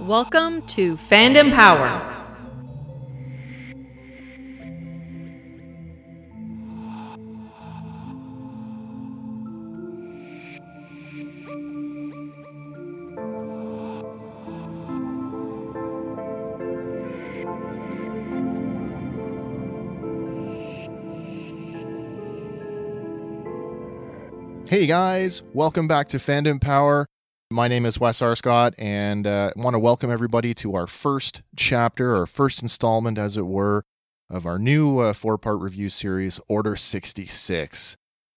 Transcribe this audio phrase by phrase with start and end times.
[0.00, 2.06] Welcome to Fandom Power.
[24.66, 27.09] Hey guys, welcome back to Fandom Power.
[27.52, 28.36] My name is Wes R.
[28.36, 33.18] Scott, and uh, I want to welcome everybody to our first chapter, our first installment,
[33.18, 33.82] as it were,
[34.30, 37.96] of our new uh, four-part review series, Order 66.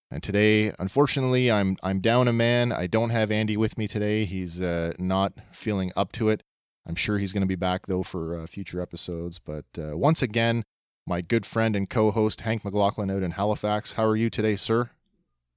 [0.10, 2.72] And today, unfortunately, I'm I'm down a man.
[2.72, 4.26] I don't have Andy with me today.
[4.26, 6.42] He's uh, not feeling up to it.
[6.84, 9.38] I'm sure he's going to be back though for uh, future episodes.
[9.38, 10.64] But uh, once again,
[11.06, 13.94] my good friend and co-host Hank McLaughlin out in Halifax.
[13.94, 14.90] How are you today, sir?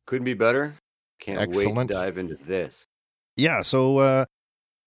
[0.04, 0.74] Couldn't be better.
[1.20, 2.86] Can't wait to dive into this.
[3.36, 4.24] Yeah so uh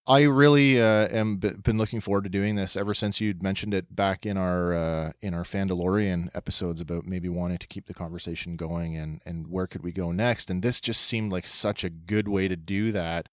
[0.08, 3.73] i really uh am b- been looking forward to doing this ever since you'd mentioned
[3.73, 7.94] it back in our uh in our fandalorian episodes about maybe wanting to keep the
[7.94, 11.83] conversation going and and where could we go next and this just seemed like such
[11.83, 13.30] a good way to do that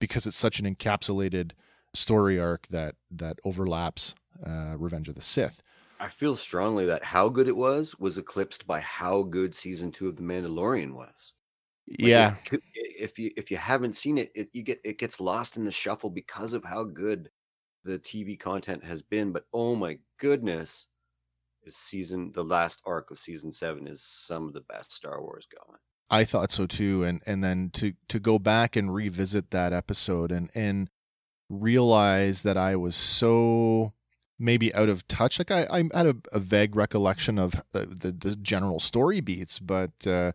[0.00, 1.52] because it's such an encapsulated
[1.94, 4.14] story arc that that overlaps
[4.46, 5.62] uh revenge of the sith
[6.00, 10.06] I feel strongly that how good it was was eclipsed by how good season two
[10.06, 11.32] of The Mandalorian was.
[11.90, 12.60] Like, yeah it
[12.98, 15.70] if you if you haven't seen it, it you get it gets lost in the
[15.70, 17.30] shuffle because of how good
[17.84, 19.32] the TV content has been.
[19.32, 20.86] But oh my goodness,
[21.62, 25.46] is season the last arc of season seven is some of the best Star Wars
[25.46, 25.78] going.
[26.10, 30.32] I thought so too, and and then to to go back and revisit that episode
[30.32, 30.90] and and
[31.48, 33.92] realize that I was so
[34.38, 35.38] maybe out of touch.
[35.38, 39.58] Like I I had a, a vague recollection of uh, the the general story beats,
[39.58, 40.32] but uh,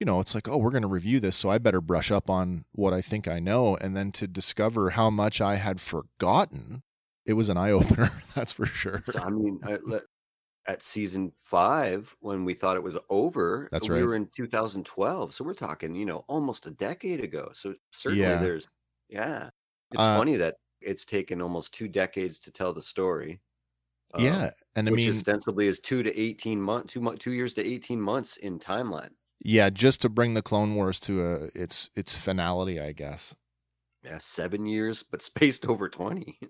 [0.00, 2.30] you know it's like oh we're going to review this, so I better brush up
[2.30, 6.82] on what I think I know, and then to discover how much I had forgotten.
[7.26, 9.02] It was an eye opener, that's for sure.
[9.02, 9.60] So, I mean,
[10.66, 14.02] at season five, when we thought it was over, That's we right.
[14.02, 15.34] were in 2012.
[15.34, 17.50] So we're talking, you know, almost a decade ago.
[17.54, 18.38] So certainly Yeah.
[18.38, 18.68] there's,
[19.08, 19.50] yeah.
[19.92, 23.40] It's Uh, funny that it's taken almost two decades to tell the story.
[24.14, 27.54] um, yeah, and I which mean, ostensibly is two to 18 months, two, two years
[27.54, 29.14] to 18 months in timeline.
[29.40, 33.34] Yeah, just to bring the Clone Wars to a its its finality, I guess.
[34.04, 36.38] Yeah, seven years, but spaced over 20.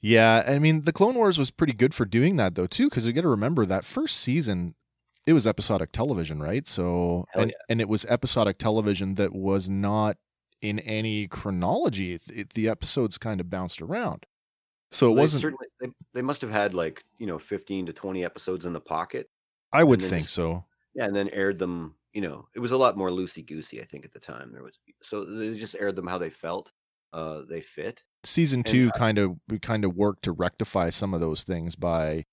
[0.00, 3.04] Yeah, I mean, the Clone Wars was pretty good for doing that though too, because
[3.06, 4.76] you got to remember that first season,
[5.26, 6.66] it was episodic television, right?
[6.68, 7.56] So, Hell and, yeah.
[7.68, 10.16] and it was episodic television that was not
[10.62, 12.12] in any chronology.
[12.14, 14.24] It, it- the episodes kind of bounced around,
[14.92, 15.40] so it They wasn't.
[15.42, 18.80] certainly, they, they must have had like, you know, 15 to 20 episodes in the
[18.80, 19.28] pocket.
[19.72, 20.64] I would think just- so.
[20.98, 21.94] Yeah, and then aired them.
[22.12, 23.80] You know, it was a lot more loosey goosey.
[23.80, 26.72] I think at the time there was so they just aired them how they felt.
[27.12, 28.02] Uh, they fit.
[28.24, 32.24] Season two kind of we kind of worked to rectify some of those things by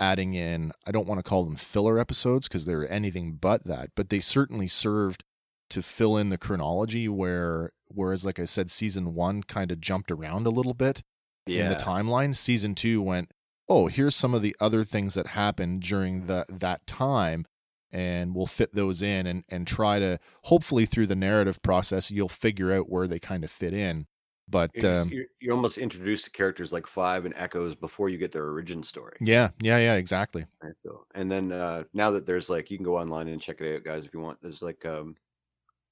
[0.00, 0.72] adding in.
[0.86, 4.20] I don't want to call them filler episodes because they're anything but that, but they
[4.20, 5.22] certainly served
[5.70, 10.10] to fill in the chronology where whereas like I said season 1 kind of jumped
[10.10, 11.02] around a little bit
[11.46, 13.32] in the timeline season 2 went
[13.68, 17.46] oh here's some of the other things that happened during the that time
[17.94, 22.28] and we'll fit those in and and try to hopefully through the narrative process you'll
[22.28, 24.06] figure out where they kind of fit in
[24.46, 28.18] but You're, um, you're, you're almost introduced to characters like Five and Echoes before you
[28.18, 29.16] get their origin story.
[29.20, 32.84] yeah yeah yeah exactly Right, so, and then uh, now that there's like you can
[32.84, 34.40] go online and check it out, guys, if you want.
[34.40, 35.14] There's like um,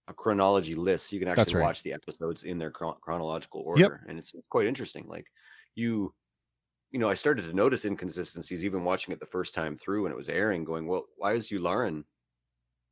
[0.08, 1.62] a chronology list, so you can actually right.
[1.62, 5.06] watch the episodes in their chron- chronological order, and it's quite interesting.
[5.08, 5.26] Like
[5.74, 6.14] you,
[6.92, 10.12] you know, I started to notice inconsistencies even watching it the first time through when
[10.12, 10.64] it was airing.
[10.64, 12.04] Going, well, why is Yularen,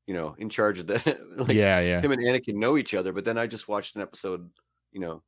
[0.07, 0.99] you know, in charge of the
[1.49, 4.03] like yeah yeah him and Anakin know each other, but then I just watched an
[4.03, 4.51] episode,
[4.93, 5.23] you know,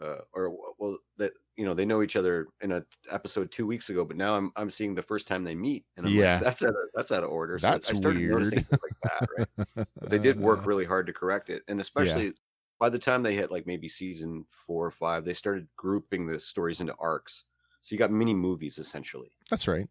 [0.00, 3.90] uh, or well, that you know they know each other in a episode two weeks
[3.90, 6.38] ago, but now I'm I'm seeing the first time they meet, and I'm Yeah.
[6.38, 7.58] like, that's out of that's out of order.
[7.58, 8.50] So That's I started weird.
[8.50, 9.46] things like that, right?
[10.00, 12.34] But they did work really hard to correct it, and especially
[12.78, 16.40] by the time they hit like maybe season four or five, they started grouping the
[16.40, 17.44] stories into arcs.
[17.88, 19.88] So you got mini movies essentially, That's right.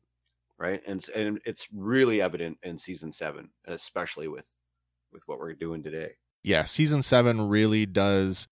[0.59, 0.83] right?
[0.85, 4.45] And and it's really evident in season seven, especially with
[5.11, 6.11] with what we're doing today.
[6.43, 8.47] Yeah, season seven really does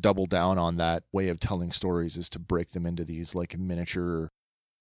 [0.00, 3.58] double down on that way of telling stories is to break them into these like
[3.58, 4.30] miniature,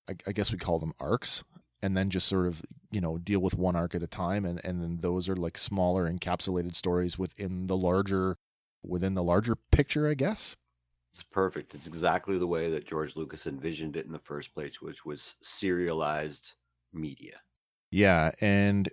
[0.09, 1.43] I, I guess we call them arcs,
[1.83, 2.61] and then just sort of
[2.91, 5.57] you know deal with one arc at a time, and and then those are like
[5.57, 8.37] smaller encapsulated stories within the larger
[8.81, 10.55] within the larger picture, I guess.
[11.13, 11.73] It's perfect.
[11.73, 15.35] It's exactly the way that George Lucas envisioned it in the first place, which was
[15.41, 16.53] serialized
[16.93, 17.41] media.
[17.91, 18.89] Yeah, and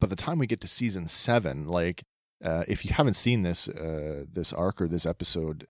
[0.00, 2.04] by the time we get to season seven, like
[2.44, 5.66] uh, if you haven't seen this uh, this arc or this episode,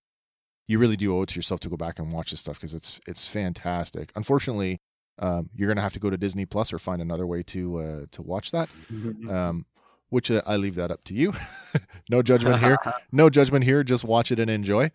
[0.66, 2.74] you really do owe it to yourself to go back and watch this stuff because
[2.74, 4.10] it's it's fantastic.
[4.16, 4.80] Unfortunately,
[5.20, 8.06] um, you're gonna have to go to Disney Plus or find another way to uh,
[8.10, 8.68] to watch that.
[9.30, 9.66] Um,
[10.10, 11.32] which uh, I leave that up to you.
[12.10, 12.76] no judgment here.
[13.12, 13.82] No judgment here.
[13.82, 14.90] Just watch it and enjoy.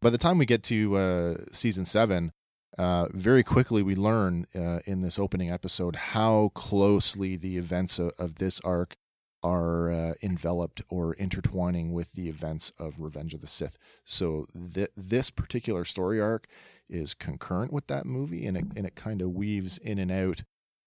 [0.00, 2.32] By the time we get to uh, season seven,
[2.78, 8.12] uh, very quickly we learn uh, in this opening episode how closely the events of,
[8.16, 8.94] of this arc
[9.42, 13.76] are uh, enveloped or intertwining with the events of Revenge of the Sith.
[14.04, 16.46] So th- this particular story arc
[16.88, 20.42] is concurrent with that movie, and it and it kind of weaves in and out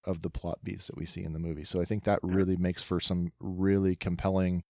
[0.06, 1.64] of the plot beats that we see in the movie.
[1.64, 4.64] So I think that really makes for some really compelling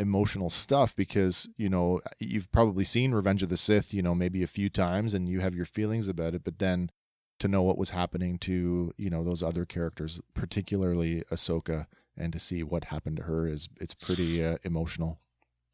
[0.00, 4.42] emotional stuff because you know you've probably seen Revenge of the Sith, you know, maybe
[4.42, 6.90] a few times and you have your feelings about it, but then
[7.38, 11.86] to know what was happening to you know those other characters, particularly Ahsoka,
[12.16, 15.20] and to see what happened to her is it's pretty uh, emotional.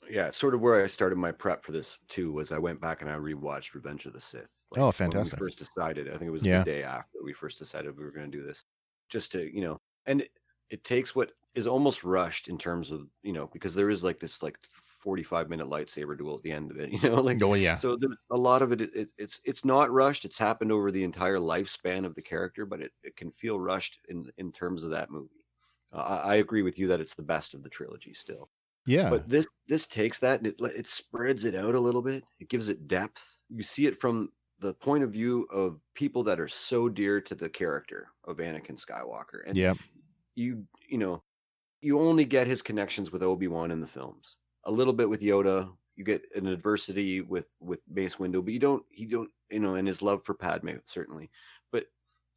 [0.08, 2.32] Yeah, sort of where I started my prep for this too.
[2.32, 4.52] Was I went back and I rewatched Revenge of the Sith.
[4.76, 5.40] Oh, when fantastic.
[5.40, 6.58] we first decided, I think it was Yeah.
[6.58, 8.64] the day after we first decided we were going to do this,
[9.08, 10.25] just to you know, and
[10.70, 14.20] it, takes what is almost rushed in terms of you know because there is like
[14.20, 17.40] this like forty five minute lightsaber duel at the end of it, you know, like
[17.40, 17.96] Oh yeah, so
[18.30, 20.24] a lot of it, it, it it's it's not rushed.
[20.24, 24.00] It's happened over the entire lifespan of the character, but it, it can feel rushed
[24.08, 25.46] in in terms of that movie.
[25.92, 28.50] Uh, I, I agree with you that it's the best of the trilogy still.
[28.86, 32.24] yeah, But this this takes that and it it spreads it out a little bit.
[32.40, 33.38] It gives it depth.
[33.48, 37.34] You see it from the point of view of people that are so dear to
[37.34, 39.74] the character of Anakin Skywalker, and yeah,
[40.36, 41.22] you you know
[41.80, 44.36] you only get his connections with Obi Wan in the films.
[44.64, 45.70] A little bit with Yoda.
[45.96, 49.74] You get an adversity with with Mace Windu, but you don't he don't you know
[49.74, 51.30] and his love for Padme certainly.
[51.72, 51.86] But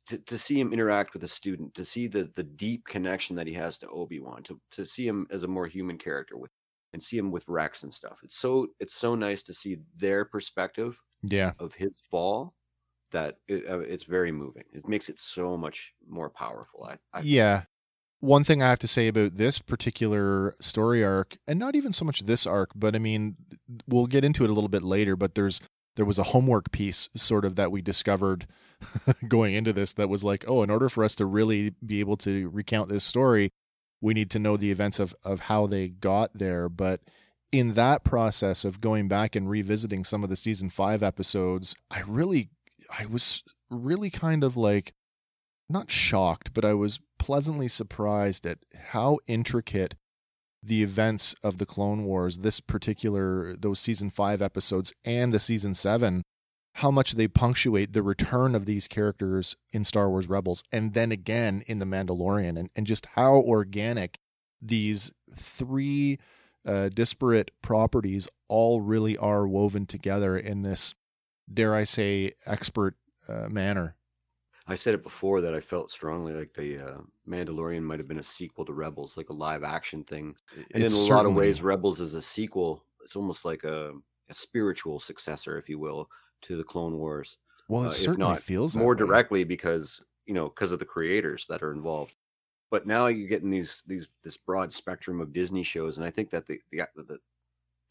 [0.07, 3.48] to, to see him interact with a student, to see the the deep connection that
[3.48, 6.52] he has to Obi Wan, to to see him as a more human character with
[6.94, 8.19] and see him with Rex and stuff.
[8.24, 11.52] It's so it's so nice to see their perspective yeah.
[11.60, 12.56] of his fall
[13.12, 14.63] that it, uh, it's very moving.
[14.74, 16.86] It makes it so much more powerful.
[16.86, 17.63] I, I Yeah.
[18.21, 22.04] One thing I have to say about this particular story arc, and not even so
[22.04, 23.38] much this arc, but I mean,
[23.88, 25.62] we'll get into it a little bit later, but there's
[25.95, 28.48] there was a homework piece sort of that we discovered
[29.27, 32.16] going into this that was like, oh, in order for us to really be able
[32.18, 33.51] to recount this story,
[34.01, 36.69] we need to know the events of of how they got there.
[36.69, 37.01] But
[37.51, 42.01] in that process of going back and revisiting some of the season five episodes, I
[42.01, 42.50] really
[42.98, 44.94] I was really kind of like
[45.69, 48.57] not shocked, but I was pleasantly surprised at
[48.92, 49.95] how intricate
[50.63, 55.74] the events of the Clone Wars, this particular, those season five episodes and the season
[55.74, 56.24] seven,
[56.75, 61.12] how much they punctuate the return of these characters in Star Wars Rebels and then
[61.12, 64.18] again in The Mandalorian, and, and just how organic
[64.62, 66.19] these three
[66.66, 70.94] uh, disparate properties all really are woven together in this,
[71.51, 72.95] dare I say, expert
[73.27, 73.95] uh, manner.
[74.69, 78.19] I said it before that I felt strongly like the uh, Mandalorian might have been
[78.19, 80.36] a sequel to Rebels, like a live action thing.
[80.74, 82.86] And It's in a lot of ways, Rebels is a sequel.
[83.04, 83.94] It's almost like a,
[84.30, 86.07] a spiritual successor, if you will,
[86.44, 87.38] to the Clone Wars.
[87.68, 91.45] Well, it uh, certainly feels that more directly because you know because of the creators
[91.50, 92.16] that are involved.
[92.69, 96.30] But now you're getting these these this broad spectrum of Disney shows, and I think
[96.30, 97.19] that the the the,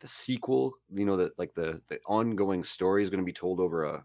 [0.00, 3.58] the sequel, you know, that like the the ongoing story is going to be told
[3.58, 4.04] over a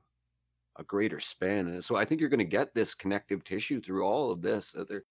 [0.78, 4.06] a greater span, and so I think you're going to get this connective tissue through
[4.06, 4.76] all of this.
[4.88, 5.04] They're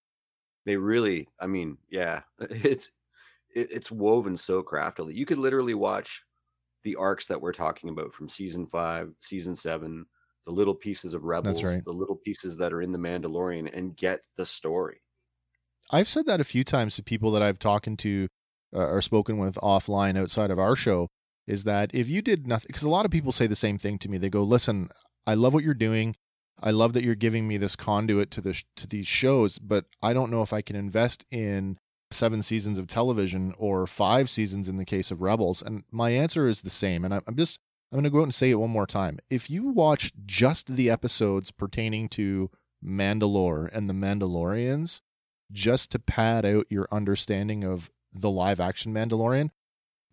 [0.65, 2.91] they really, I mean, yeah, it's
[3.55, 5.15] it, it's woven so craftily.
[5.15, 6.25] You could literally watch
[6.85, 10.07] the arcs that we're talking about from season five, season seven,
[10.45, 11.85] the little pieces of Rebels, right.
[11.85, 15.01] the little pieces that are in the Mandalorian, and get the story.
[15.91, 18.29] I've said that a few times to people that I've talked to
[18.75, 21.09] uh, or spoken with offline outside of our show
[21.47, 23.99] is that if you did nothing, because a lot of people say the same thing
[23.99, 24.17] to me.
[24.17, 24.89] They go, "Listen,
[25.27, 26.17] I love what you're doing.
[26.61, 30.13] I love that you're giving me this conduit to the to these shows, but I
[30.13, 31.79] don't know if I can invest in
[32.11, 36.47] seven seasons of television or five seasons in the case of Rebels." And my answer
[36.47, 37.05] is the same.
[37.05, 37.61] And I'm just
[37.91, 39.19] I'm going to go out and say it one more time.
[39.29, 42.51] If you watch just the episodes pertaining to
[42.83, 45.03] Mandalore and the Mandalorians,
[45.51, 49.51] just to pad out your understanding of the live action Mandalorian,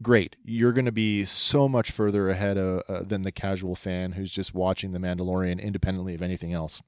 [0.01, 0.35] great.
[0.43, 4.31] You're going to be so much further ahead of, uh, than the casual fan who's
[4.31, 6.81] just watching the Mandalorian independently of anything else.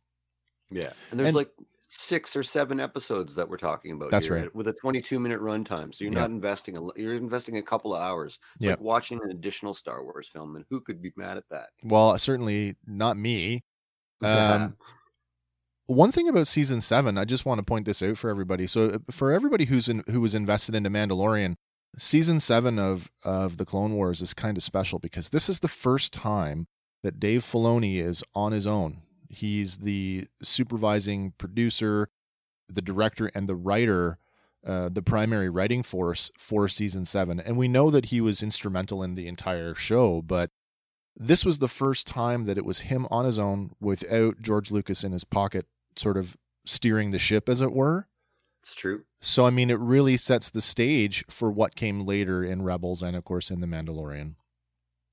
[0.70, 1.52] Yeah, and there's And- like
[1.94, 4.12] six or seven episodes that we're talking about.
[4.12, 4.56] That's here, right.
[4.56, 6.22] With a 22 minute runtime, so you're Yeah.
[6.22, 6.82] not investing a.
[6.98, 8.40] You're investing a couple of hours.
[8.56, 8.72] It's Yeah.
[8.72, 11.72] like watching an additional Star Wars film, and who could be mad at that?
[11.84, 13.64] Well, certainly not me.
[14.24, 14.78] Um,
[15.88, 18.68] One thing about season seven, I just want to point this out for everybody.
[18.68, 21.56] So, uh, for everybody who's in, who was invested into Mandalorian,
[21.98, 25.68] season seven of of the Clone Wars is kind of special because this is the
[25.68, 26.68] first time
[27.04, 29.02] that Dave Filoni is on his own.
[29.30, 32.10] He's the supervising producer,
[32.68, 34.18] the director, and the writer,
[34.66, 37.40] uh, the primary writing force for season seven.
[37.40, 40.52] And we know that he was instrumental in the entire show, but
[41.16, 45.04] this was the first time that it was him on his own without George Lucas
[45.04, 48.08] in his pocket, sort of steering the ship, as it were.
[48.64, 49.04] It's true.
[49.22, 53.16] So, I mean, it really sets the stage for what came later in Rebels and,
[53.16, 54.36] of course, in The Mandalorian.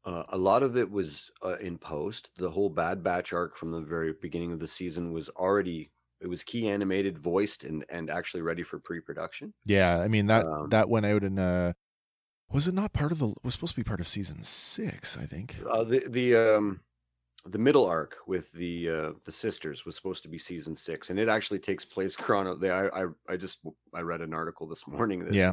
[0.04, 2.30] Uh, a lot of it was uh, in post.
[2.36, 6.26] The whole Bad Batch arc from the very beginning of the season was already it
[6.28, 9.52] was key animated, voiced, and and actually ready for pre production.
[9.64, 11.74] Yeah, I mean that Um, that went out in uh
[12.50, 15.26] was it not part of the was supposed to be part of season six, I
[15.26, 15.56] think.
[15.70, 16.80] Uh, the the um
[17.50, 21.18] the middle arc with the uh the sisters was supposed to be season six, and
[21.18, 22.54] it actually takes place chrono.
[22.54, 23.58] they- I I I just
[23.94, 25.52] I read an article this morning that Yeah.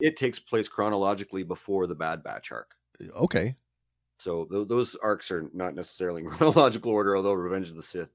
[0.00, 2.74] it takes place chronologically before the Bad Batch arc.
[3.16, 3.56] Okay.
[4.18, 8.10] So th- those arcs are not necessarily in chronological order, although Revenge of the Sith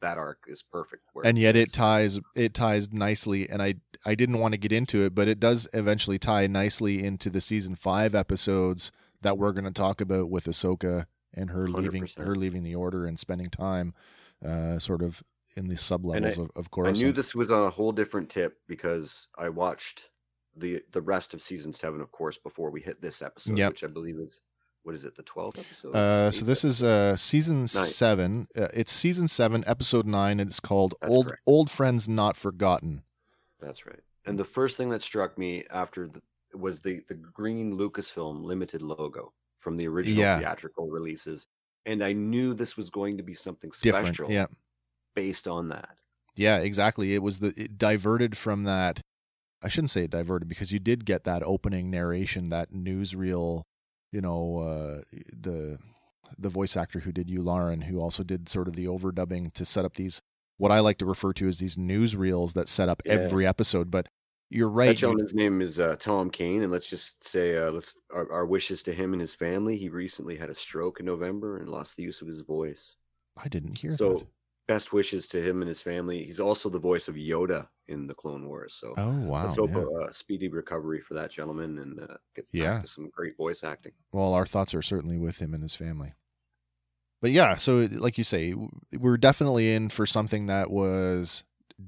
[0.00, 1.02] that arc is perfect.
[1.24, 5.02] And yet it ties it ties nicely and I I didn't want to get into
[5.04, 9.70] it, but it does eventually tie nicely into the season five episodes that we're gonna
[9.70, 12.24] talk about with Ahsoka and her leaving 100%.
[12.24, 13.92] her leaving the order and spending time
[14.44, 15.22] uh sort of
[15.56, 16.88] in the sub levels I- of, course.
[16.88, 20.10] I knew this was on a whole different tip because I watched
[20.56, 23.70] the the rest of season seven, of course, before we hit this episode, Yep.
[23.72, 24.40] which I believe is
[24.82, 25.94] what is it, the twelfth episode?
[25.96, 28.48] Uh, so this is uh season seven.
[28.56, 31.42] Uh, it's season seven, episode nine, and it's called That's "Old correct.
[31.46, 33.02] Old Friends Not Forgotten."
[33.60, 34.00] That's right.
[34.26, 36.20] And the first thing that struck me after the,
[36.56, 39.32] was the the green Lucasfilm limited logo
[39.64, 40.38] from the original Yeah.
[40.38, 41.46] theatrical releases,
[41.86, 44.46] and I knew this was going to be something Different, special yeah,
[45.16, 45.96] based on that.
[46.36, 47.14] yeah, exactly.
[47.14, 49.00] It was the it diverted from that.
[49.62, 53.62] I shouldn't say it diverted because you did get that opening narration, that newsreel.
[54.12, 55.00] You know, uh,
[55.32, 55.78] the
[56.38, 59.84] the voice actor who did Yularen, who also did sort of the overdubbing to set
[59.84, 60.20] up these
[60.58, 63.14] what I like to refer to as these newsreels that set up Yeah.
[63.14, 63.90] every episode.
[63.90, 64.08] But
[64.54, 64.88] you're That right.
[64.90, 68.46] you- gentleman's name is uh, Tom Kane, and let's just say, uh, let's our, our
[68.46, 69.76] wishes to him and his family.
[69.76, 72.94] He recently had a stroke in November and lost the use of his voice.
[73.36, 74.26] I didn't hear So, that.
[74.68, 76.24] best wishes to him and his family.
[76.24, 78.74] He's also the voice of Yoda in the Clone Wars.
[78.74, 79.44] So, Oh wow!
[79.44, 79.78] let's hope yeah.
[79.82, 82.82] a, uh, speedy recovery for that gentleman and uh, get Yeah.
[82.84, 83.92] some great voice acting.
[84.12, 86.14] Well, our thoughts are certainly with him and his family.
[87.20, 88.54] But yeah, so like you say,
[88.92, 91.42] we're definitely in for something that was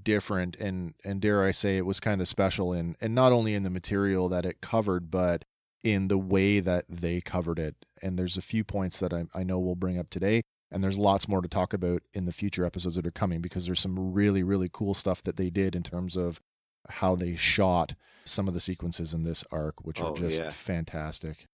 [0.05, 3.55] different and and dare I say it was kind of special in and not only
[3.55, 5.45] in the material that it covered, but
[5.85, 7.77] in the way that they covered it.
[8.03, 10.43] And there's a few points that I, I know we'll bring up today.
[10.73, 13.67] And there's lots more to talk about in the future episodes that are coming because
[13.67, 16.41] there's some really, really cool stuff that they did in terms of
[16.89, 20.51] how they shot some of the sequences in this arc, which are Oh, just yeah.
[20.51, 21.47] fantastic.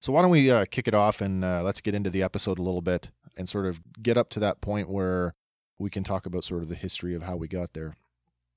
[0.00, 2.60] So why don't we uh, kick it off and uh, let's get into the episode
[2.60, 5.34] a little bit and sort of get up to that point where
[5.78, 7.96] we can talk about sort of the history of how we got there.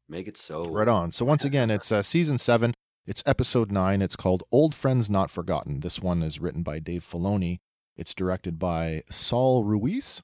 [0.08, 0.64] Make it so.
[0.64, 1.12] Right on.
[1.12, 2.74] So once again, it's uh, season seven.
[3.06, 4.02] It's episode nine.
[4.02, 7.60] It's called "Old Friends Not Forgotten." This one is written by Dave Filoni.
[7.96, 10.22] It's directed by Saul Ruiz,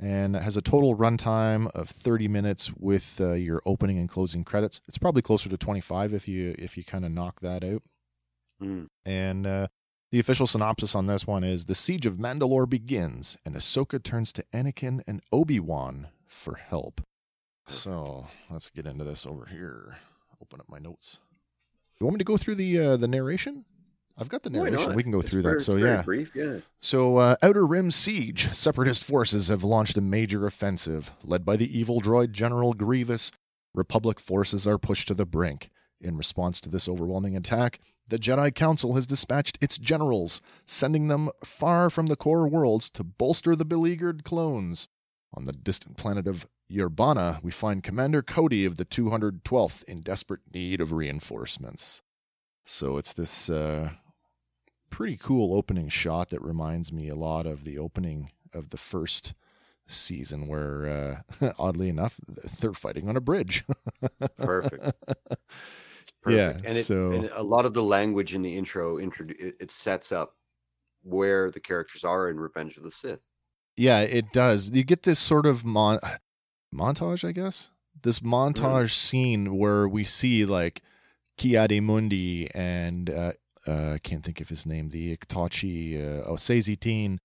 [0.00, 4.44] and it has a total runtime of 30 minutes with uh, your opening and closing
[4.44, 4.80] credits.
[4.86, 7.82] It's probably closer to 25 if you if you kind of knock that out.
[8.62, 8.88] Mm.
[9.04, 9.68] And uh,
[10.12, 14.32] the official synopsis on this one is: the siege of Mandalore begins, and Ahsoka turns
[14.34, 17.00] to Anakin and Obi Wan for help.
[17.66, 19.96] So let's get into this over here.
[20.42, 21.18] Open up my notes.
[22.00, 23.64] You want me to go through the uh, the narration?
[24.16, 24.94] I've got the narration.
[24.94, 25.64] We can go It's through very- that.
[25.64, 26.02] So it's very yeah.
[26.02, 26.36] brief.
[26.36, 26.58] Yeah.
[26.80, 28.54] So, uh, Outer Rim Siege.
[28.54, 31.10] Separatist forces have launched a major offensive.
[31.24, 33.32] Led by the evil droid General Grievous,
[33.74, 35.68] Republic forces are pushed to the brink.
[36.00, 41.30] In response to this overwhelming attack, the Jedi Council has dispatched its generals, sending them
[41.42, 44.88] far from the core worlds to bolster the beleaguered clones.
[45.36, 50.40] On the distant planet of Yerbana, we find Commander Cody of the 212th in desperate
[50.52, 52.02] need of reinforcements.
[52.64, 53.90] So it's this uh,
[54.90, 59.34] pretty cool opening shot that reminds me a lot of the opening of the first
[59.86, 62.18] season where uh, oddly enough
[62.60, 63.64] they're fighting on a bridge
[64.38, 64.92] Perfect.
[65.08, 66.50] It's Yeah.
[66.50, 70.10] And, it, so- and a lot of the language in the intro it, it sets
[70.12, 70.36] up
[71.02, 73.22] where the characters are in Revenge of the Sith.
[73.76, 74.70] Yeah it does.
[74.70, 76.00] You get this sort of mon-
[76.74, 77.70] montage i guess?
[78.02, 80.82] This montage scene where we see like
[81.38, 83.32] Ki-Adi-Mundi and uh,
[83.66, 87.18] uh, I can't think of his name, the Iktotchi, uh, oh, Saesee Tiin,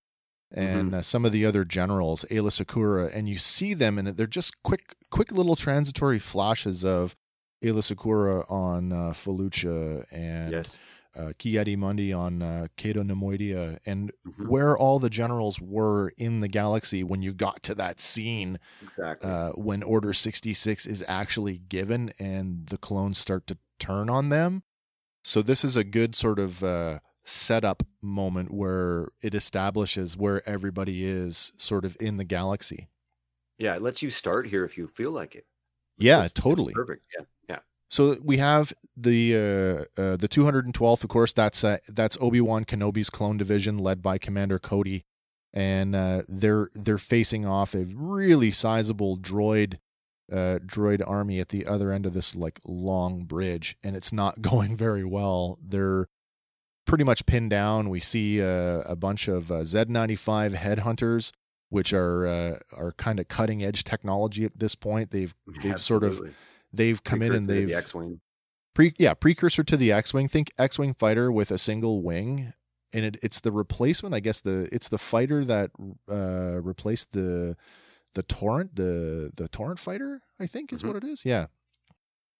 [0.52, 4.26] and uh, some of the other generals, Aayla Secura, and you see them, and they're
[4.26, 7.14] just quick, quick little transitory flashes of
[7.62, 10.78] Aayla Secura on uh, Felucia and Yes.
[11.16, 14.46] Uh, Ki-Adi-Mundi on uh, Cato Neimoidia, and Mhm.
[14.48, 19.28] where all the generals were in the galaxy when you got to that scene Exactly.
[19.28, 24.62] uh, when Order 66 is actually given and the clones start to turn on them.
[25.24, 31.04] So this is a good sort of uh, setup moment where it establishes where everybody
[31.04, 32.88] is sort of in the galaxy.
[33.58, 35.44] yeah, it lets you start here if you feel like it.
[35.98, 36.72] Yeah, totally.
[36.72, 37.02] perfect.
[37.18, 37.24] Yeah.
[37.48, 37.58] Yeah.
[37.90, 41.32] So we have the uh, uh, the 212th, of course.
[41.32, 45.04] That's uh, that's Obi Wan Kenobi's clone division, led by Commander Cody,
[45.52, 49.78] and uh, they're they're facing off a really sizable droid
[50.30, 54.40] uh, droid army at the other end of this like long bridge, and it's not
[54.40, 55.58] going very well.
[55.60, 56.06] They're
[56.86, 57.90] pretty much pinned down.
[57.90, 61.32] We see uh, a bunch of uh, Z95 headhunters,
[61.70, 65.10] which are are kind of cutting edge technology at this point.
[65.10, 66.34] They've They've sort of Absolutely.
[66.72, 68.20] They've come in and they've the X-wing.
[68.74, 70.28] pre yeah precursor to the X-wing.
[70.28, 72.52] Think X-wing fighter with a single wing,
[72.92, 74.14] and it, it's the replacement.
[74.14, 75.70] I guess the it's the fighter that
[76.10, 77.56] uh, replaced the
[78.14, 80.22] the torrent the the torrent fighter.
[80.38, 80.86] I think is Mhm.
[80.88, 81.24] what it is.
[81.24, 81.46] Yeah.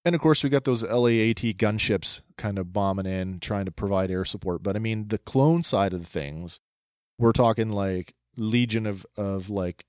[0.04, 4.10] And of course, we got those LAAT gunships kind of bombing in, trying to provide
[4.10, 4.62] air support.
[4.62, 6.58] But I mean, the clone side of things,
[7.18, 9.84] we're talking like legion of of like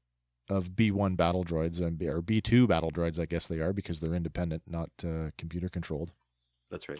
[0.52, 3.74] of B one battle droids and or B two battle droids, I guess they are
[3.74, 6.12] because they're independent, not uh, computer controlled.
[6.70, 7.00] That's right.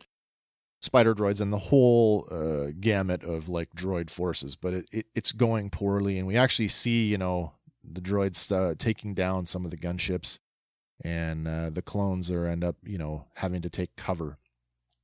[0.82, 5.32] Spider droids and the whole uh, gamut of like droid forces, but it, it it's
[5.32, 7.54] going poorly, and we actually see you know
[7.84, 10.40] the droids uh, taking down some of the gunships,
[11.04, 14.38] and uh, the clones are end up you know having to take cover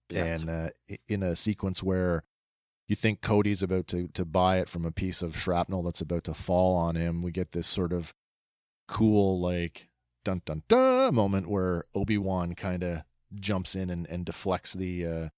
[0.09, 0.69] Yeah, and uh,
[1.07, 2.23] in a sequence where
[2.87, 6.23] you think Cody's about to to buy it from a piece of shrapnel that's about
[6.23, 8.13] to fall on him, we get this sort of
[8.87, 9.89] cool like
[10.23, 13.03] dun dun dun moment where Obi Wan kind of
[13.35, 15.29] jumps in and, and deflects the uh,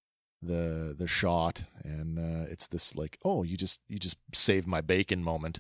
[0.42, 4.82] the the shot, and uh, it's this like oh you just you just saved my
[4.82, 5.60] bacon moment.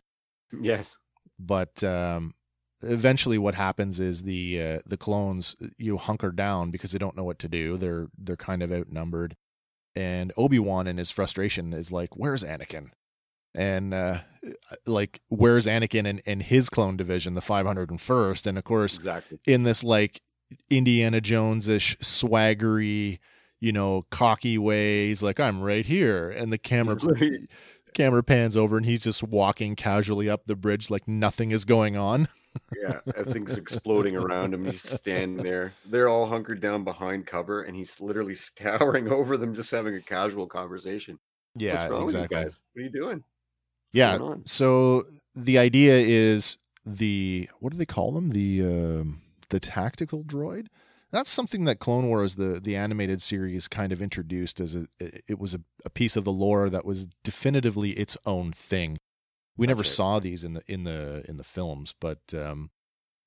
[0.51, 0.97] Yes.
[1.39, 2.33] but um,
[2.81, 7.23] eventually what happens is the uh, the clones you hunker down because they don't know
[7.23, 7.77] what to do.
[7.77, 9.35] They're they're kind of outnumbered.
[9.95, 12.89] And obi-wan in his frustration is like where's anakin?
[13.55, 14.19] And uh,
[14.85, 19.39] like where's anakin and, and his clone division the 501st and of course Exactly.
[19.45, 20.21] in this like
[20.69, 23.19] indiana jones-ish swaggery
[23.59, 26.95] you know cocky way he's like i'm right here and the camera
[27.93, 31.95] camera pans over and he's just walking casually up the bridge like nothing is going
[31.97, 32.27] on.
[32.81, 34.65] Yeah, everything's exploding around him.
[34.65, 35.73] He's standing there.
[35.85, 40.01] They're all hunkered down behind cover, and he's literally towering over them, just having a
[40.01, 41.19] casual conversation.
[41.55, 42.03] Yeah, exactly.
[42.05, 42.63] with you guys?
[42.73, 43.23] What are you doing?
[43.91, 44.35] Yeah.
[44.45, 45.03] So
[45.35, 48.31] the idea is the what do they call them?
[48.31, 50.67] The um, the tactical droid.
[51.11, 55.39] That's something that Clone Wars, the the animated series, kind of introduced as a it
[55.39, 58.97] was a, a piece of the lore that was definitively its own thing.
[59.57, 59.87] We That's never right.
[59.87, 62.69] saw these in the in the in the films, but um,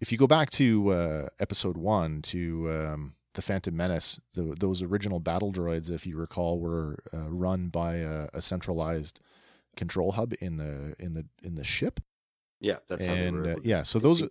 [0.01, 4.83] if you go back to uh, Episode One to um, the Phantom Menace, the, those
[4.83, 9.21] original battle droids, if you recall, were uh, run by a, a centralized
[9.77, 12.01] control hub in the in the in the ship.
[12.61, 13.53] Yeah, that's how they and were.
[13.53, 14.23] uh, yeah so those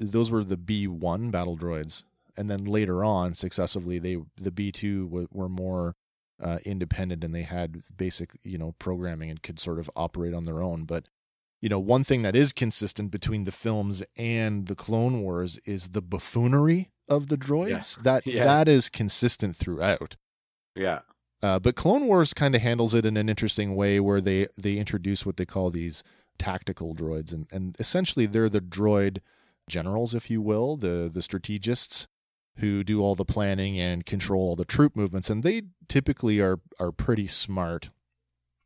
[0.00, 2.04] those were the b1 battle droids.
[2.36, 5.94] And then later on successively they the b2 w- were more
[6.42, 10.44] uh, independent and they had basic you know programming and could sort of operate on
[10.44, 10.84] their own.
[10.84, 11.08] But
[11.60, 15.88] you know one thing that is consistent between the films and the clone wars is
[15.90, 18.02] the buffoonery of the droids.
[18.02, 18.44] That Yes.
[18.44, 20.16] that is consistent throughout.
[20.74, 21.00] Yeah,
[21.42, 24.76] uh, but Clone Wars kind of handles it in an interesting way where they they
[24.76, 26.02] introduce what they call these
[26.38, 29.18] tactical droids, and and essentially they're the droid
[29.68, 32.06] generals, if you will, the the strategists
[32.56, 36.58] who do all the planning and control all the troop movements, and they typically are
[36.78, 37.90] are pretty smart.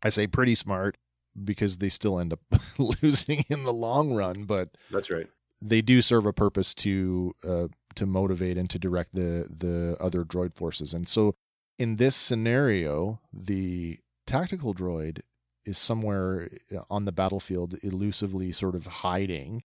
[0.02, 0.96] I say pretty smart
[1.42, 2.40] because they still end up
[3.02, 5.26] losing in the long run, but that's right.
[5.62, 10.24] they do serve a purpose to uh, to motivate and to direct the the other
[10.24, 10.92] droid forces.
[10.92, 11.34] And so,
[11.78, 15.20] in this scenario, the tactical droid
[15.64, 19.62] is somewhere uh, on the battlefield, elusively sort of hiding.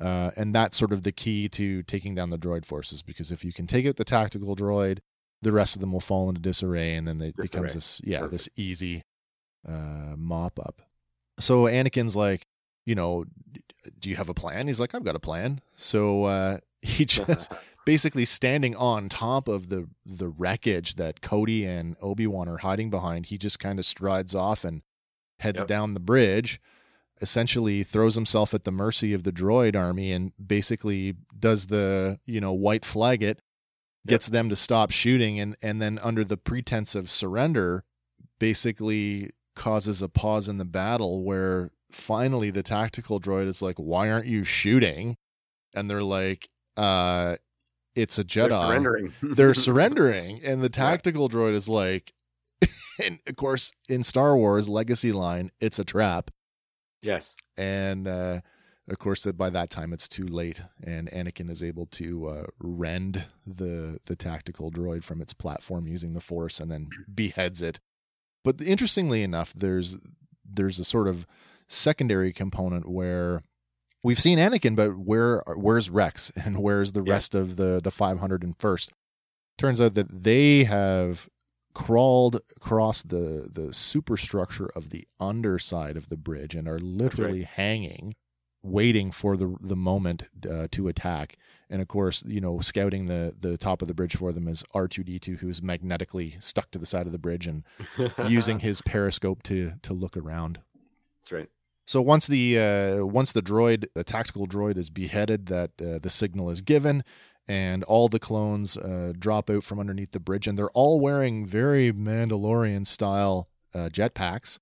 [0.00, 3.44] Uh, and that's sort of the key to taking down the droid forces because if
[3.44, 4.98] you can take out the tactical droid,
[5.42, 8.32] the rest of them will fall into disarray, and then it becomes this yeah Perfect.
[8.32, 9.02] this easy
[9.66, 10.82] uh, mop up.
[11.38, 12.46] So Anakin's like,
[12.84, 13.24] you know,
[13.98, 14.66] do you have a plan?
[14.66, 15.60] He's like, I've got a plan.
[15.76, 17.52] So uh, he just
[17.90, 22.88] basically standing on top of the the wreckage that Cody and Obi Wan are hiding
[22.88, 23.26] behind.
[23.26, 24.82] He just kind of strides off and
[25.40, 25.66] heads Yep.
[25.66, 26.60] down the bridge.
[27.20, 32.40] Essentially, throws himself at the mercy of the droid army and basically does the you
[32.40, 33.42] know white flag it,
[34.06, 37.82] gets them to stop shooting, and and then under the pretense of surrender,
[38.38, 44.08] basically causes a pause in the battle where finally the tactical droid is like, "Why
[44.10, 45.16] aren't you shooting?"
[45.74, 47.36] And they're like, "Uh,
[47.94, 49.12] it's a Jedi." They're surrendering.
[49.22, 52.12] They're surrendering, and the tactical droid is like,
[53.04, 56.30] and of course, in Star Wars Legacy line, it's a trap,
[57.02, 57.34] yes.
[57.56, 58.40] and uh,
[58.88, 63.26] of course, by that time it's too late, and Anakin is able to uh, rend
[63.46, 67.78] the the tactical droid from its platform using the Force, and then beheads it.
[68.42, 69.96] But interestingly enough, there's
[70.44, 71.26] there's a sort of
[71.68, 73.42] secondary component where
[74.02, 77.12] we've seen Anakin, but where where's Rex and where's the Yeah.
[77.12, 78.90] rest of the the 501st?
[79.58, 81.28] Turns out that they have
[81.74, 88.14] crawled across the the superstructure of the underside of the bridge and are literally hanging,
[88.62, 91.36] waiting for the the moment uh, to attack.
[91.72, 94.64] And of course, you know, scouting the the top of the bridge for them is
[94.74, 97.62] R two D two, who's magnetically stuck to the side of the bridge and
[98.26, 100.60] using his periscope to to look around.
[101.22, 101.48] That's right.
[101.90, 106.08] So once the uh, once the droid, the tactical droid, is beheaded, that uh, the
[106.08, 107.02] signal is given,
[107.48, 111.44] and all the clones uh, drop out from underneath the bridge, and they're all wearing
[111.44, 114.60] very Mandalorian style uh, jetpacks,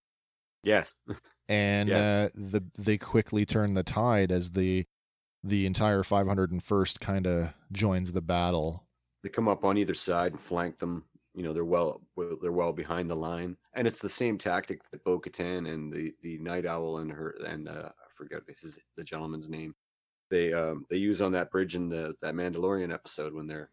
[0.63, 0.95] Yes.
[1.51, 1.99] and Yeah.
[1.99, 4.87] uh, the they quickly turn the tide as the
[5.45, 8.87] the entire 501st kind of joins the battle.
[9.23, 11.05] They come up on either side and flank them.
[11.35, 12.01] You know, they're well
[12.43, 16.13] they're well behind the line, and it's the same tactic that Bo Katan and the
[16.23, 19.75] the Night Owl and her and uh, I forget his the gentleman's name.
[20.31, 23.71] They um they use on that bridge in the that Mandalorian episode when they're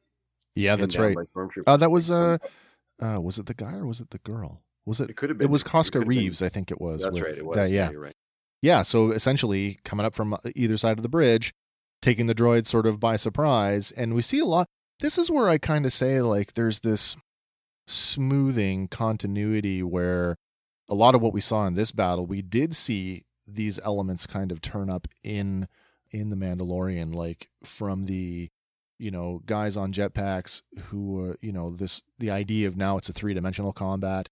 [0.56, 1.18] Yeah, that's right.
[1.65, 2.38] Uh, that was uh,
[3.02, 4.62] uh, was it the guy or was it the girl?
[4.86, 5.10] Was it?
[5.10, 7.02] it could have been It was Koska have been- Reeves, I think it was.
[7.02, 7.38] That's right.
[7.38, 7.56] It was.
[7.56, 8.15] that- yeah, you're right.
[8.62, 11.54] yeah so essentially coming up from either side of the bridge
[12.02, 14.68] taking the droid sort of by surprise and we see a lot
[15.00, 17.15] this is where i kind of say like there's this
[17.88, 20.38] smoothing continuity where
[20.89, 24.52] a lot of what we saw in this battle we did see these elements kind
[24.52, 25.67] of turn up in
[26.12, 28.50] in the mandalorian like from the
[28.98, 33.10] you know guys on jetpacks who uh, you know this the idea of now it's
[33.10, 34.30] a three-dimensional combat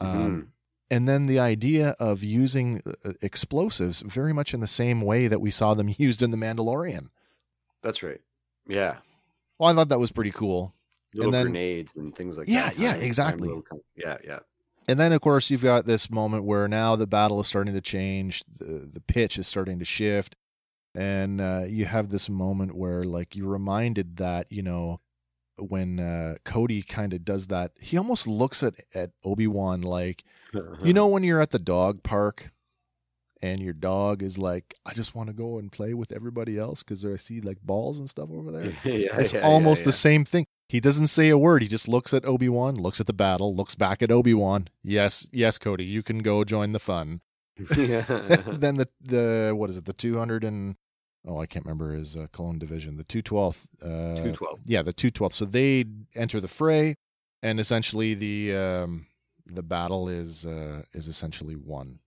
[0.00, 0.52] um,
[0.90, 5.40] and then the idea of using uh, explosives very much in the same way that
[5.40, 7.08] we saw them used in the Mandalorian.
[7.82, 8.20] That's right.
[8.66, 8.96] Yeah.
[9.58, 10.74] Well, I thought that was pretty cool.
[11.14, 12.78] Little then- grenades and things like Yeah, that.
[12.78, 13.48] yeah, time exactly.
[13.48, 13.62] little
[13.96, 14.38] Yeah, yeah.
[14.88, 17.80] And then, of course, you've got this moment where now the battle is starting to
[17.80, 18.42] change.
[18.58, 20.34] The, the pitch is starting to shift.
[20.94, 25.00] And uh, you have this moment where, like, you're reminded that, you know,
[25.58, 30.24] when uh, Cody kind of does that, he almost looks at, at Obi Wan like,
[30.82, 32.50] you know, when you're at the dog park
[33.42, 36.82] and your dog is like, I just want to go and play with everybody else
[36.82, 38.64] because I see like balls and stuff over there.
[38.84, 40.46] yeah, It's yeah, almost yeah, the same thing.
[40.70, 41.62] He doesn't say a word.
[41.62, 44.68] He just looks at Obi Wan, looks at the battle, looks back at Obi Wan.
[44.84, 47.22] Yes, yes, Cody, you can go join the fun.
[47.76, 48.02] yeah.
[48.46, 49.86] then the the what is it?
[49.86, 50.76] The two hundred and
[51.26, 52.98] oh, I can't remember his uh, clone division.
[52.98, 53.66] The two twelfth.
[53.82, 54.60] Uh, Two twelve.
[54.64, 55.34] yeah, the two twelfth.
[55.34, 56.94] So they enter the fray,
[57.42, 59.06] and essentially the um,
[59.46, 61.98] the battle is uh, is essentially won.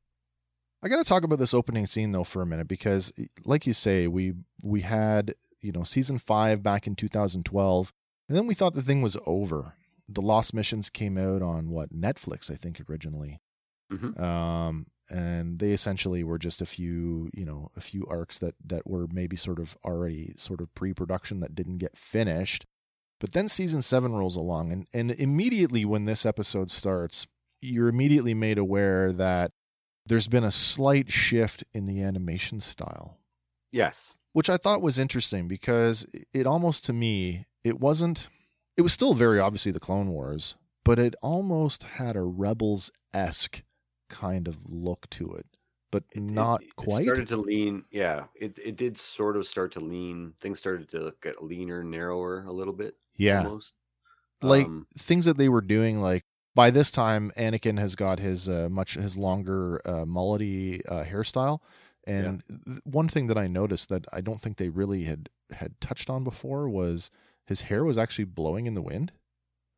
[0.81, 3.11] I got to talk about this opening scene though for a minute because,
[3.43, 7.91] like you say, we we had you know season five back in 2012,
[8.33, 9.75] and then we thought the thing was over.
[10.09, 13.39] The Lost Missions came out on what Netflix, I think, originally,
[13.91, 14.19] Mhm.
[14.19, 18.87] um, and they essentially were just a few you know a few arcs that that
[18.89, 22.65] were maybe sort of already sort of pre-production that didn't get finished.
[23.19, 27.27] But then season seven rolls along, and and immediately when this episode starts,
[27.61, 29.51] you're immediately made aware that
[30.05, 33.19] there's been a slight shift in the animation style,
[33.71, 34.15] Yes.
[34.33, 38.29] which I thought was interesting because it almost to me, it wasn't,
[38.77, 43.63] it was still very obviously the Clone Wars, but it almost had a Rebels esque
[44.09, 45.45] kind of look to it,
[45.91, 47.03] but It- it- not it quite.
[47.03, 47.85] started to lean.
[47.91, 50.33] Yeah, it it did sort of start to lean.
[50.39, 52.95] Things started to get leaner, narrower a little bit.
[53.15, 53.43] yeah.
[53.45, 53.73] Almost.
[54.41, 58.49] like Um, things that they were doing like by this time anakin has got his
[58.49, 61.59] uh, much his longer uh, mullety uh, hairstyle
[62.05, 65.79] and th- one thing that i noticed that i don't think they really had had
[65.79, 67.09] touched on before was
[67.47, 69.11] his hair was actually blowing in the wind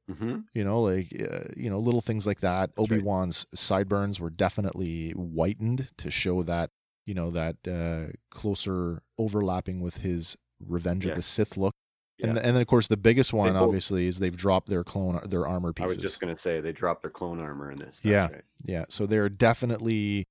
[0.10, 0.44] mhm.
[0.54, 5.90] you know like uh, you know little things like that obi-wan's sideburns were definitely whitened
[5.98, 6.70] to show that
[7.06, 11.74] you know that uh, closer overlapping with his revenge of the sith look
[12.18, 12.30] Yeah.
[12.30, 15.20] and, and then of course the biggest one both- obviously is they've dropped their clone
[15.28, 15.92] their armor pieces.
[15.92, 18.02] I was just gonna say they dropped their clone armor in this.
[18.02, 18.28] That's Yeah.
[18.28, 18.44] right.
[18.64, 20.26] yeah so they're definitely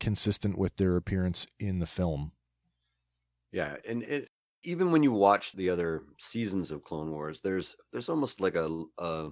[0.00, 2.32] consistent with their appearance in the film
[3.52, 4.28] Yeah, and it
[4.64, 8.84] even when you watch the other seasons of Clone Wars, there's there's almost like a
[8.98, 9.30] a,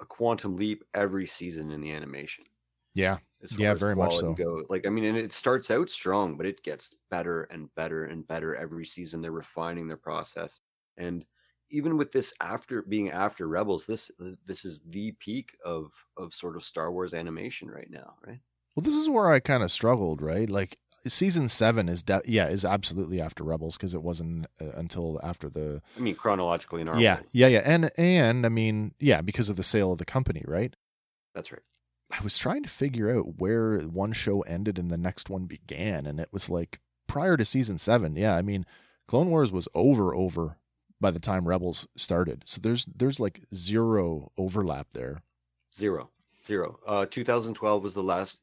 [0.00, 2.44] a quantum leap every season in the animation.
[2.94, 3.18] Yeah.
[3.56, 4.34] Yeah, very much so.
[4.34, 4.64] Go.
[4.68, 8.26] Like I mean, and it starts out strong, but it gets better and better and
[8.26, 9.20] better every season.
[9.20, 10.60] They're refining their process,
[10.96, 11.24] and
[11.70, 14.12] even with this after being after Rebels, this
[14.46, 18.40] this is the peak of of sort of Star Wars animation right now, right?
[18.76, 20.48] Well, this is where I kind of struggled, right?
[20.48, 25.18] Like season seven is de- yeah is absolutely after Rebels because it wasn't uh, until
[25.22, 27.26] after the I mean, chronologically in our yeah world.
[27.32, 30.74] yeah yeah and and I mean yeah because of the sale of the company, right?
[31.34, 31.62] that's right.
[32.10, 36.04] I was trying to figure out where one show ended and the next one began,
[36.04, 38.16] and it was like prior to season seven.
[38.16, 38.66] Yeah, I mean,
[39.08, 40.58] Clone Wars was over over
[41.00, 45.22] by the time Rebels started, so there's there's like zero overlap there.
[45.74, 46.10] Zero,
[46.46, 46.78] zero.
[46.86, 48.42] Uh, 2012 was the last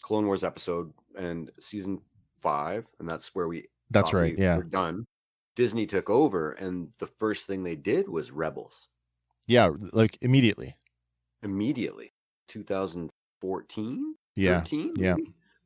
[0.00, 2.02] Clone Wars episode, and season
[2.36, 3.68] five, and that's where we.
[3.90, 4.34] That's right.
[4.36, 5.06] we Yeah, were done.
[5.56, 8.88] Disney took over, and the first thing they did was Rebels
[9.46, 10.76] yeah, like immediately.
[11.42, 12.12] immediately.
[12.48, 15.16] 2014, Yeah, 13, yeah.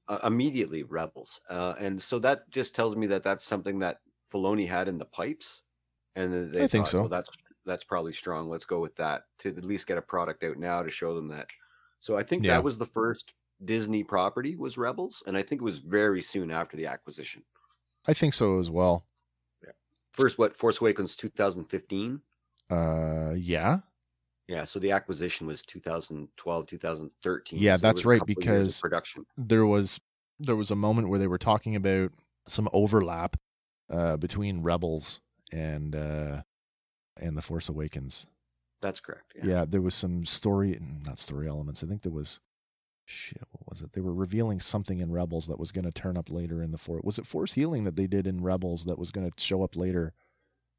[0.08, 3.98] Uh, immediately Rebels, uh, and so that just tells me that that's something that
[4.32, 5.62] Filoni had in the pipes,
[6.14, 7.00] and they I think so.
[7.02, 7.30] Well, that's
[7.64, 8.48] that's probably strong.
[8.48, 11.28] Let's go with that to at least get a product out now to show them
[11.28, 11.48] that.
[12.00, 12.52] So I think Yeah.
[12.52, 16.50] that was the first Disney property was Rebels, and I think it was very soon
[16.50, 17.42] after the acquisition.
[18.06, 19.06] I think so as well.
[19.64, 19.72] Yeah.
[20.12, 22.20] First, what Force Awakens 2015.
[22.70, 23.78] Uh, yeah,
[24.48, 27.58] Yeah, so the acquisition was 2012, 2013.
[27.60, 29.26] Yeah, so that's right, couple years of because- production.
[29.36, 30.00] there was
[30.38, 32.12] there was a moment where they were talking about
[32.46, 33.36] some overlap
[33.88, 35.20] uh, between Rebels
[35.52, 36.42] and uh,
[37.16, 38.26] and the Force Awakens.
[38.82, 39.32] That's correct.
[39.36, 39.46] Yeah.
[39.46, 39.64] Yeah.
[39.66, 41.82] there was some story, not story elements.
[41.82, 42.40] I think there was
[43.06, 43.42] shit.
[43.52, 43.92] What was it?
[43.92, 46.78] They were revealing something in Rebels that was going to turn up later in the
[46.78, 47.02] Force.
[47.04, 49.76] Was it Force healing that they did in Rebels that was going to show up
[49.76, 50.12] later?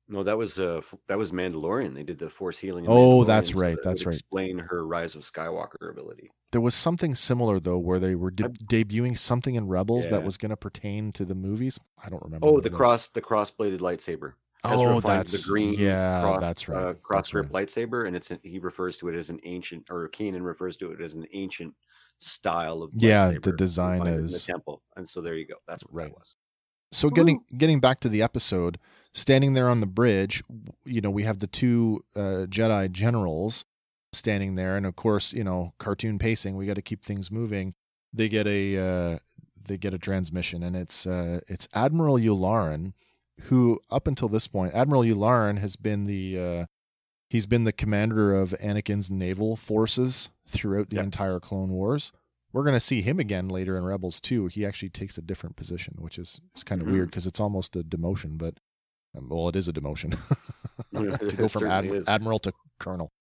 [0.10, 1.94] No, that was uh that was Mandalorian.
[1.94, 2.86] They did the Force healing.
[2.86, 4.14] in Oh, that's so right, that that's right.
[4.16, 6.32] Explain her Rise of Skywalker ability.
[6.52, 10.24] There was something similar though, where they were de- I- debuting something in Rebels that
[10.24, 11.78] was going to pertain to the movies.
[12.02, 12.48] I don't remember.
[12.48, 14.34] Oh, the cross the cross bladed lightsaber.
[14.64, 15.74] Ezra Oh, that's the green.
[15.74, 16.84] Yeah, cross, that's right.
[16.86, 17.68] Uh, cross grip right.
[17.68, 20.92] lightsaber, and it's an, he refers to it as an ancient, or Kanan refers to
[20.92, 21.74] it as an ancient
[22.20, 25.46] style of Yeah, the design finds it in the is- temple, and so there you
[25.48, 25.56] go.
[25.68, 26.10] That's what Right.
[26.10, 26.36] that was.
[26.92, 28.80] So getting getting back to the episode,
[29.14, 30.42] standing there on the bridge,
[30.86, 33.66] you know, we have the two uh, Jedi generals
[34.14, 36.56] standing there, and of course, you know, cartoon pacing.
[36.56, 37.74] We got to keep things moving.
[38.14, 39.20] They get a uh,
[39.62, 42.94] they get a transmission, and it's uh, it's Admiral Yularen,
[43.42, 46.66] who up until this point, Admiral Yularen has been the uh,
[47.30, 51.04] he's been the commander of Anakin's naval forces throughout the Yeah.
[51.04, 52.12] entire Clone Wars.
[52.54, 54.48] We're going to see him again later in Rebels too.
[54.48, 56.92] He actually takes a different position, which is is kind of Mhm.
[56.94, 58.60] weird because it's almost a demotion, but
[59.16, 60.12] um, well, it is a demotion
[61.30, 63.12] to go from ad- admiral to colonel,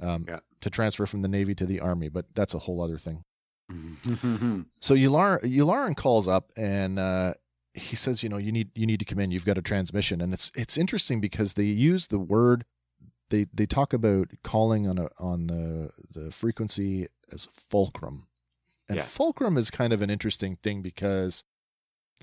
[0.00, 0.40] um, Yeah.
[0.60, 2.08] to transfer from the navy to the army.
[2.08, 3.24] But that's a whole other thing.
[3.70, 4.62] Mm-hmm.
[4.80, 7.34] So Yular Yularen calls up and uh,
[7.74, 9.30] he says, you know, you need you need to come in.
[9.32, 12.64] You've got a transmission, and it's it's interesting because they use the word
[13.30, 18.26] they they talk about calling on a on the the frequency as fulcrum,
[18.88, 19.04] and Yeah.
[19.04, 21.44] fulcrum is kind of an interesting thing because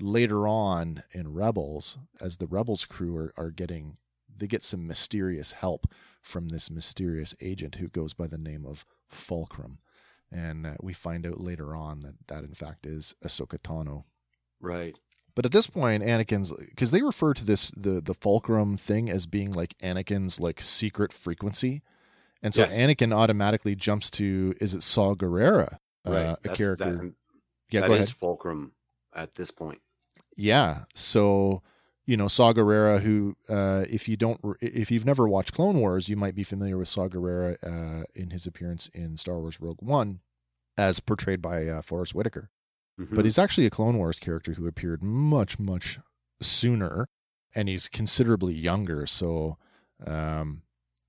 [0.00, 3.98] later on in Rebels, as the Rebels crew are, are getting
[4.36, 5.86] they get some mysterious help
[6.20, 9.78] from this mysterious agent who goes by the name of Fulcrum.
[10.32, 14.04] And uh, we find out later on that that in fact is Ahsoka Tano.
[14.60, 14.96] right.
[15.36, 19.26] But at this point, Anakin's because they refer to this the the Fulcrum thing as
[19.26, 21.82] being like Anakin's like secret frequency,
[22.42, 22.72] and so Yes.
[22.74, 26.36] Anakin automatically jumps to is it Saw Gerrera, uh, Right.
[26.44, 26.96] a character?
[26.96, 27.14] That,
[27.70, 28.16] yeah, that go is ahead.
[28.16, 28.72] fulcrum
[29.12, 29.80] at this point.
[30.36, 30.84] Yeah.
[30.94, 31.62] So,
[32.06, 36.08] you know, Saw Gerrera, who, uh, if you don't, if you've never watched Clone Wars,
[36.08, 39.80] you might be familiar with Saw Gerrera uh, in his appearance in Star Wars Rogue
[39.80, 40.20] One,
[40.78, 42.50] as portrayed by uh, Forest Whitaker.
[42.98, 43.14] Mhm.
[43.14, 45.98] But he's actually a Clone Wars character who appeared much, much
[46.40, 47.08] sooner,
[47.54, 49.06] and he's considerably younger.
[49.06, 49.58] So,
[50.06, 50.62] um,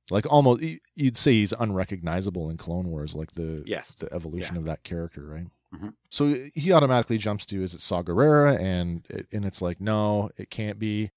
[0.10, 0.64] like almost,
[0.96, 3.96] you'd say he's unrecognizable in Clone Wars, like the yes.
[3.96, 5.48] the evolution of that character, right?
[5.74, 5.94] Mhm.
[6.10, 10.30] So he automatically jumps to is it Saw Gerrera, and it, and it's like no,
[10.38, 11.12] it can't be.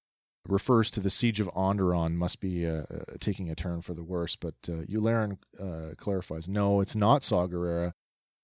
[0.47, 4.03] Refers to the siege of Onderon must be uh, uh, taking a turn for the
[4.03, 7.91] worse, but uh, Yularen uh, clarifies no, it's not Saw Gerrera,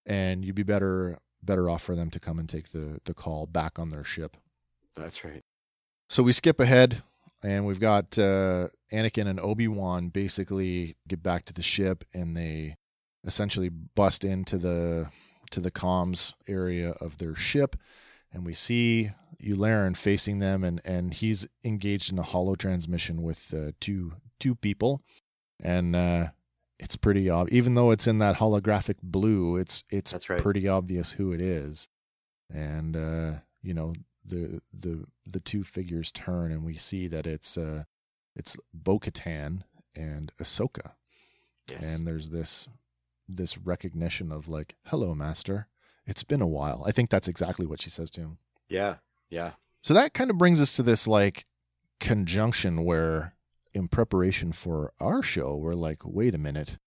[0.05, 3.45] and you'd be better better off for them to come and take the the call
[3.45, 4.37] back on their ship.
[4.95, 5.43] That's right.
[6.09, 7.03] So we skip ahead,
[7.43, 12.35] and we've got uh, Anakin and Obi Wan basically get back to the ship, and
[12.35, 12.75] they
[13.25, 15.09] essentially bust into the
[15.51, 17.75] to the comms area of their ship,
[18.31, 23.53] and we see Yularen facing them, and and he's engaged in a hollow transmission with
[23.53, 25.01] uh, two two people,
[25.61, 26.27] and uh,
[26.79, 27.55] it's pretty obvious.
[27.55, 30.41] Even though it's in that holographic blue, it's it's right.
[30.41, 31.89] pretty obvious who it is.
[32.53, 33.93] And uh, you know
[34.25, 37.83] the the the two figures turn, and we see that it's uh
[38.35, 39.63] it's Bo-Katan
[39.95, 40.91] and Ahsoka,
[41.71, 41.83] Yes.
[41.83, 42.67] and there's this
[43.27, 45.67] this recognition of like, "Hello, Master.
[46.05, 48.37] It's been a while." I think that's exactly what she says to him.
[48.69, 48.95] yeah.
[49.29, 49.51] Yeah.
[49.81, 51.45] So that kind of brings us to this like
[51.99, 53.34] conjunction where
[53.75, 56.77] in preparation for our show, we're like, wait a minute.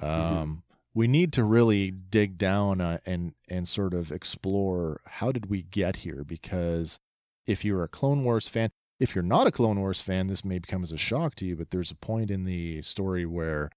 [0.00, 0.62] Um, Mhm.
[0.92, 5.62] we need to really dig down uh, and and sort of explore how did we
[5.62, 6.98] get here because
[7.46, 10.58] if you're a Clone Wars fan, if you're not a Clone Wars fan, this may
[10.58, 13.70] become as a shock to you, but there's a point in the story where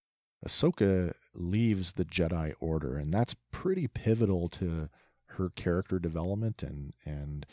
[0.45, 4.89] Ahsoka leaves the Jedi Order, and that's pretty pivotal to
[5.37, 7.45] her character development and and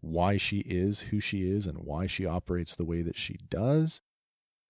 [0.00, 4.00] why she is who she is and why she operates the way that she does.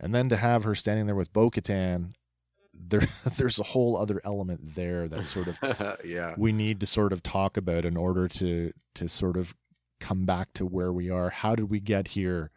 [0.00, 2.12] And then to have her standing there with Bo Katan,
[2.72, 3.00] there
[3.36, 5.58] there's a whole other element there that sort of
[6.04, 6.34] yeah.
[6.36, 9.54] we need to sort of talk about in order to to sort of
[10.00, 11.30] come back to where we are.
[11.30, 12.50] How did we get here?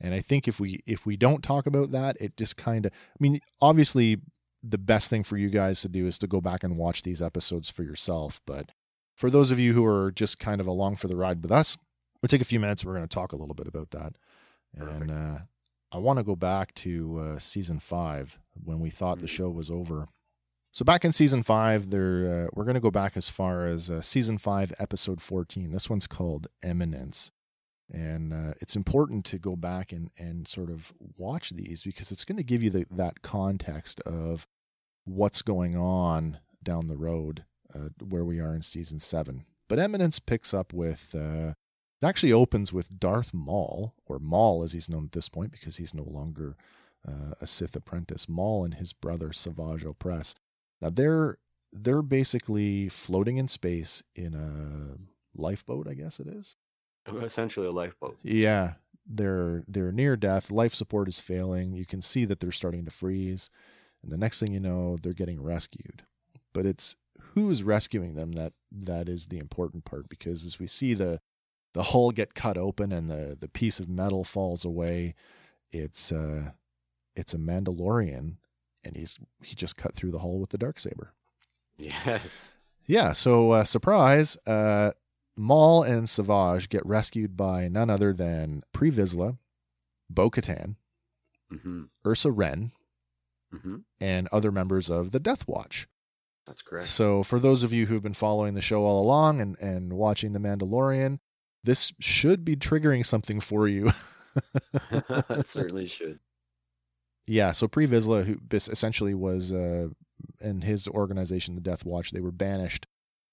[0.00, 2.92] And I think if we if we don't talk about that, it just kind of
[2.92, 4.18] I mean, obviously
[4.62, 7.22] the best thing for you guys to do is to go back and watch these
[7.22, 8.72] episodes for yourself, but
[9.14, 11.76] for those of you who are just kind of along for the ride with us,
[12.20, 12.84] we'll take a few minutes.
[12.84, 14.16] We're going to talk a little bit about that.
[14.76, 15.00] Perfect.
[15.00, 15.38] And uh,
[15.92, 19.30] I want to go back to uh, season five when we thought the Mhm.
[19.36, 20.08] show was over.
[20.72, 23.90] So back in season five, there uh, we're going to go back as far as
[23.90, 25.70] uh, season five, episode fourteen.
[25.72, 27.30] This one's called Eminence,
[27.90, 32.24] and uh, it's important to go back and and sort of watch these because it's
[32.26, 34.46] going to give you the, that context of
[35.04, 37.44] what's going on down the road
[37.74, 39.46] uh, where we are in season seven.
[39.68, 41.14] But Eminence picks up with.
[42.02, 45.78] It actually opens with Darth Maul, or Maul as he's known at this point because
[45.78, 46.56] he's no longer
[47.06, 48.28] uh, a Sith apprentice.
[48.28, 50.34] Maul and his brother Savage Opress.
[50.80, 51.38] Now they're
[51.72, 54.98] they're basically floating in space in a
[55.40, 56.56] lifeboat, I guess it is.
[57.22, 58.18] Essentially a lifeboat.
[58.22, 58.74] Yeah,
[59.06, 60.50] they're they're near death.
[60.50, 61.72] Life support is failing.
[61.72, 63.48] You can see that they're starting to freeze,
[64.02, 66.02] and the next thing you know, they're getting rescued.
[66.52, 66.96] But it's
[67.34, 71.20] who is rescuing them that that is the important part because as we see the
[71.76, 75.14] the hull get cut open and the the piece of metal falls away,
[75.70, 76.52] it's uh
[77.14, 78.36] it's a Mandalorian,
[78.82, 81.12] and he's he just cut through the hull with the dark saber.
[81.76, 82.54] Yes.
[82.86, 84.92] Yeah, so uh, surprise, uh,
[85.36, 89.36] Maul and Savage get rescued by none other than Pre Vizsla,
[90.08, 90.76] Bo Katan,
[91.50, 92.72] hmm Ursa Wren,
[93.52, 95.88] hmm and other members of the Death Watch.
[96.46, 96.86] That's correct.
[96.86, 100.32] So, for those of you who've been following the show all along and, and watching
[100.32, 101.18] The Mandalorian,
[101.66, 103.92] this should be triggering something for you.
[104.90, 106.20] it certainly should.
[107.26, 109.88] Yeah, so Pre Vizsla, who essentially was, uh,
[110.40, 112.86] and his organization, the Death Watch, they were banished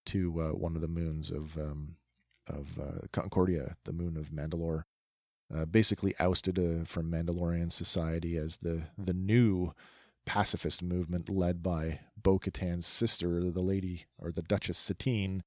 [0.08, 1.96] to uh, one of the moons of um,
[2.48, 4.84] of uh, Concordia, the moon of Mandalore.
[5.54, 9.74] Uh, basically ousted uh, from Mandalorian society as the the new
[10.26, 15.43] pacifist movement led by Bo Katan's sister, the lady or the Duchess Satine,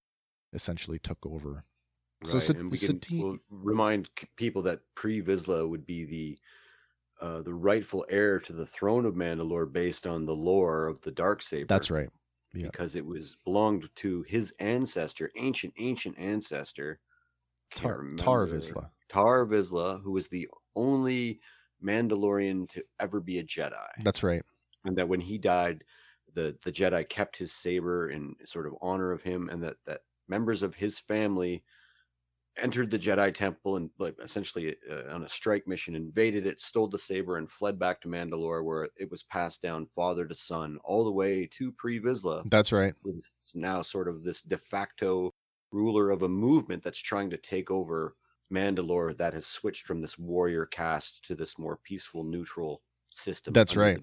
[0.53, 1.65] essentially took over.
[2.25, 2.43] So Right.
[2.43, 6.39] Sat- and we can we'll remind people that pre Vizsla would be the
[7.21, 11.11] uh, the rightful heir to the throne of Mandalore based on the lore of the
[11.11, 11.67] dark saber.
[11.67, 12.11] That's right.
[12.53, 12.69] yeah.
[12.71, 17.01] Because it was belonged to his ancestor, ancient, ancient ancestor,
[17.75, 18.47] Tar, Tar.
[18.47, 18.91] Vizsla.
[19.09, 21.41] Tar Vizsla, who was the only
[21.83, 23.73] Mandalorian to ever be a Jedi.
[24.03, 24.43] That's right.
[24.85, 25.85] and that when he died,
[26.35, 30.01] the the Jedi kept his saber in sort of honor of him, and that that
[30.29, 31.63] members of his family
[32.59, 36.89] entered the Jedi temple and like essentially uh, on a strike mission invaded it, stole
[36.89, 40.79] the saber, and fled back to Mandalore, where it was passed down father to son
[40.85, 42.95] all the way to Pre Vizsla, That's right.
[43.03, 45.33] who's now sort of this de facto
[45.73, 48.17] ruler of a movement that's trying to take over
[48.53, 53.53] Mandalore that has switched from this warrior caste to this more peaceful, neutral system.
[53.53, 54.03] That's right.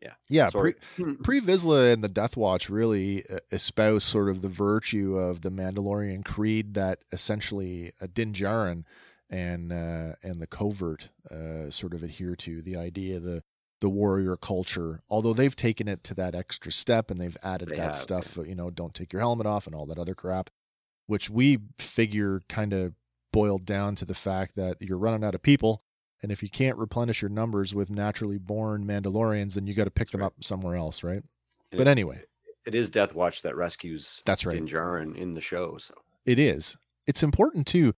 [0.00, 0.16] Duchess.
[0.28, 0.44] Yeah.
[0.44, 0.74] Yeah, Sorry.
[1.22, 5.50] Pre Vizsla and the Death Watch really uh, espouse sort of the virtue of the
[5.50, 8.84] Mandalorian creed that essentially uh, Din Djarin
[9.28, 13.42] and uh, and the covert uh, sort of adhere to the idea the
[13.80, 15.02] the warrior culture.
[15.08, 18.38] Although they've taken it to that extra step and they've added They that have, stuff,
[18.38, 20.50] uh, you know, don't take your helmet off and all that other crap,
[21.06, 22.94] which we figure kind of
[23.32, 25.82] boiled down to the fact that you're running out of people.
[26.22, 29.90] And if you can't replenish your numbers with naturally born Mandalorians, then you got to
[29.90, 30.26] pick That's them right.
[30.26, 31.22] up somewhere else, right?
[31.72, 32.22] And But it- anyway,
[32.66, 34.54] it is Death Watch that rescues that's right.
[34.54, 35.78] Din Djarin in the show.
[35.78, 35.94] So
[36.26, 36.76] It is.
[37.06, 37.94] It's important too.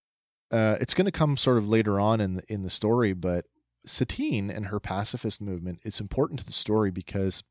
[0.53, 3.47] Uh, it's going to come sort of later on in the, in the story, but
[3.85, 5.81] Satine and her pacifist movement.
[5.83, 7.43] It's important to the story because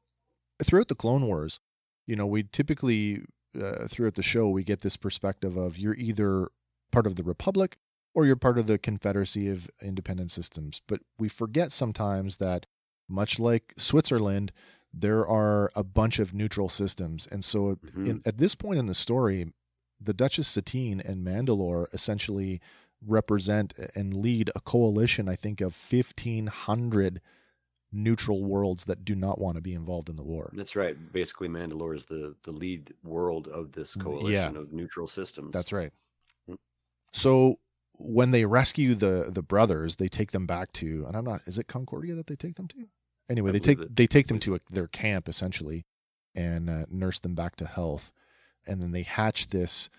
[0.63, 1.59] throughout the Clone Wars,
[2.07, 3.23] you know, we typically
[3.59, 6.47] uh, throughout the show we get this perspective of you're either
[6.91, 7.77] part of the Republic
[8.13, 10.81] or you're part of the Confederacy of Independent Systems.
[10.87, 12.65] But we forget sometimes that,
[13.07, 14.51] much like Switzerland,
[14.93, 17.27] there are a bunch of neutral systems.
[17.31, 18.07] And so Mhm.
[18.07, 19.53] in, at this point in the story,
[19.99, 22.59] the Duchess Satine and Mandalore essentially
[23.05, 27.21] represent and lead a coalition, I think, of 1,500
[27.91, 30.49] neutral worlds that do not want to be involved in the war.
[30.53, 30.95] That's right.
[31.11, 35.51] Basically, Mandalore is the the lead world of this coalition of neutral systems.
[35.51, 35.91] That's right.
[36.49, 36.57] Mm.
[37.11, 37.59] So
[37.97, 41.41] when they rescue the the brothers, they take them back to, and I'm not.
[41.45, 42.87] Is it Concordia that they take them to?
[43.29, 45.85] Anyway, I they take it- they take them to a, their camp essentially,
[46.35, 48.11] and uh, nurse them back to health,
[48.67, 49.89] and then they hatch this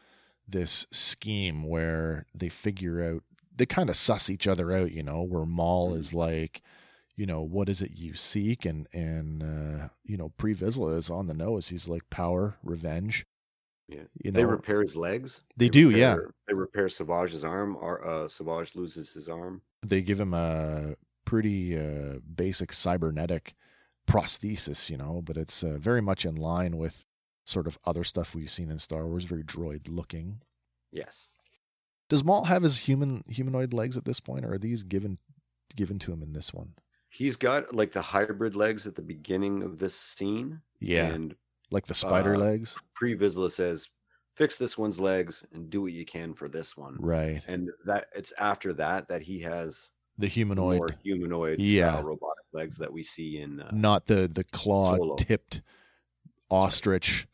[0.49, 3.23] this scheme where they figure out
[3.55, 4.93] they kind of suss each other out.
[4.93, 5.99] You know, where Maul Mhm.
[5.99, 6.63] is like.
[7.15, 11.11] You know what is it you seek, and and uh, you know Pre Vizsla is
[11.11, 11.69] on the nose.
[11.69, 13.27] He's like power, revenge.
[13.95, 14.03] Yeah.
[14.23, 15.41] You know, They repair his legs.
[15.57, 16.17] They do, yeah.
[16.49, 17.77] They repair Savage's arm.
[17.81, 19.63] Or uh, Savage loses his arm.
[19.87, 23.55] they give him a pretty uh, basic cybernetic
[24.07, 27.05] prosthesis, you know, but it's uh, very much in line with
[27.45, 30.41] sort of other stuff we've seen in Star Wars, very droid looking.
[30.91, 31.29] Yes.
[32.09, 35.19] Does Maul have his human humanoid legs at this point, or are these given
[35.75, 36.75] given to him in this one?
[37.09, 40.61] He's got like the hybrid legs at the beginning of this scene.
[40.81, 41.07] Yeah.
[41.07, 41.35] And
[41.73, 43.89] like the spider uh, legs, Pre Vizsla says,
[44.37, 47.43] "Fix this one's legs and do what you can for this one." right?
[47.47, 51.93] And that it's after that that he has The humanoid, more humanoid Yeah.
[51.93, 53.61] style robotic legs that we see in.
[53.61, 55.63] Uh, not the the claw tipped
[56.51, 57.27] ostrich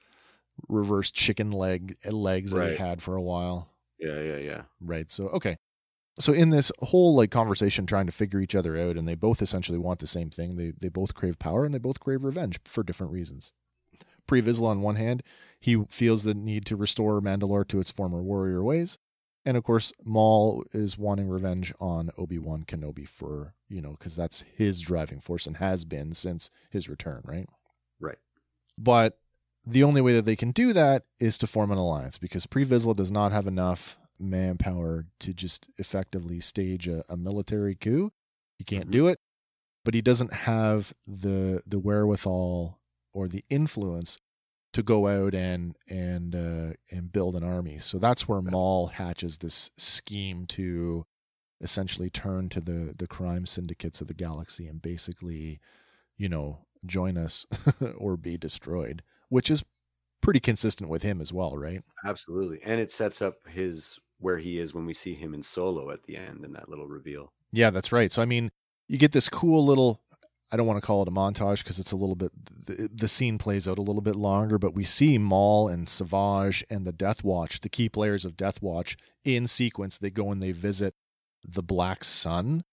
[0.69, 3.69] reverse chicken leg legs that he had for a while.
[3.99, 4.63] yeah, yeah, yeah.
[4.81, 5.11] Right.
[5.11, 5.57] So okay.
[6.19, 9.41] So in this whole like conversation trying to figure each other out and they both
[9.41, 10.57] essentially want the same thing.
[10.57, 13.53] They they both crave power and they both crave revenge for different reasons.
[14.29, 15.25] Pre Vizsla on one hand,
[15.59, 18.99] he feels the need to restore Mandalore to its former warrior ways.
[19.45, 24.43] And of course, Maul is wanting revenge on Obi-Wan Kenobi for, you know, cuz that's
[24.43, 27.49] his driving force and has been since his return, right?
[27.99, 28.19] Right.
[28.77, 29.19] But
[29.67, 32.65] the only way that they can do that is to form an alliance because Pre
[32.65, 38.13] Vizsla does not have enough manpower to just effectively stage a, a military coup.
[38.59, 38.93] He can't Mhm.
[38.93, 39.19] do it,
[39.85, 42.78] but he doesn't have the the wherewithal
[43.19, 44.21] or the influence
[44.73, 47.79] to go out and and uh, and build an army.
[47.81, 48.41] So that's where.
[48.41, 51.05] Maul hatches this scheme to
[51.61, 55.59] essentially turn to the the crime syndicates of the galaxy and basically,
[56.17, 57.45] you know, join us
[57.99, 59.65] or be destroyed, which is
[60.21, 61.83] pretty consistent with him as well, right?
[62.05, 62.61] Absolutely.
[62.63, 66.05] And it sets up his where he is when we see him in solo at
[66.05, 67.33] the end in that little reveal.
[67.51, 68.13] Yeah, that's right.
[68.13, 68.53] So I mean,
[68.87, 70.03] you get this cool little
[70.51, 72.33] I don't want to call it a montage because it's a little bit
[72.67, 76.65] the, the scene plays out a little bit longer, but we see Maul and Savage
[76.71, 79.99] and the Death Watch, the key players of Death Watch, in sequence.
[79.99, 80.95] They go and they visit
[81.47, 82.65] the Black Sun,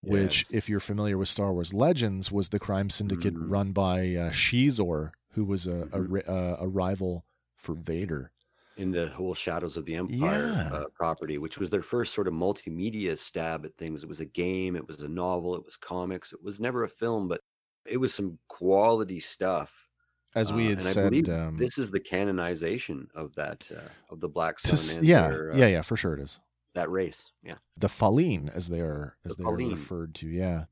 [0.00, 0.50] which, Yes.
[0.50, 3.50] if you're familiar with Star Wars Legends, was the crime syndicate Mhm.
[3.50, 6.06] run by uh, Xizor, who was a, a Mhm.
[6.10, 7.24] ri- a a rival
[7.56, 8.30] for Vader.
[8.76, 10.70] In the whole Shadows of the Empire Yeah.
[10.72, 14.02] uh, property, which was their first sort of multimedia stab at things.
[14.02, 16.32] It was a game, it was a novel, it was comics.
[16.32, 17.40] It was never a film, but
[17.86, 19.88] it was some quality stuff.
[20.34, 23.70] As we Uh, had and I said, believe um, this is the canonization of that
[23.70, 26.40] uh, of the Black Sun yeah, their, uh, yeah, yeah, for sure it is.
[26.74, 27.30] that race.
[27.44, 30.28] Yeah, the Falleen, as they are as The they are referred to.
[30.28, 30.64] Yeah,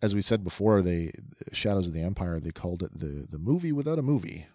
[0.00, 1.12] as we said before, they
[1.52, 2.38] Shadows of the Empire.
[2.40, 4.46] They called it the the movie without a movie.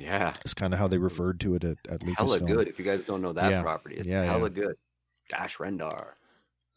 [0.00, 2.46] Yeah, It's kind of how they referred to it at, at hella Lucasfilm.
[2.46, 2.68] good.
[2.68, 3.62] If you guys don't know that Yeah.
[3.62, 4.62] property, it's Yeah, hella yeah.
[4.62, 4.74] good.
[5.28, 6.12] Dash Rendar.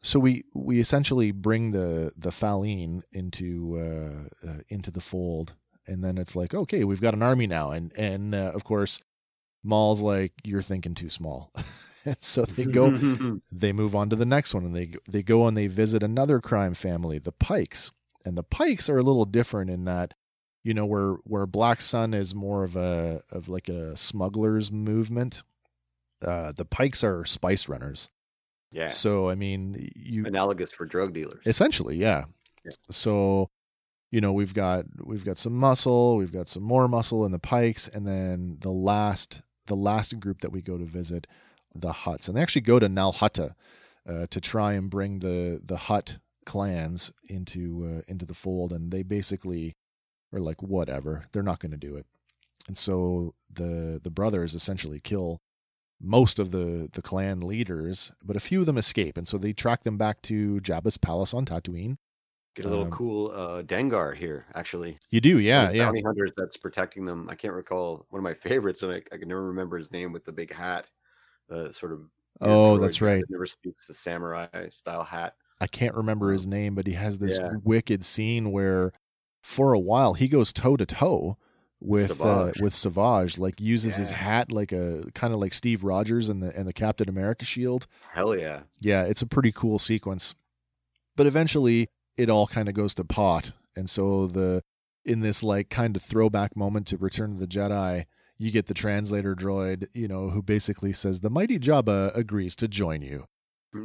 [0.01, 5.53] So we we essentially bring the the Falleen into uh, uh, into the fold,
[5.87, 9.01] and then it's like, okay, we've got an army now, and and uh, of course,
[9.63, 11.51] Maul's like, you're thinking too small.
[12.19, 12.91] So they go
[13.49, 16.41] they move on to the next one and they they go and they visit another
[16.41, 17.93] crime family the pikes
[18.25, 20.13] and the pikes are a little different in that
[20.63, 25.43] you know where where black sun is more of a of like a smugglers movement
[26.25, 28.09] uh the pikes are spice runners
[28.71, 28.87] yeah.
[28.87, 31.45] so i mean you analogous for drug dealers.
[31.45, 32.25] essentially yeah.
[32.65, 32.71] Yeah.
[32.89, 33.49] so
[34.11, 37.39] you know we've got we've got some muscle we've got some more muscle in the
[37.39, 41.27] pikes and then the last the last group that we go to visit
[41.75, 43.55] the Hutts and they actually go to Nal Hutta
[44.07, 48.91] uh, to try and bring the the Hutt clans into uh, into the fold and
[48.91, 49.75] they basically
[50.33, 52.05] are like whatever they're not going to do it
[52.67, 55.41] and so the the brothers essentially kill
[56.01, 59.53] most of the the clan leaders but a few of them escape and so they
[59.53, 61.97] track them back to Jabba's palace on Tatooine
[62.55, 64.99] Get a little Um, cool uh, Dengar here, actually.
[65.09, 65.85] You do, yeah, yeah.
[65.85, 67.27] Bounty hunters that's protecting them.
[67.27, 70.11] I can't recall one of my favorites, and I, I can never remember his name
[70.13, 70.87] with the big hat,
[71.51, 72.01] uh, sort of.
[72.41, 73.21] Oh, that's right.
[73.21, 75.33] that Never speaks the samurai style hat.
[75.59, 77.53] I can't remember his Um, name, but he has this yeah.
[77.63, 78.91] wicked scene where,
[79.43, 81.37] for a while, he goes toe to toe
[81.81, 82.61] with uh, Savage.
[82.61, 83.37] with Savage.
[83.37, 86.73] Like uses his hat like a kind of like Steve Rogers and the and the
[86.73, 87.85] Captain America shield.
[88.13, 88.61] Hell yeah!
[88.79, 90.33] Yeah, it's a pretty cool sequence.
[91.15, 94.63] But eventually, it all kind of goes to pot, and so the
[95.05, 98.05] in this like kind of throwback moment to Return of the Jedi.
[98.37, 102.67] You get the translator droid, you know, who basically says the mighty Jabba agrees to
[102.67, 103.25] join you.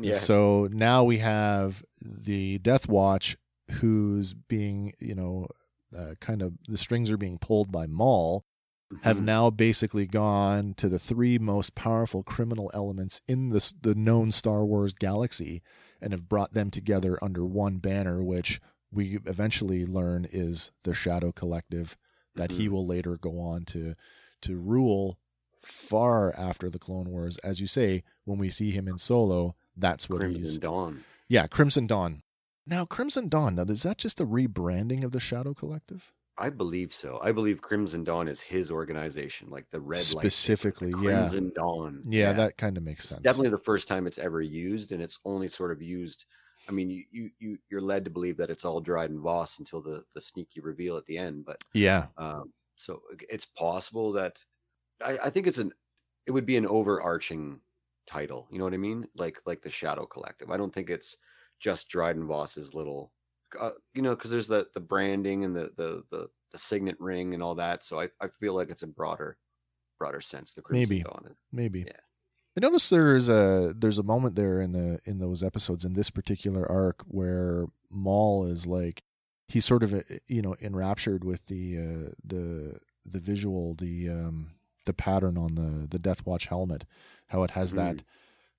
[0.01, 0.25] Yes.
[0.25, 3.37] So now we have the Death Watch,
[3.71, 5.47] who's being, you know,
[5.97, 8.45] uh, kind of the strings are being pulled by Maul,
[9.03, 9.25] have Mhm.
[9.25, 14.65] now basically gone to the three most powerful criminal elements in this the known Star
[14.65, 15.63] Wars galaxy,
[16.01, 18.61] and have brought them together under one banner, which
[18.91, 21.97] we eventually learn is the Shadow Collective,
[22.35, 22.71] that he Mhm.
[22.73, 23.95] will later go on to
[24.43, 25.19] to rule
[25.61, 27.37] far after the Clone Wars.
[27.39, 31.05] As you say, when we see him in Solo, that's what Crimson he's Dawn.
[31.29, 32.23] yeah, Crimson Dawn.
[32.69, 33.55] Now, Crimson Dawn.
[33.55, 36.13] Now, is that just a rebranding of the Shadow Collective?
[36.37, 37.19] I believe so.
[37.21, 41.29] I believe Crimson Dawn is his organization, like the red lightsaber, the Specifically, yeah.
[41.29, 42.03] Crimson Dawn.
[42.07, 43.23] Yeah, that kind of makes It's sense.
[43.23, 46.27] definitely the first time it's ever used, and it's only sort of used.
[46.69, 49.81] I mean, you you you you're led to believe that it's all Dryden Voss until
[49.81, 51.45] the the sneaky reveal at the end.
[51.45, 54.39] But Yeah, um, so it's possible that
[55.05, 55.73] I, I think it's an
[56.27, 57.63] it would be an overarching
[58.07, 58.47] title.
[58.51, 59.09] You know what I mean?
[59.17, 60.51] Like like the Shadow Collective.
[60.51, 61.17] I don't think it's
[61.59, 63.13] just Dryden Voss's little.
[63.59, 67.35] Uh, you know, because there's the the branding and the the the the signet ring
[67.35, 67.83] and all that.
[67.83, 69.39] So I I feel like it's a broader
[69.99, 70.53] broader sense.
[70.53, 71.05] The Maybe.
[71.53, 71.81] Maybe.
[71.87, 71.93] Yeah.
[72.57, 76.11] I noticed there's a there's a moment there in the in those episodes in this
[76.11, 79.03] particular arc where Maul is like
[79.47, 84.51] he's sort of uh, you know enraptured with the uh, the the visual the um
[84.87, 86.85] the pattern on the the Death Watch helmet
[87.29, 87.77] how it has Mhm.
[87.77, 88.05] that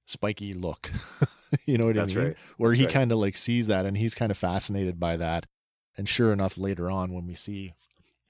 [0.09, 0.91] spiky look
[1.65, 2.37] you know what That's I mean right.
[2.57, 2.93] where That's he right.
[2.93, 5.45] kind of like sees that and he's kind of fascinated by that
[5.97, 7.73] and sure enough later on when we see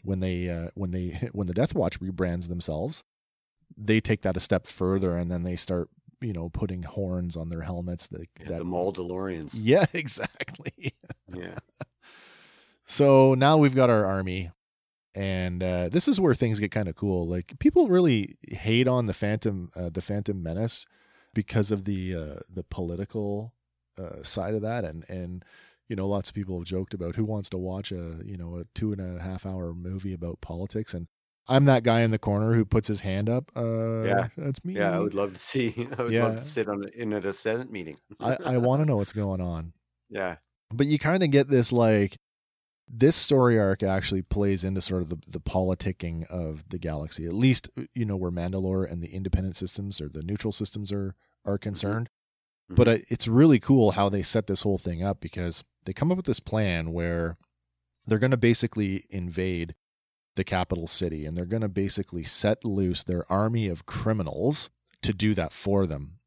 [0.04, 3.04] when they uh, when they when the death watch rebrands themselves
[3.78, 5.90] they take that a step further and then they start
[6.22, 9.52] you know putting horns on their helmets that, Yeah, that the Maul DeLoreans.
[9.54, 10.94] yeah exactly
[11.34, 11.56] Yeah.
[12.86, 14.52] so now we've got our army
[15.16, 19.06] and uh, this is where things get kind of cool like people really hate on
[19.06, 20.86] the phantom uh, the phantom menace
[21.34, 23.54] because of the uh, the political
[23.98, 25.44] uh, side of that and and
[25.88, 28.58] you know lots of people have joked about who wants to watch a you know
[28.58, 31.08] a two and a half hour movie about politics and
[31.48, 34.28] i'm that guy in the corner who puts his hand up uh Yeah.
[34.38, 35.88] that's me Yeah, I would love to see.
[35.98, 36.26] I would Yeah.
[36.26, 37.98] love to sit on a, in a Senate meeting.
[38.20, 39.74] I, I want to know what's going on
[40.10, 40.38] yeah,
[40.74, 42.18] but you kind of get this like
[42.92, 47.34] this story arc actually plays into sort of the, the politicking of the galaxy at
[47.34, 51.16] least you know where mandalore and the independent systems or the neutral systems are
[51.46, 52.10] are concerned.
[52.68, 53.02] But Mhm.
[53.02, 56.18] uh, it's really cool how they set this whole thing up because they come up
[56.18, 57.38] with this plan where
[58.06, 59.74] they're going to basically invade
[60.36, 64.70] the capital city and they're going to basically set loose their army of criminals
[65.02, 66.20] to do that for them.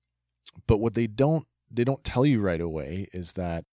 [0.67, 3.65] But what they don't they don't tell you right away is that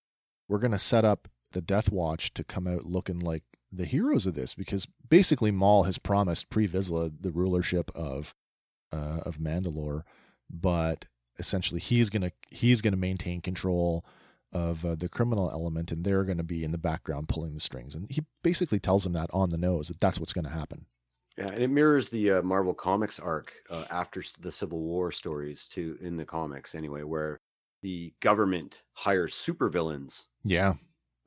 [0.48, 4.26] we're going to set up the death watch to come out looking like the heroes
[4.26, 8.34] of this because basically Maul has promised Pre Vizsla the rulership of
[8.92, 10.04] uh, of Mandalore
[10.50, 11.06] but
[11.38, 14.06] essentially he's gonna he's gonna maintain control
[14.52, 17.94] of uh, the criminal element, and they're gonna be in the background pulling the strings.
[17.94, 20.86] And he basically tells him that on the nose that that's what's gonna happen.
[21.38, 25.68] yeah, and it mirrors the uh, Marvel Comics arc uh, after the Civil War stories
[25.68, 27.40] too in the comics anyway, where
[27.82, 30.74] the government hires supervillains Yeah,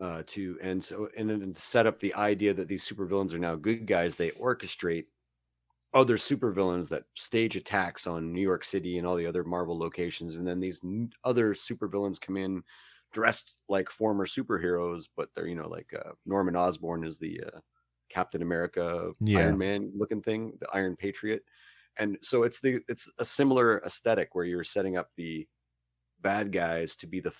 [0.02, 3.40] uh, to and so and then to set up the idea that these supervillains are
[3.40, 5.06] now good guys, they orchestrate
[5.94, 10.36] other supervillains that stage attacks on New York City and all the other Marvel locations,
[10.36, 12.62] and then these n- other supervillains come in
[13.12, 17.60] dressed like former superheroes, but they're you know like uh, Norman Osborn is the uh,
[18.10, 19.38] Captain America Yeah.
[19.38, 21.42] Iron Man looking thing, the Iron Patriot,
[21.98, 25.46] and so it's the it's a similar aesthetic where you're setting up the
[26.20, 27.34] bad guys to be the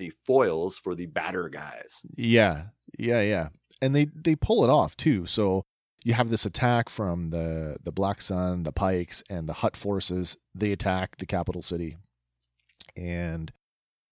[0.00, 2.00] the foils for the batter guys.
[2.16, 2.64] yeah,
[2.98, 3.48] yeah, yeah.
[3.80, 5.24] And they they pull it off too.
[5.26, 5.62] So
[6.02, 10.36] you have this attack from the the Black Sun, the Pikes, and the Hutt forces.
[10.54, 11.96] They attack the capital city,
[12.96, 13.52] and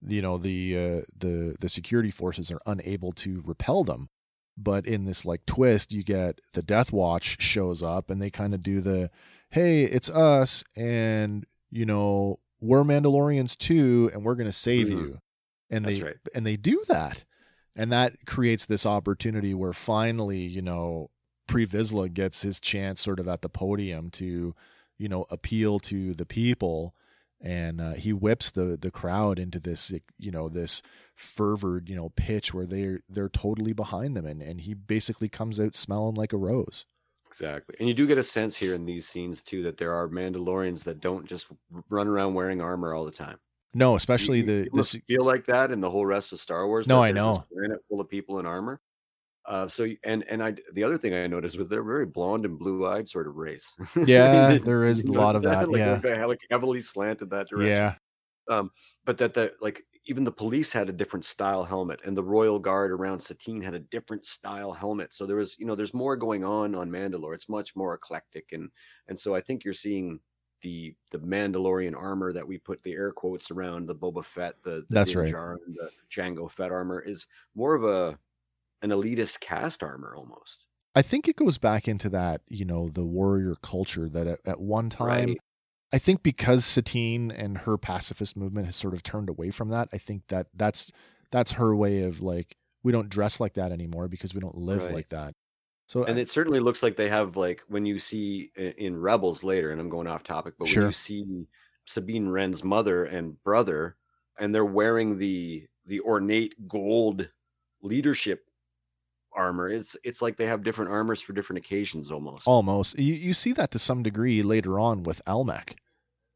[0.07, 4.09] you know the uh, the the security forces are unable to repel them.
[4.57, 8.55] But in this like twist, you get the Death Watch shows up, and they kind
[8.55, 9.11] of do the,
[9.51, 14.91] "Hey, it's us," and you know we're Mandalorians too, and we're gonna save Mhm.
[14.91, 15.19] you.
[15.71, 16.17] And That's they right.
[16.35, 17.25] and they do that,
[17.77, 21.11] and that creates this opportunity where finally, you know,
[21.47, 24.55] Pre Vizsla gets his chance sort of at the podium to,
[24.99, 26.95] you know, appeal to the people.
[27.41, 30.83] And uh, he whips the the crowd into this you know this
[31.15, 34.27] fervored you know pitch where they're they're totally behind them.
[34.27, 36.87] And and he basically comes out smelling like a rose.
[37.29, 37.77] Exactly.
[37.79, 40.83] And you do get a sense here in these scenes too that there are mandalorians
[40.85, 41.47] that don't just
[41.91, 43.39] run around wearing armor all the time
[43.75, 46.67] no especially you, the you this feel like that in the whole rest of star
[46.67, 48.81] wars no i know planet full of people in armor
[49.49, 52.59] uh, so and and I the other thing I noticed was they're very blonde and
[52.59, 53.75] blue eyed sort of race.
[54.07, 55.69] Yeah, there is a lot of that.
[55.71, 57.71] Like, yeah, they like heavily slanted that direction.
[57.71, 57.95] Yeah.
[58.51, 58.71] Um,
[59.07, 62.59] but that the like even the police had a different style helmet, and the royal
[62.59, 65.15] guard around Satine had a different style helmet.
[65.15, 67.35] So there was you know there's more going on on Mandalore.
[67.35, 68.71] It's much more eclectic, and
[69.09, 70.21] and so I think you're seeing
[70.63, 74.71] the the Mandalorian armor that we put the air quotes around the Boba Fett, the,
[74.71, 78.19] the that's Din right, Djarin, the Jango Fett armor is more of a
[78.83, 80.67] an elitist cast armor almost.
[80.95, 84.61] I think it goes back into that, you know, the warrior culture that at, at
[84.61, 85.39] one time, right.
[85.93, 89.89] I think because Satine and her pacifist movement has sort of turned away from that,
[89.93, 90.91] I think that that's
[91.31, 94.85] that's her way of like we don't dress like that anymore because we don't live
[94.85, 94.95] right.
[94.95, 95.35] like that.
[95.89, 99.71] So and it certainly looks like they have like when you see in Rebels later,
[99.71, 100.83] and I'm going off topic, but sure.
[100.83, 101.47] when you see
[101.87, 103.97] Sabine Wren's mother and brother,
[104.39, 107.31] and they're wearing the the ornate gold
[107.81, 108.45] leadership
[109.35, 109.71] armor.
[109.71, 112.47] It's it's like they have different armors for different occasions almost.
[112.47, 112.99] Almost.
[112.99, 115.79] You you see that to some degree later on with Almec.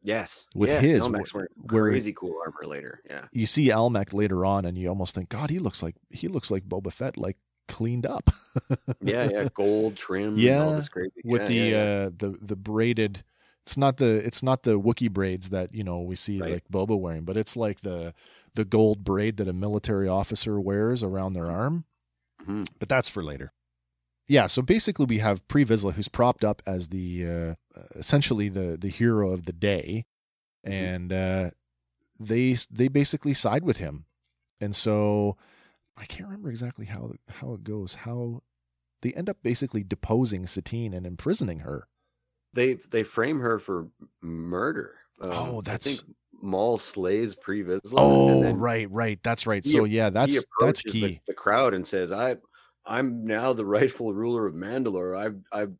[0.02, 0.46] Yes.
[0.56, 3.02] With yes, his Almec's wearing crazy cool armor later.
[3.06, 3.26] Yeah.
[3.32, 6.50] You see Almec later on and you almost think, God, he looks like he looks
[6.50, 7.36] like Boba Fett like
[7.72, 8.30] cleaned up.
[9.00, 9.48] yeah, yeah.
[9.54, 10.34] Gold trim.
[10.36, 10.80] Yeah.
[10.90, 13.24] Crazy, with yeah, the yeah, uh the the braided
[13.64, 16.52] it's not the it's not the Wookie braids that, you know, we see right.
[16.52, 18.14] like Boba wearing, but it's like the
[18.54, 21.84] the gold braid that a military officer wears around their arm.
[22.42, 22.64] Mm-hmm.
[22.78, 23.52] But that's for later
[24.28, 27.54] yeah, so basically we have Pre Vizsla who's propped up as the uh,
[27.94, 30.06] essentially the the hero of the day,
[30.66, 30.84] Mm-hmm.
[30.84, 31.50] and uh,
[32.20, 34.04] they they basically side with him,
[34.60, 35.36] and so
[35.96, 37.94] I can't remember exactly how how it goes.
[37.94, 38.42] How
[39.02, 41.88] they end up basically deposing Satine and imprisoning her.
[42.54, 43.88] They they frame her for
[44.20, 44.94] murder.
[45.20, 45.86] Um, oh, that's.
[45.86, 47.94] I think Maul slays Pre Vizsla.
[47.96, 49.18] Oh, right, right.
[49.22, 49.64] That's right.
[49.64, 51.00] So yeah, that's that's key.
[51.00, 52.36] The, the crowd and says, "I
[52.84, 55.16] I'm now the rightful ruler of Mandalore.
[55.18, 55.72] I've I've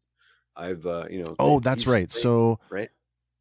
[0.57, 1.35] I've uh, you know.
[1.39, 2.11] Oh, that's right.
[2.13, 2.91] So right.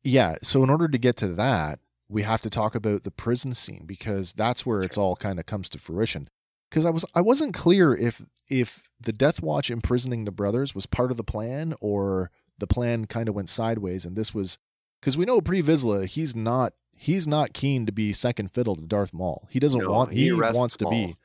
[0.03, 0.37] Yeah.
[0.41, 3.83] So in order to get to that, we have to talk about the prison scene
[3.85, 6.29] because that's where it's all kind of comes to fruition.
[6.71, 10.85] Because I was I wasn't clear if if the Death Watch imprisoning the brothers was
[10.87, 14.57] part of the plan or the plan kind of went sideways and this was
[14.99, 18.85] because we know Pre Vizsla he's not he's not keen to be second fiddle to
[18.85, 19.47] Darth Maul.
[19.49, 20.91] He doesn't no, want he, he wants to Maul.
[20.91, 21.15] be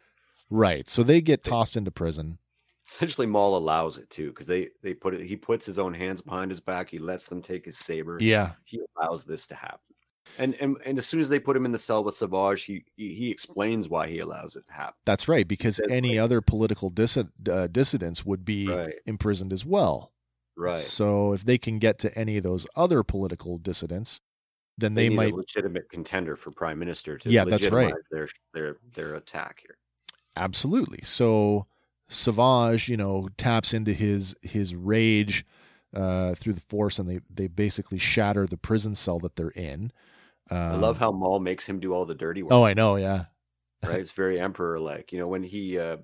[0.51, 0.89] right.
[0.89, 2.39] So they get tossed into prison.
[2.89, 5.23] Essentially, Maul allows it too because they they put it.
[5.25, 6.89] He puts his own hands behind his back.
[6.89, 8.17] He lets them take his saber.
[8.21, 9.86] Yeah, he allows this to happen.
[10.39, 12.85] And and and as soon as they put him in the cell with Savage, he
[12.97, 14.95] he, explains why he allows it to happen.
[15.05, 18.95] That's right, because any other political dis- uh, dissidents would be Right.
[19.07, 20.13] imprisoned as well.
[20.57, 20.79] Right.
[20.79, 24.21] So if they can get to any of those other political dissidents,
[24.79, 25.33] then they, they, might.
[25.33, 27.95] a legitimate contender for prime minister to Yeah, that's right.
[28.11, 29.77] Their their their attack here.
[30.37, 31.01] Absolutely.
[31.03, 31.67] So
[32.09, 35.45] Savage, you know, taps into his his rage
[35.95, 39.93] uh, through the force, and they they basically shatter the prison cell that they're in.
[40.51, 42.53] Um, I love how Maul makes him do all the dirty work.
[42.53, 42.97] Oh, I know.
[42.97, 43.25] Yeah.
[43.85, 44.01] right?
[44.01, 45.13] It's very emperor like.
[45.13, 45.97] You know, when he uh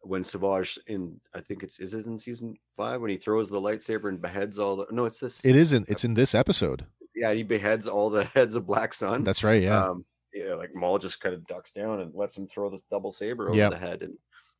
[0.00, 3.60] when Savage in I think it's is it in season five when he throws the
[3.60, 5.88] lightsaber and beheads all the no, it's this It isn't.
[5.88, 6.86] It's in this episode.
[7.14, 9.22] yeah, he beheads all the heads of Black Sun.
[9.24, 9.62] That's right.
[9.62, 9.84] Yeah.
[9.88, 13.12] Um yeah, like Maul just kind of ducks down and lets him throw this double
[13.12, 13.70] saber over Yep.
[13.72, 14.14] the head and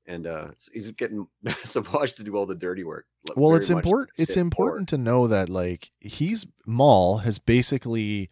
[0.06, 1.26] and uh he's getting
[1.64, 3.06] Savage to do all the dirty work.
[3.36, 8.28] well it's important it's important to know that like he's maul has basically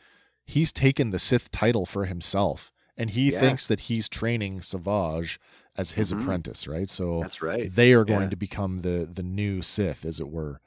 [0.51, 3.41] he's taken the sith title for himself and he Yeah.
[3.41, 5.39] thinks that he's training savage
[5.77, 6.21] as his Mhm.
[6.21, 7.71] apprentice right so That's right.
[7.73, 8.31] they are going Yeah.
[8.31, 10.61] to become the the new sith as it were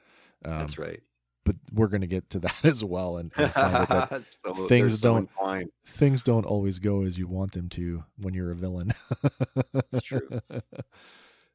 [0.44, 1.00] um, That's right.
[1.44, 4.54] but we're going to get to that as well and, and find out that so,
[4.66, 8.56] things so don't- things don't always go as you want them to when you're a
[8.56, 8.92] villain.
[9.72, 10.28] that's true.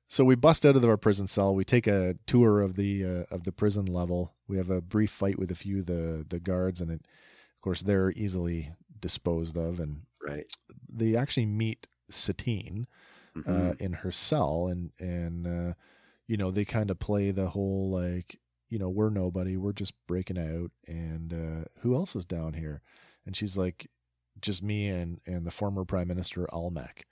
[0.08, 1.54] so we bust out of our prison cell.
[1.54, 4.34] We take a tour of the uh, of the prison level.
[4.48, 7.02] We have a brief fight with a few of the the guards, and it,
[7.60, 9.82] of course they're easily disposed of.
[9.82, 10.50] And Right.
[10.88, 12.88] they actually meet Satine
[13.36, 13.82] uh, Mhm.
[13.82, 15.74] in her cell, and and uh,
[16.26, 18.40] you know they kind of play the whole like
[18.70, 22.82] you know we're nobody, we're just breaking out, and uh, who else is down here?
[23.26, 23.90] And she's like,
[24.42, 27.06] just me and and the former prime minister Almec,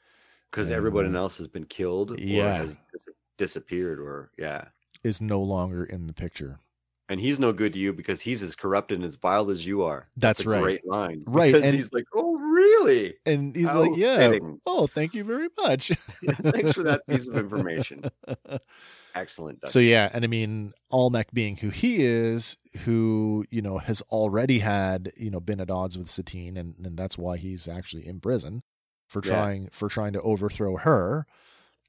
[0.50, 2.58] because everyone uh, else has been killed or yeah.
[2.58, 4.70] has dis- disappeared or yeah
[5.04, 6.60] is no longer in the picture.
[7.10, 9.84] And he's no good to you because he's as corrupt and as vile as you
[9.84, 10.62] are That's a right.
[10.62, 14.60] great line Right, because and- he's like oh really And he's How like, "Yeah, fitting.
[14.66, 15.90] oh, thank you very much."
[16.42, 18.04] thanks for that piece of information
[19.16, 24.02] excellent So yeah, and I mean, Almec being who he is, who you know has
[24.04, 28.06] already had you know been at odds with Satine, and, and that's why he's actually
[28.08, 28.64] in prison
[29.08, 29.30] for Yeah.
[29.32, 31.26] trying for trying to overthrow her,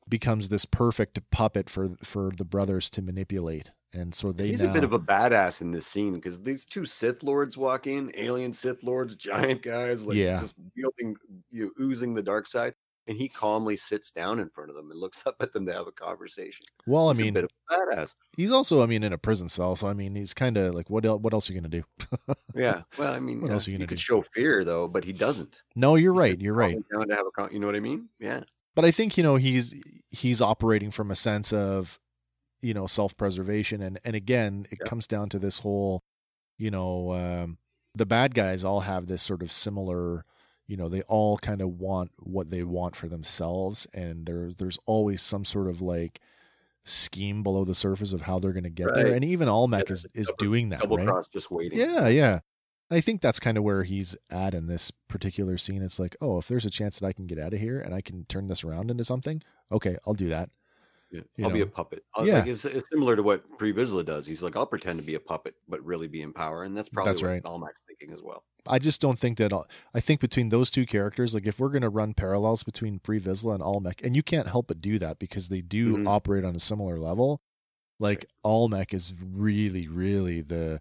[0.08, 4.70] becomes this perfect puppet for for the brothers to manipulate, and so they he's now,
[4.70, 8.12] a bit of a badass in this scene because these two Sith lords walk in,
[8.14, 10.40] alien Sith lords, giant guys, like Yeah.
[10.40, 11.16] just wielding,
[11.50, 12.74] you know, oozing the dark side,
[13.06, 15.72] and he calmly sits down in front of them and looks up at them to
[15.72, 16.66] have a conversation.
[16.86, 18.14] well, I He's a mean, bit of a badass.
[18.36, 20.90] he's also I mean in a prison cell, so I mean he's kind of like
[20.90, 21.84] what el- what else are you gonna do?
[22.54, 22.82] Yeah.
[22.98, 24.02] Well, I mean, What yeah, else are you he gonna could do?
[24.02, 25.62] show fear though, but he doesn't.
[25.76, 26.76] no, you're He right, you're right.
[26.92, 28.08] Down to have a, con- you know what I mean?
[28.18, 28.40] Yeah.
[28.74, 29.74] but I think you know he's
[30.10, 31.98] he's operating from a sense of
[32.60, 34.88] you know self-preservation and and again it Yeah.
[34.88, 36.02] comes down to this whole
[36.58, 37.58] you know um
[37.94, 40.24] the bad guys all have this sort of similar
[40.66, 44.78] you know they all kind of want what they want for themselves and there's there's
[44.86, 46.20] always some sort of like
[46.84, 49.92] scheme below the surface of how they're going to get there and even Almec Yeah,
[49.92, 51.78] is is double- doing that Double right cross, just waiting.
[51.78, 52.40] yeah, yeah.
[52.90, 55.82] I think that's kind of where he's at in this particular scene.
[55.82, 57.94] It's like, oh, if there's a chance that I can get out of here and
[57.94, 60.48] I can turn this around into something, okay, I'll do that.
[61.10, 62.04] Yeah, I'll be a puppet.
[62.14, 62.40] I'll- Yeah.
[62.40, 64.26] Like it's, it's similar to what Pre Vizsla does.
[64.26, 66.88] He's like, I'll pretend to be a puppet, but really be in power, and that's
[66.90, 67.44] probably That's what right.
[67.46, 68.44] Almec's thinking as well.
[68.66, 69.52] I just don't think that.
[69.94, 73.18] I think between those two characters, like if we're going to run parallels between Pre
[73.18, 76.06] Vizsla and Almec, and you can't help but do that because they do Mhm.
[76.08, 77.40] operate on a similar level.
[77.98, 80.80] Like Almec is really, really the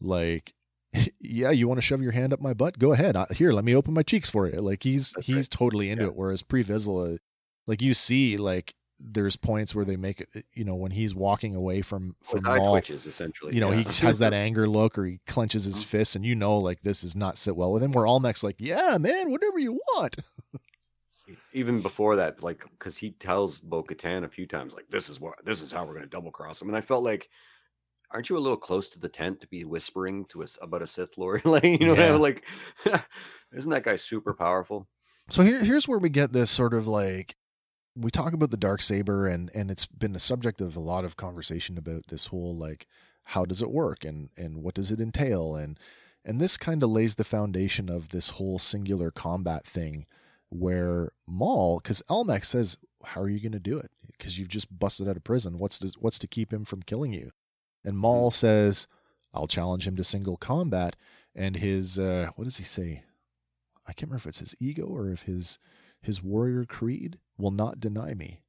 [0.00, 0.52] like.
[1.20, 2.78] Yeah, you want to shove your hand up my butt?
[2.80, 3.14] Go ahead.
[3.14, 4.60] I, here, let me open my cheeks for you.
[4.60, 5.50] Like he's That's he's right.
[5.50, 6.10] totally into Yeah.
[6.10, 6.16] it.
[6.16, 7.18] Whereas Pre Vizsla,
[7.68, 10.44] like you see, like there's points where they make it.
[10.54, 13.54] You know, when he's walking away from His from eye Maul, twitches essentially.
[13.54, 13.82] you know, yeah.
[13.82, 15.86] he has that anger look or he clenches his Mhm.
[15.86, 17.92] fists and you know like this does not sit well with him.
[17.92, 20.16] Where Almec's like, Yeah, man, whatever you want.
[21.52, 25.20] even before that, like because he tells Bo Katan a few times, like this is
[25.20, 27.28] what this is how we're going to double cross him, and I felt like.
[28.12, 30.86] Aren't you a little close to the tent to be whispering to us about a
[30.88, 31.42] Sith Lord?
[31.44, 32.14] like, you know, Yeah.
[32.16, 32.42] like,
[33.52, 34.88] isn't that guy super powerful?
[35.28, 37.36] So here here's where we get this sort of like
[37.96, 41.04] we talk about the dark saber and and it's been the subject of a lot
[41.04, 42.86] of conversation about this whole like
[43.24, 45.54] how does it work and and what does it entail?
[45.54, 45.78] And
[46.24, 50.06] and this kind of lays the foundation of this whole singular combat thing
[50.48, 53.90] where Maul cuz Almec says how are you going to do it?
[54.06, 55.58] Because you've just busted out of prison.
[55.58, 57.30] What's to, what's to keep him from killing you?
[57.84, 58.86] And Maul says
[59.32, 60.96] I'll challenge him to single combat.
[61.34, 63.04] And his uh what does he say?
[63.86, 65.58] I can't remember if it's his ego or if his
[66.02, 68.40] his warrior creed will not deny me.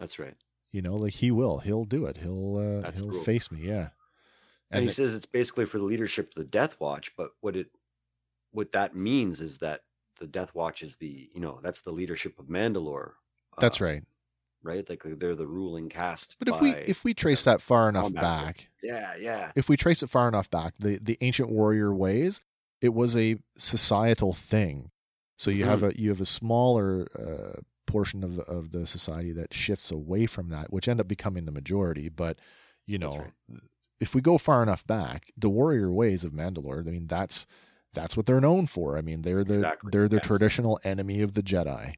[0.00, 0.36] That's right.
[0.72, 1.58] You know, like he will.
[1.58, 2.18] He'll do it.
[2.18, 3.22] He'll uh, That's he'll cool.
[3.22, 3.60] face me.
[3.62, 3.88] Yeah.
[4.70, 7.12] and, And he it- says it's basically for the leadership of the Death Watch.
[7.16, 7.68] But what it
[8.52, 9.80] what that means is that
[10.20, 13.12] the Death Watch is the you know that's the leadership of Mandalore.
[13.58, 14.02] that's uh, right.
[14.62, 14.88] right.
[14.88, 16.36] Like they're the ruling caste.
[16.38, 20.02] But if we if we trace that far enough back, yeah, yeah, if we trace
[20.02, 22.40] it far enough back, the the ancient warrior ways,
[22.82, 24.90] it was a societal thing.
[25.38, 25.98] So you have Mm-hmm.
[25.98, 30.26] a you have a smaller uh, portion of the, of the society that shifts away
[30.26, 32.10] from that, which end up becoming the majority.
[32.10, 32.38] But
[32.86, 33.16] you know,
[33.50, 33.60] right.
[34.00, 37.46] if we go far enough back, the warrior ways of Mandalore, I mean, that's
[37.94, 38.98] that's what they're known for.
[38.98, 40.26] I mean, they're the Exactly, they're the yes.
[40.26, 41.94] traditional enemy of the Jedi.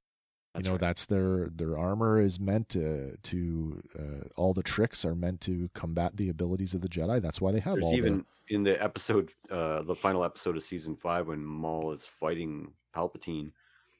[0.55, 0.81] That's you know, right.
[0.81, 5.71] that's their their armor is meant to to uh, all the tricks are meant to
[5.75, 7.23] combat the abilities of the Jedi.
[7.23, 10.57] That's why they have There's all even the in the episode, uh, the final episode
[10.57, 13.53] of season five, when Maul is fighting Palpatine.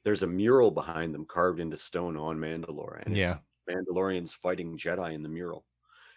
[0.03, 3.35] There's a mural behind them carved into stone on Mandalore, and Yeah.
[3.67, 5.65] it's Mandalorians fighting Jedi in the mural.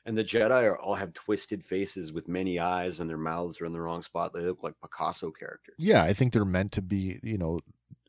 [0.06, 3.66] And the Jedi are, all have twisted faces with many eyes, and their mouths are
[3.66, 4.32] in the wrong spot.
[4.34, 5.76] They look like Picasso characters.
[5.78, 6.02] yeah.
[6.02, 7.18] I think they're meant to be.
[7.22, 7.60] You know,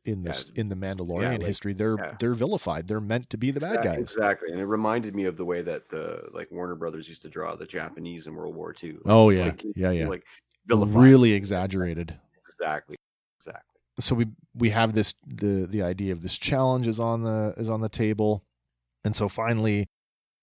[0.05, 2.15] in this in the Mandalorian like- history, they're yeah.
[2.19, 2.87] they're vilified.
[2.87, 3.99] They're meant to be the bad guys.
[3.99, 7.29] Exactly, and it reminded me of the way that the like Warner Brothers used to
[7.29, 8.97] draw the Japanese in World War II.
[9.05, 10.07] Oh yeah, Like, yeah, yeah.
[10.07, 10.23] Like
[10.67, 11.01] vilified.
[11.03, 12.17] really exaggerated.
[12.47, 12.95] exactly,
[13.39, 13.61] exactly.
[13.99, 17.69] so we we have this the the idea of this challenge is on the is
[17.69, 18.43] on the table
[19.03, 19.87] and so finally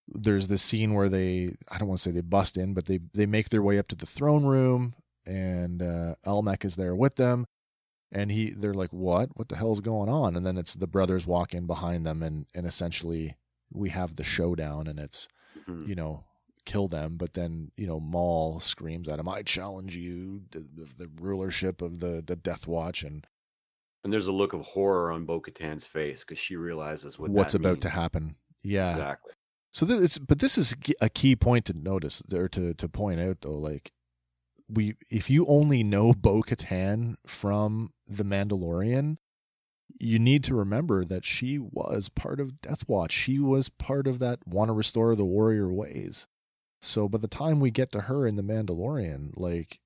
[0.08, 2.98] there's this scene where they i don't want to say they bust in but they
[3.14, 4.94] they make their way up to the throne room
[5.26, 7.46] and uh Almec is there with them
[8.12, 11.26] and he they're like what what the hell's going on and then it's the brothers
[11.26, 13.36] walk in behind them and and essentially
[13.72, 15.28] we have the showdown and it's
[15.66, 15.86] Mhm.
[15.88, 16.24] you know
[16.64, 20.60] kill them but then you know maul screams at him i challenge you the,
[20.96, 23.26] the, rulership of the the death watch and
[24.04, 27.54] And there's a look of horror on Bo Katan's face because she realizes what what's
[27.54, 27.80] about means.
[27.82, 28.34] to happen.
[28.62, 28.90] Yeah.
[28.90, 29.32] Exactly.
[29.72, 33.20] So this, it's, but this is a key point to notice or to to point
[33.20, 33.58] out though.
[33.70, 33.92] Like
[34.68, 39.16] we, if you only know Bo Katan from The Mandalorian,
[39.98, 43.12] you need to remember that she was part of Death Watch.
[43.12, 46.26] She was part of that want to restore the warrior ways.
[46.80, 49.78] So by the time we get to her in The Mandalorian, like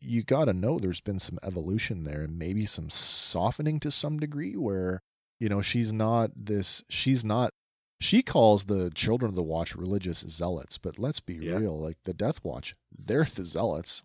[0.00, 4.18] you got to know there's been some evolution there and maybe some softening to some
[4.18, 5.02] degree where
[5.38, 7.52] you know she's not this she's not
[8.00, 11.56] she calls the children of the watch religious zealots but let's be Yeah.
[11.56, 14.02] real like the death watch they're the zealots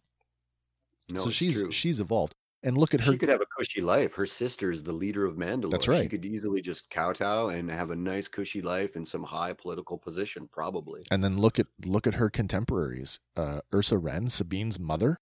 [1.11, 1.71] No, so it's she's true.
[1.71, 2.33] she's evolved
[2.63, 4.15] and look at her She could have a cushy life.
[4.15, 5.69] Her sister is the leader of Mandalore.
[5.69, 6.01] That's right.
[6.01, 9.99] She could easily just kowtow and have a nice cushy life in some high political
[9.99, 11.01] position, probably.
[11.11, 15.19] and then look at look at her contemporaries uh ursa wren sabine's mother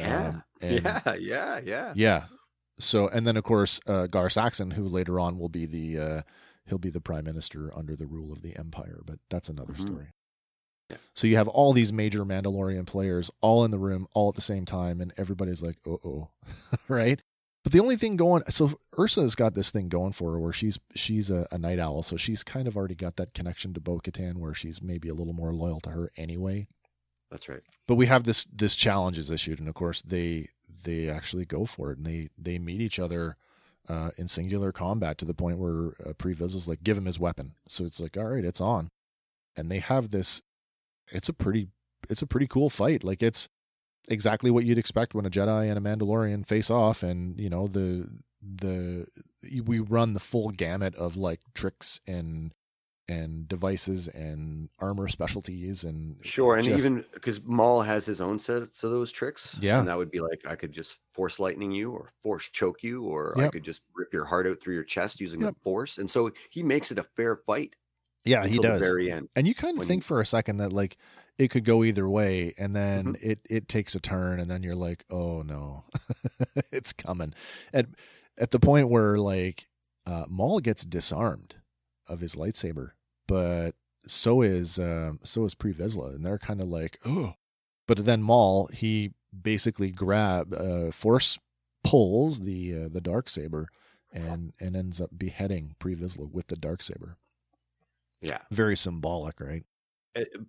[0.00, 0.28] Yeah.
[0.28, 1.92] Um, and- yeah, yeah, yeah.
[1.94, 2.24] yeah
[2.78, 6.22] so and then of course uh gar saxon who later on will be the uh
[6.72, 9.82] he'll be the prime minister under the rule of the empire but that's another Mhm.
[9.82, 10.06] story
[10.90, 10.96] Yeah.
[11.14, 14.40] so you have all these major mandalorian players all in the room all at the
[14.40, 16.30] same time and everybody's like oh
[16.88, 17.20] right
[17.62, 20.78] but the only thing going so ursa's got this thing going for her where she's
[20.94, 24.38] she's a, a Nite Owl so she's kind of already got that connection to bo-katan
[24.38, 26.66] where she's maybe a little more loyal to her anyway
[27.30, 27.62] That's right.
[27.86, 30.48] but we have this this challenge is issued and of course they
[30.84, 33.36] they actually go for it and they they meet each other
[33.92, 37.54] uh in singular combat to the point where uh, Vizsla's like give him his weapon.
[37.68, 38.90] So it's like all right it's on.
[39.56, 40.42] And they have this
[41.08, 41.68] it's a pretty
[42.08, 43.04] it's a pretty cool fight.
[43.04, 43.48] Like it's
[44.08, 47.66] exactly what you'd expect when a Jedi and a Mandalorian face off and you know
[47.68, 48.08] the
[48.42, 49.06] the
[49.64, 52.52] we run the full gamut of like tricks and
[53.12, 58.38] and devices and armor specialties and Sure, and just- even because Maul has his own
[58.38, 59.56] sets of those tricks.
[59.60, 59.78] Yeah.
[59.78, 63.02] And that would be like I could just force lightning you or force choke you,
[63.04, 65.54] or I could just rip your heart out through your chest using Yep.
[65.54, 65.98] the force.
[65.98, 67.74] And so he makes it a fair fight
[68.24, 69.28] yeah until the very end.
[69.34, 70.96] and you kind of think you- for a second that like
[71.38, 73.30] it could go either way and then Mm-hmm.
[73.30, 75.84] it it takes a turn and then you're like oh no
[76.70, 77.34] it's coming
[77.72, 77.86] at
[78.38, 79.66] at the point where like
[80.06, 81.56] uh Maul gets disarmed
[82.06, 82.90] of his lightsaber
[83.32, 83.70] but
[84.06, 87.34] so is um so is Pre Vizsla and they're kind of like oh
[87.86, 89.12] but then Maul he
[89.50, 91.38] basically grab uh force
[91.84, 93.68] pulls the uh, the dark saber
[94.12, 97.16] and and ends up beheading Pre Vizsla with the dark saber
[98.20, 98.38] Yeah.
[98.50, 99.64] very symbolic right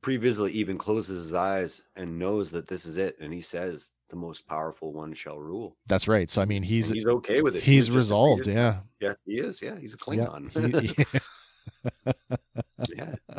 [0.01, 3.93] Pre Vizsla even closes his eyes and knows that this is it, and he says,
[4.09, 6.29] "The most powerful one shall rule." That's right.
[6.29, 7.63] So I mean, And he's he's okay with it.
[7.63, 8.45] he's just resolved.
[8.45, 9.61] Yeah, Yes, he is.
[9.61, 10.25] Yeah, he's a yeah.
[10.27, 10.81] Klingon.
[10.83, 11.19] He- yeah.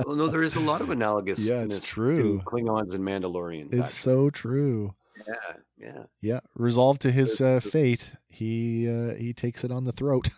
[0.06, 1.38] Well, no, there is a lot of analogous.
[1.38, 2.42] Yeah, it's to true.
[2.44, 3.68] Klingons and Mandalorians.
[3.68, 3.88] it's actually.
[3.88, 4.94] so true.
[5.26, 6.02] Yeah, yeah.
[6.20, 8.14] Yeah, resolved to his uh, fate.
[8.28, 10.30] He uh, he takes it on the throat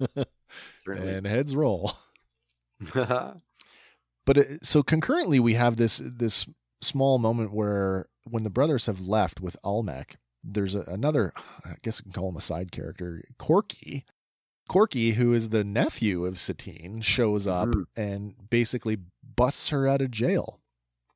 [0.86, 1.92] and heads roll.
[4.26, 6.46] But it, so concurrently, we have this this
[6.82, 11.32] small moment where when the brothers have left with Almec, there's a, another.
[11.64, 14.02] I guess you can call him a side character, Korkie.
[14.68, 17.84] Korkie, who is the nephew of Satine, shows up Mhm.
[17.96, 18.98] and basically
[19.36, 20.60] busts her out of jail.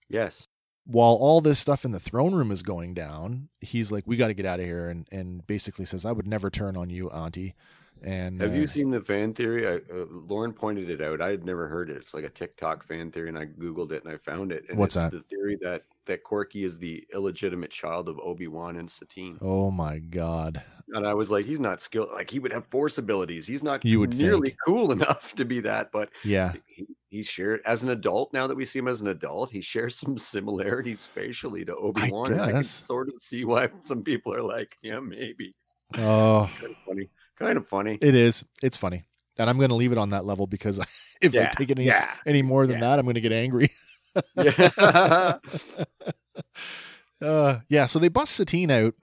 [0.09, 0.47] yes.
[0.87, 4.27] while all this stuff in the throne room is going down, he's like, "We got
[4.29, 7.09] to get out of here," and and basically says, "I would never turn on you,
[7.11, 7.55] Auntie."
[8.03, 9.69] And Have uh, you seen the fan theory?
[9.69, 11.21] I, uh, Lauren pointed it out.
[11.21, 11.97] I had never heard it.
[11.99, 14.65] It's like a TikTok fan theory, and I googled it and I found it.
[14.69, 15.13] And What's it's that?
[15.13, 19.39] The theory that that Korkie is the illegitimate child of Obi Wan and Satine.
[19.41, 20.63] Oh my God!
[20.93, 22.11] And I was like, he's not skilled.
[22.13, 23.47] Like he would have force abilities.
[23.47, 24.59] He's not You would nearly think.
[24.67, 25.93] cool enough to be that.
[25.93, 28.33] But Yeah, he, he shared as an adult.
[28.33, 32.11] Now that we see him as an adult, he shares some similarities facially to Obi
[32.11, 32.39] Wan.
[32.39, 35.55] I, can sort of see why some people are like, yeah, maybe.
[35.97, 37.11] oh, Kind of funny.
[37.37, 37.99] Kind of funny.
[38.01, 38.45] it is.
[38.63, 39.05] It's funny,
[39.39, 40.79] and I'm going to leave it on that level because
[41.23, 42.91] if I take it any, yeah, any more than yeah.
[42.91, 43.71] that, I'm going to get angry.
[44.37, 45.39] yeah.
[47.23, 48.95] uh, yeah, so they bust Satine out,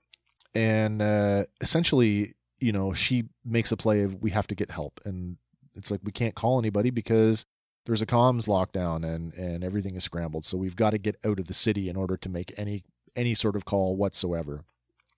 [0.55, 4.99] and uh, essentially, you know, she makes a play of we have to get help,
[5.05, 5.37] and
[5.75, 7.45] it's like we can't call anybody because
[7.85, 10.45] there's a comms lockdown and and everything is scrambled.
[10.45, 12.83] So we've got to get out of the city in order to make any
[13.15, 14.63] any sort of call whatsoever.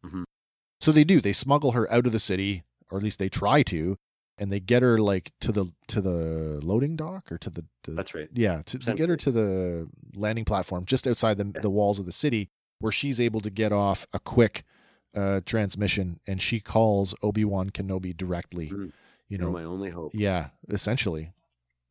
[0.06, 0.24] Mhm.
[0.80, 1.20] So they do.
[1.20, 3.98] They smuggle her out of the city, or at least they try to,
[4.40, 7.92] and they get her like to the to the loading dock or to the, the
[7.92, 8.30] That's right.
[8.34, 11.62] yeah, to, to get her to the landing platform just outside the, Yeah.
[11.62, 14.64] the walls of the city, where she's able to get off a quick
[15.16, 18.70] uh, transmission, and she calls Obi Wan Kenobi directly.
[18.70, 18.92] Mhm.
[19.28, 20.12] You You're know, my only hope.
[20.16, 21.34] yeah, essentially,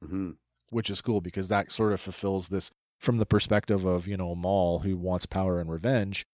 [0.05, 0.30] hmm
[0.70, 4.34] which is cool because that sort of fulfills this from the perspective of you know
[4.34, 6.26] Maul who wants power and revenge.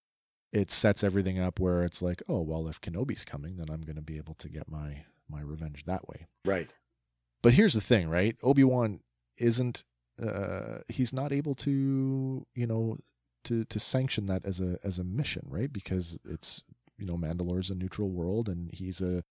[0.52, 3.96] it sets everything up where it's like, oh well, if Kenobi's coming, then I'm going
[3.96, 6.26] to be able to get my my revenge that way.
[6.44, 6.70] Right.
[7.42, 8.36] But here's the thing, right?
[8.42, 9.00] Obi Wan
[9.38, 9.84] isn't.
[10.22, 12.98] Uh, he's not able to, you know,
[13.44, 15.72] to to sanction that as a as a mission, right?
[15.72, 16.62] Because it's
[16.98, 19.22] you know Mandalore's a neutral world, and he's a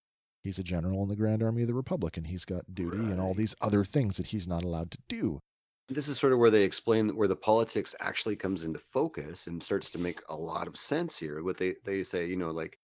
[0.43, 3.19] he's a general in the Grand Army of the Republic, and he's got duty and
[3.19, 5.39] all these other things that he's not allowed to do.
[5.89, 9.61] This is sort of where they explain where the politics actually comes into focus and
[9.61, 11.43] starts to make a lot of sense here.
[11.43, 12.77] What they they say, you know, like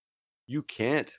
[0.47, 1.11] you can't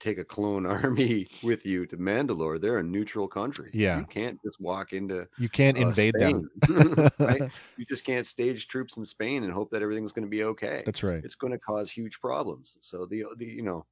[0.00, 2.60] take a clone army with you to Mandalore.
[2.60, 3.70] They're a neutral country.
[3.72, 3.98] Yeah.
[3.98, 6.50] you can't just walk into You can't uh, invade them.
[7.18, 7.50] Right?
[7.76, 10.82] You just can't stage troops in Spain and hope that everything's going to be okay.
[10.86, 11.24] That's right.
[11.24, 12.78] It's going to cause huge problems.
[12.80, 13.86] So the the you know,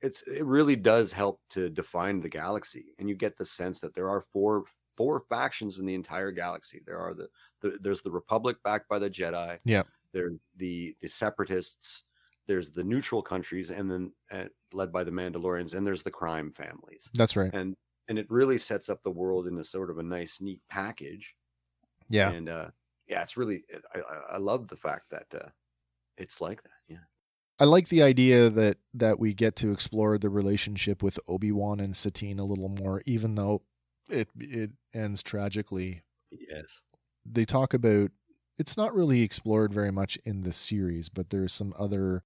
[0.00, 3.94] it's it really does help to define the galaxy, and you get the sense that
[3.94, 4.64] there are four
[4.96, 6.80] four factions in the entire galaxy.
[6.86, 7.28] There are the,
[7.60, 9.58] the there's the Republic backed by the Jedi.
[9.64, 9.82] Yeah.
[10.12, 12.04] There the the Separatists.
[12.48, 16.50] There's the neutral countries, and then uh, led by the Mandalorians, and there's the crime
[16.50, 17.50] families That's right.
[17.54, 17.76] and
[18.08, 21.34] and it really sets up the world in a sort of a nice neat package
[22.08, 22.30] Yeah.
[22.30, 22.70] and uh
[23.06, 23.64] yeah it's really
[23.94, 25.48] i i, love the fact that uh
[26.18, 26.96] it's like that yeah
[27.60, 31.78] I like the idea that that we get to explore the relationship with Obi Wan
[31.78, 33.62] and Satine a little more, even though
[34.08, 36.02] it it ends tragically.
[36.32, 36.80] yes
[37.24, 38.10] They talk about
[38.58, 42.24] it's not really explored very much in the series, but there's some other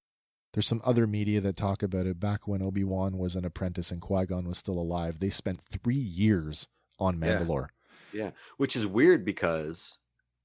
[0.57, 2.19] there's some other media that talk about it.
[2.19, 5.61] Back when Obi Wan was an apprentice and Qui Gon was still alive, they spent
[5.61, 6.67] three years
[6.99, 7.69] on Mandalore.
[8.11, 8.29] Yeah.
[8.29, 8.33] Mandalore.
[8.57, 9.99] which is weird because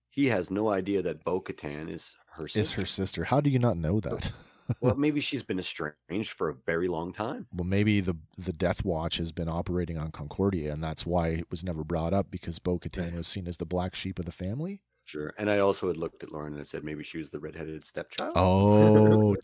[0.10, 3.24] he has no idea that bo-katan is her sister Is her sister?
[3.24, 4.34] How do you not know that?
[4.82, 8.84] well maybe she's been estranged for a very long time well, maybe the the Death
[8.84, 12.60] Watch has been operating on Concordia, and that's why it was never brought up because
[12.60, 13.18] Bo Katan Yeah.
[13.18, 14.82] was seen as the black sheep of the family.
[15.06, 17.40] Sure and i also had looked at lauren and I said maybe she was the
[17.40, 19.36] redheaded stepchild Oh,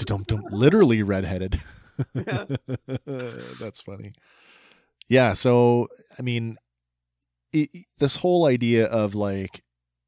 [0.51, 1.59] literally redheaded.
[2.13, 2.45] Yeah.
[3.59, 4.13] That's funny.
[5.09, 5.87] Yeah, so
[6.17, 6.57] I mean,
[7.53, 9.63] it, this whole idea of like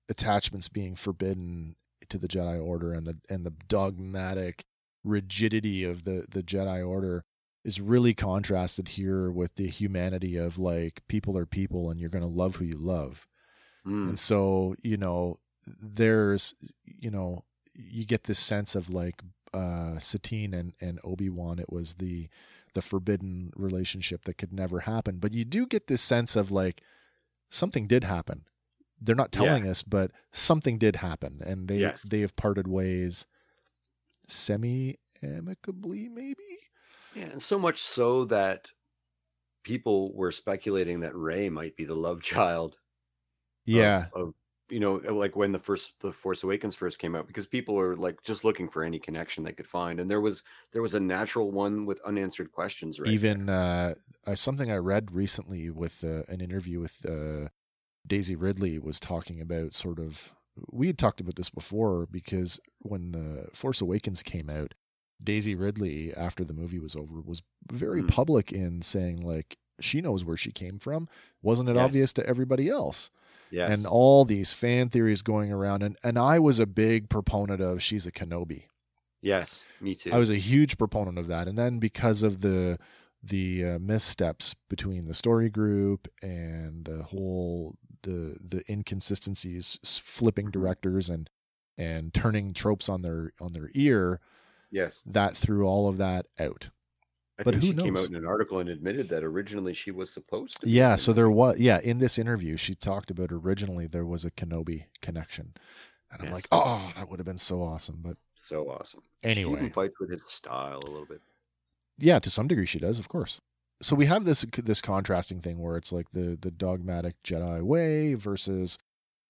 [0.10, 1.76] attachments being forbidden
[2.10, 4.66] to the Jedi Order and the and the dogmatic
[5.04, 7.24] rigidity of the the Jedi Order
[7.66, 12.22] is really contrasted here with the humanity of like people are people and you're going
[12.22, 13.26] to love who you love.
[13.86, 16.54] Mm, And so, you know, there's,
[16.86, 19.22] you know, you get this sense of like
[19.54, 22.30] uh Satine and, and Obi-Wan, it was the
[22.76, 25.18] the forbidden relationship that could never happen.
[25.18, 26.82] But you do get this sense of like
[27.50, 28.46] something did happen.
[29.02, 29.40] They're not Yeah.
[29.46, 31.42] telling us, but something did happen.
[31.46, 32.04] And they Yes.
[32.04, 33.26] they have parted ways
[34.28, 36.36] semi amicably, maybe?
[37.16, 38.70] yeah and so much so that
[39.64, 42.78] people were speculating that Rey might be the love child
[43.78, 44.06] Yeah.
[44.14, 44.34] of, of
[44.70, 47.96] you know like when the first the force awakens first came out because people were
[47.96, 50.44] like just looking for any connection they could find and there was
[50.74, 53.96] there was a natural one with unanswered questions right even uh,
[54.28, 57.50] uh, something I read recently with uh, an interview with uh,
[58.06, 60.32] Daisy Ridley was talking about sort of.
[60.72, 64.74] We had talked about this before because when the Force Awakens came out,
[65.24, 67.42] Daisy Ridley, after the movie was over, was
[67.72, 68.08] very Hmm.
[68.08, 71.08] public in saying like she knows where she came from.
[71.42, 71.86] Wasn't it Yes.
[71.86, 73.10] obvious to everybody else?
[73.52, 77.62] Yes And all these fan theories going around, and and I was a big proponent
[77.62, 78.66] of she's a Kenobi.
[79.22, 82.78] yes me too I was a huge proponent of that, and then because of the
[83.22, 90.52] the uh, missteps between the story group and the whole the the inconsistencies, flipping Mhm.
[90.54, 91.30] directors and
[91.78, 94.20] and turning tropes on their on their ear,
[94.72, 96.70] yes that threw all of that out.
[97.40, 99.92] I But think who she came out in an article and admitted that originally she
[99.92, 103.32] was supposed to be Yeah, so there was yeah in this interview she talked about
[103.32, 105.54] originally there was a Kenobi connection,
[106.12, 108.00] and I'm like, oh, that would have been so awesome.
[108.04, 109.02] But so awesome.
[109.24, 111.22] She anyway, even fights with his style a little bit.
[111.98, 113.40] Yeah, to some degree she does, of course.
[113.82, 118.16] So we have this this contrasting thing where it's like the the dogmatic Jedi way
[118.16, 118.78] versus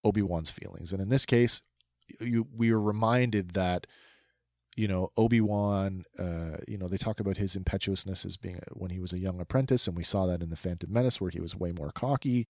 [0.02, 1.62] Obi Wan's feelings, and in this case,
[2.20, 3.86] you we are reminded that
[4.76, 8.90] you know Obi Wan, uh, you know they talk about his impetuousness as being when
[8.90, 11.40] he was a young apprentice, and we saw that in the Phantom Menace where he
[11.40, 12.48] was way more cocky.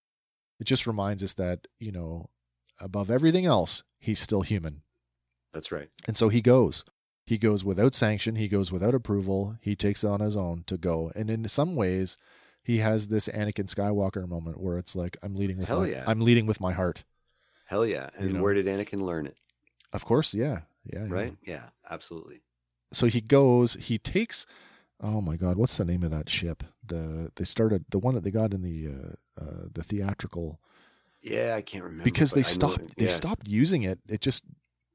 [0.58, 2.28] It just reminds us that you know
[2.80, 4.82] above everything else, he's still human.
[5.52, 6.84] that's right And so he goes.
[7.26, 8.34] He goes without sanction.
[8.36, 9.56] He goes without approval.
[9.60, 11.12] He takes it on his own to go.
[11.14, 12.16] And in some ways,
[12.62, 16.04] he has this Anakin Skywalker moment where it's like, I'm leading with Hell my, yeah.
[16.08, 17.04] I'm leading with my heart.
[17.66, 18.42] hell yeah and You know.
[18.42, 19.36] where did anakin learn it
[19.92, 20.60] Of course, yeah,
[20.92, 21.12] yeah, yeah.
[21.14, 22.42] right yeah absolutely
[22.92, 23.74] So he goes.
[23.74, 24.46] He takes.
[25.02, 26.62] Oh my God, what's the name of that ship?
[26.86, 30.60] The they started the one that they got in the uh, uh, the theatrical
[31.22, 33.98] yeah i can't remember because they I stopped it- they stopped using it.
[34.08, 34.42] It just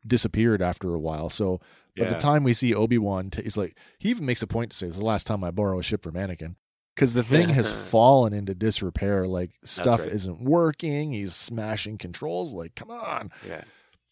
[0.07, 1.29] disappeared after a while.
[1.29, 1.59] So
[1.97, 2.09] by Yeah.
[2.13, 4.77] the time we see Obi Wan, t- he's like he even makes a point to
[4.77, 6.55] say, "This is the last time I borrow a ship from Anakin."
[6.95, 9.27] Because the thing has fallen into disrepair.
[9.27, 10.09] Like stuff right.
[10.09, 11.13] isn't working.
[11.13, 12.53] He's smashing controls.
[12.53, 13.31] Like, come on.
[13.47, 13.63] yeah.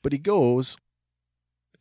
[0.02, 0.78] But he goes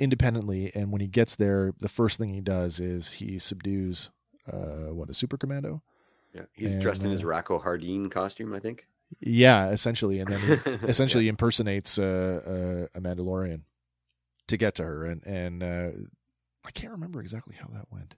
[0.02, 4.10] independently, and when he gets there, the first thing he does is he subdues
[4.52, 5.82] uh, what a super commando.
[6.34, 6.42] Yeah.
[6.54, 8.86] He's And, dressed in his uh, Rako Hardeen costume, I think.
[9.20, 11.30] Yeah, essentially, and then he essentially Yeah.
[11.30, 13.62] impersonates uh, uh, a Mandalorian
[14.48, 15.90] to get to her, and and uh,
[16.64, 18.16] I can't remember exactly how that went.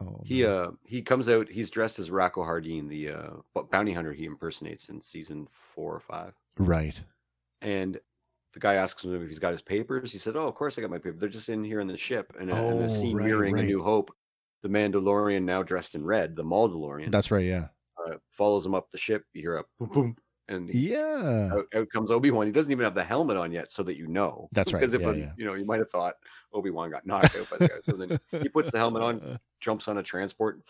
[0.00, 0.50] Oh, He man.
[0.50, 1.48] uh he comes out.
[1.48, 6.00] He's dressed as Rako Hardeen, the uh bounty hunter he impersonates in season four or
[6.00, 6.34] five.
[6.58, 7.04] right,
[7.60, 8.00] And
[8.52, 10.12] the guy asks him if he's got his papers.
[10.12, 11.20] He said, "Oh, of course I got my papers.
[11.20, 13.54] They're just in here in the ship." And, a, and Oh, a scene right, mirroring
[13.54, 13.64] right.
[13.64, 14.14] A New Hope.
[14.62, 17.44] The Mandalorian, now dressed in red, the Maldalorian, that's right.
[17.44, 17.66] Yeah,
[17.98, 19.24] uh, follows him up the ship.
[19.32, 22.46] You hear a boom, boom, and yeah, out, out comes Obi Wan.
[22.46, 24.48] He doesn't even have the helmet on yet, so that you know.
[24.52, 25.32] That's right, Because if yeah, um, yeah.
[25.36, 26.14] you know, you might have thought
[26.52, 27.74] Obi Wan got knocked out by the guy.
[27.82, 30.60] So then he puts the helmet on, jumps on a transport,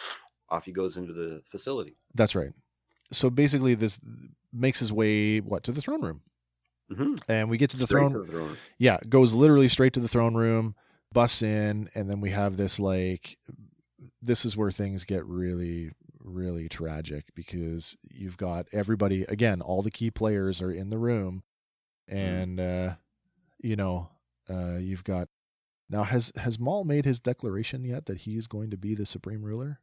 [0.48, 1.96] off he goes into the facility.
[2.14, 2.52] That's right.
[3.10, 4.00] So basically, this
[4.54, 6.22] makes his way what to the throne room,
[6.92, 7.14] Mm-hmm.
[7.28, 8.12] and we get to the throne.
[8.12, 8.56] to the throne.
[8.78, 10.74] yeah, goes literally straight to the throne room,
[11.12, 13.38] busts in, and then we have this like
[14.20, 15.90] this is where things get really
[16.24, 21.42] really tragic because you've got everybody again, all the key players are in the room
[22.08, 22.94] and uh
[23.60, 24.08] you know,
[24.48, 25.28] uh you've got
[25.90, 29.42] now has has Maul made his declaration yet that he's going to be the supreme
[29.42, 29.80] ruler?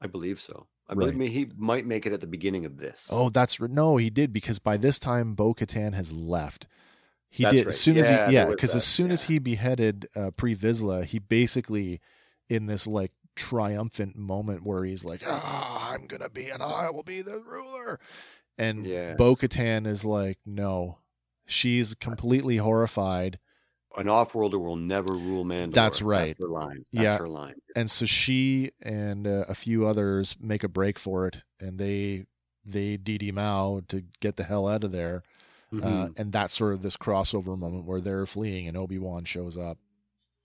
[0.00, 0.66] I believe so.
[0.88, 1.28] I believe me.
[1.28, 3.08] He might make it at the beginning of this.
[3.12, 6.66] Oh, that's no, he did because by this time Bo Katan has left.
[7.30, 7.74] He That's did right.
[7.74, 11.04] as soon as Yeah, he yeah, because as soon as he beheaded uh, Pre Vizsla,
[11.04, 12.00] he basically
[12.48, 17.02] in this like triumphant moment where he's like, "Ah, I'm gonna be and I will
[17.02, 18.00] be the ruler,"
[18.56, 19.18] and Yes.
[19.18, 20.98] Bo Katan is like, "No."
[21.46, 23.38] She's completely horrified,
[23.98, 25.72] An off-worlder will never rule Mandalore.
[25.74, 26.28] That's right.
[26.28, 26.84] That's her line.
[26.92, 27.18] That's Yeah.
[27.18, 27.54] her line.
[27.76, 32.26] and so she and uh, a few others make a break for it, and they
[32.64, 35.22] they DD Mao to get the hell out of there.
[35.70, 36.18] uh, Mhm.
[36.18, 39.76] and that's sort of this crossover moment where they're fleeing and Obi Wan shows up,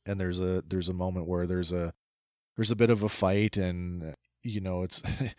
[0.06, 1.94] and there's a there's a moment where there's a
[2.58, 5.02] there's a bit of a fight, and uh, you know it's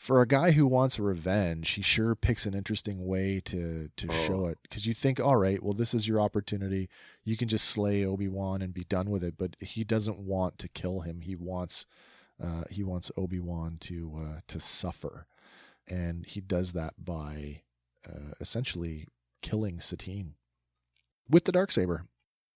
[0.00, 4.26] for a guy who wants revenge, he sure picks an interesting way to to Oh.
[4.26, 6.88] show it because you think, all right, well this is your opportunity,
[7.22, 10.58] you can just slay Obi Wan and be done with it, but he doesn't want
[10.58, 11.20] to kill him.
[11.20, 11.84] He wants
[12.42, 15.26] uh, he wants Obi Wan to uh, to suffer,
[15.86, 17.60] and he does that by
[18.08, 19.06] uh, essentially
[19.42, 20.32] killing Satine
[21.28, 22.06] with the dark saber.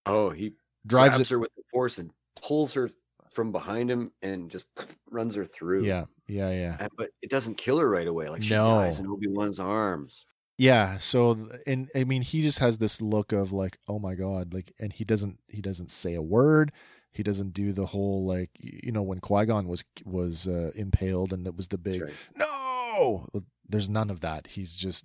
[0.07, 0.55] oh, he
[0.87, 2.11] Drives her with the force and
[2.43, 2.91] pulls her
[3.35, 4.68] from behind him and just
[5.11, 5.85] runs her through.
[5.85, 8.28] Yeah, yeah, yeah, Uh, But it doesn't kill her right away.
[8.28, 8.68] Like she No.
[8.80, 10.26] dies in Obi Wan's arms.
[10.57, 10.99] yeah.
[10.99, 14.72] So, and I mean, he just has this look of like, oh my god, like,
[14.78, 16.72] and he doesn't he doesn't say a word.
[17.12, 21.32] He doesn't do the whole like, you know, when Qui Gon was was uh, impaled
[21.32, 22.12] and it was the big right.
[22.37, 23.26] no.
[23.68, 24.47] There's none of that.
[24.49, 25.05] He's just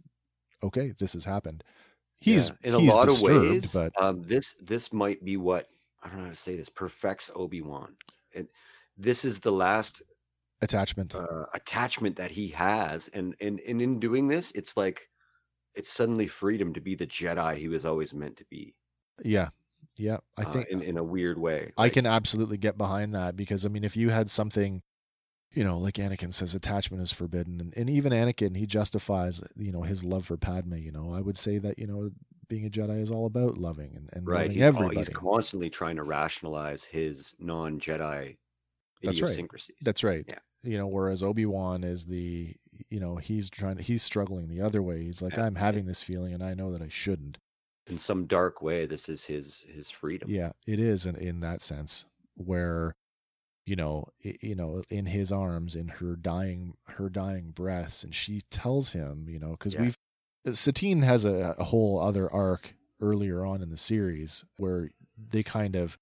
[0.64, 0.94] okay.
[1.00, 1.64] This has happened.
[2.20, 5.68] He's Yeah, in a lot of ways, but um, this this might be what
[6.04, 7.96] I don't know how to say this perfects Obi Wan.
[8.36, 8.48] And
[8.98, 10.02] this is the last
[10.62, 11.16] attachment.
[11.16, 15.10] uh, attachment that he has, and and and in doing this, it's like
[15.76, 18.76] it's suddenly freedom to be the Jedi he was always meant to be.
[19.24, 19.50] yeah,
[19.98, 20.18] yeah.
[20.38, 21.74] I uh, think in in a weird way.
[21.78, 24.82] I Like, can absolutely get behind that because I mean, if you had something,
[25.52, 29.72] you know, like Anakin says, attachment is forbidden, and, and even Anakin, he justifies, you
[29.72, 30.76] know, his love for Padme.
[30.76, 32.12] You know, I would say that you know,
[32.50, 34.42] being a Jedi is all about loving and, and right.
[34.42, 34.98] loving He's, everybody.
[34.98, 38.36] he's constantly trying to rationalize his non Jedi
[39.02, 39.48] That's right.
[39.82, 40.26] That's right.
[40.28, 40.40] Yeah.
[40.64, 42.54] You know, whereas Obi Wan is the,
[42.90, 45.02] you know, he's trying, he's struggling the other way.
[45.04, 45.46] He's like, Yeah.
[45.46, 47.38] I'm having this feeling, and I know that I shouldn't.
[47.88, 48.86] in some dark way.
[48.86, 50.30] This is his his freedom.
[50.30, 52.06] Yeah, it is in in that sense
[52.36, 52.96] where
[53.66, 58.42] you know, you know, in his arms, in her dying, her dying breaths, and she
[58.50, 59.82] tells him, you know, because Yeah.
[59.84, 59.98] we've
[60.54, 65.76] Satine has a, a whole other arc earlier on in the series where they kind
[65.76, 65.98] of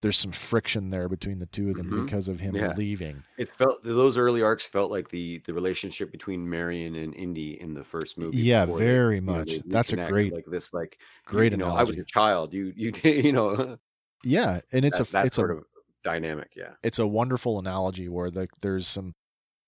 [0.00, 2.04] there's some friction there between the two of them Mhm.
[2.04, 2.74] because of him Yeah.
[2.76, 3.22] leaving.
[3.38, 7.74] It felt those early arcs felt like the the relationship between Marion and Indy in
[7.74, 8.38] the first movie.
[8.38, 9.52] Yeah, before they, very you know, much.
[9.66, 12.00] That's a great, like this like great you know, I was analogy.
[12.00, 12.52] a child.
[12.52, 13.78] You you you know
[14.24, 15.64] yeah, and it's that, a that it's sort a of
[16.02, 16.50] dynamic.
[16.56, 16.72] Yeah.
[16.82, 19.14] it's a wonderful analogy where like there's some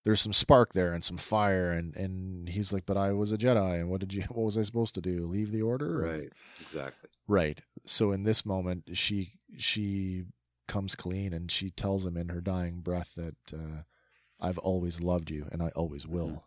[0.04, 3.38] there's some spark there and some fire and and he's like but i was a
[3.38, 6.32] jedi and what did you what was i supposed to do leave the order Right.
[6.60, 7.08] Exactly.
[7.26, 10.24] right so in this moment she she
[10.68, 13.82] comes clean and she tells him in her dying breath that uh
[14.40, 16.44] i've always loved you and i always will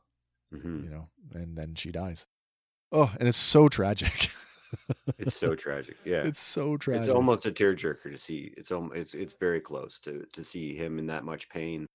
[0.52, 2.26] hmm you know and then she dies
[2.92, 4.30] oh and it's so tragic
[5.18, 5.96] It's so tragic.
[6.04, 6.24] Yeah.
[6.24, 7.06] It's so tragic.
[7.06, 8.54] It's almost a tearjerker to see.
[8.58, 11.88] It's almost it's it's very close to to see him in that much pain,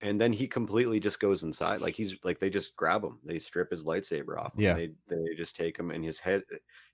[0.00, 1.80] and then he completely just goes inside.
[1.80, 3.18] Like he's like they just grab him.
[3.24, 4.54] They strip his lightsaber off.
[4.54, 4.60] Him.
[4.64, 4.74] Yeah.
[4.74, 6.42] They they just take him, and his head.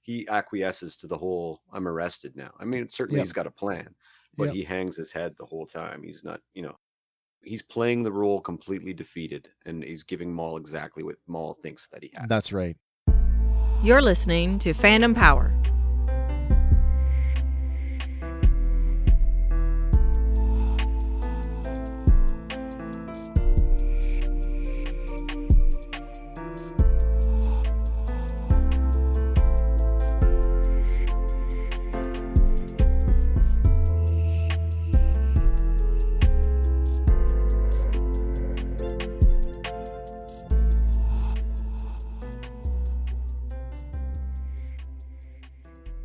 [0.01, 1.61] He acquiesces to the whole.
[1.73, 2.51] I'm arrested now.
[2.61, 3.25] I mean, certainly Yep.
[3.27, 3.95] he's got a plan,
[4.37, 4.55] but Yep.
[4.55, 6.03] he hangs his head the whole time.
[6.03, 6.41] He's not.
[6.55, 6.77] You know.
[7.43, 12.03] He's playing the role completely defeated, and he's giving Maul exactly what Maul thinks that
[12.03, 12.27] he has.
[12.27, 12.75] That's right.
[13.83, 15.55] You're listening to Fandom Power.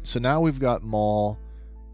[0.09, 1.37] So now we've got Maul,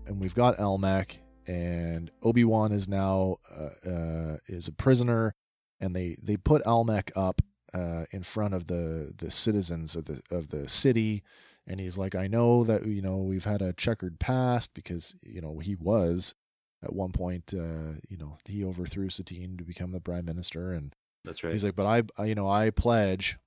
[0.08, 5.36] and we've got Almec, and Obi Wan is now uh, uh, is a prisoner,
[5.82, 7.42] and they they put Almec up
[7.74, 11.24] uh, in front of the the citizens of the of the city,
[11.68, 15.42] and he's like, I know that you know we've had a checkered past because you
[15.42, 16.36] know he was
[16.82, 20.96] at one point, uh, you know, he overthrew Satine to become the prime minister, and
[21.26, 21.52] That's right.
[21.52, 23.38] He's like, but I, I, you know, I pledge.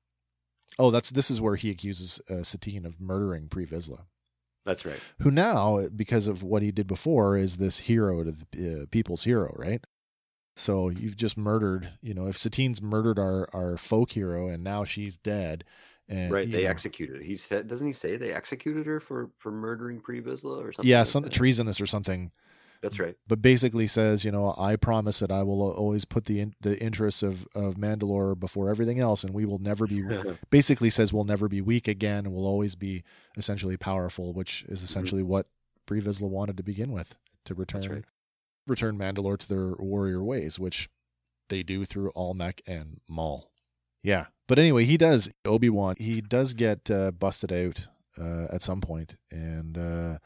[0.78, 4.00] Oh, that's this is where he accuses uh, Satine of murdering Pre Vizsla,
[4.68, 5.00] That's right.
[5.20, 9.24] who now, because of what he did before, is this hero to the uh, people's
[9.24, 9.82] hero, right?
[10.56, 14.84] So you've just murdered, you know, if Satine's murdered our our folk hero and now
[14.84, 15.64] she's dead,
[16.08, 17.22] and Right, they know, executed.
[17.22, 20.90] He said, doesn't he say they executed her for for murdering Pre Vizsla or something?
[20.90, 21.36] yeah, like something that?
[21.36, 22.30] treasonous or something.
[22.82, 23.16] That's right.
[23.26, 26.80] but basically says, you know, I promise that I will always put the in, the
[26.80, 30.02] interests of of Mandalore before everything else, and we will never be.
[30.50, 33.02] basically says we'll never be weak again, and we'll always be
[33.36, 35.46] essentially powerful, which is essentially what
[35.86, 37.92] Pre Vizsla wanted to begin with to return Mm-hmm.
[37.94, 38.04] right.
[38.66, 40.88] return Mandalore to their warrior ways, which
[41.48, 43.50] they do through Almec and Maul.
[44.02, 45.96] Yeah, but anyway, he does Obi Wan.
[45.98, 50.18] He does get uh, busted out uh, at some point, and uh,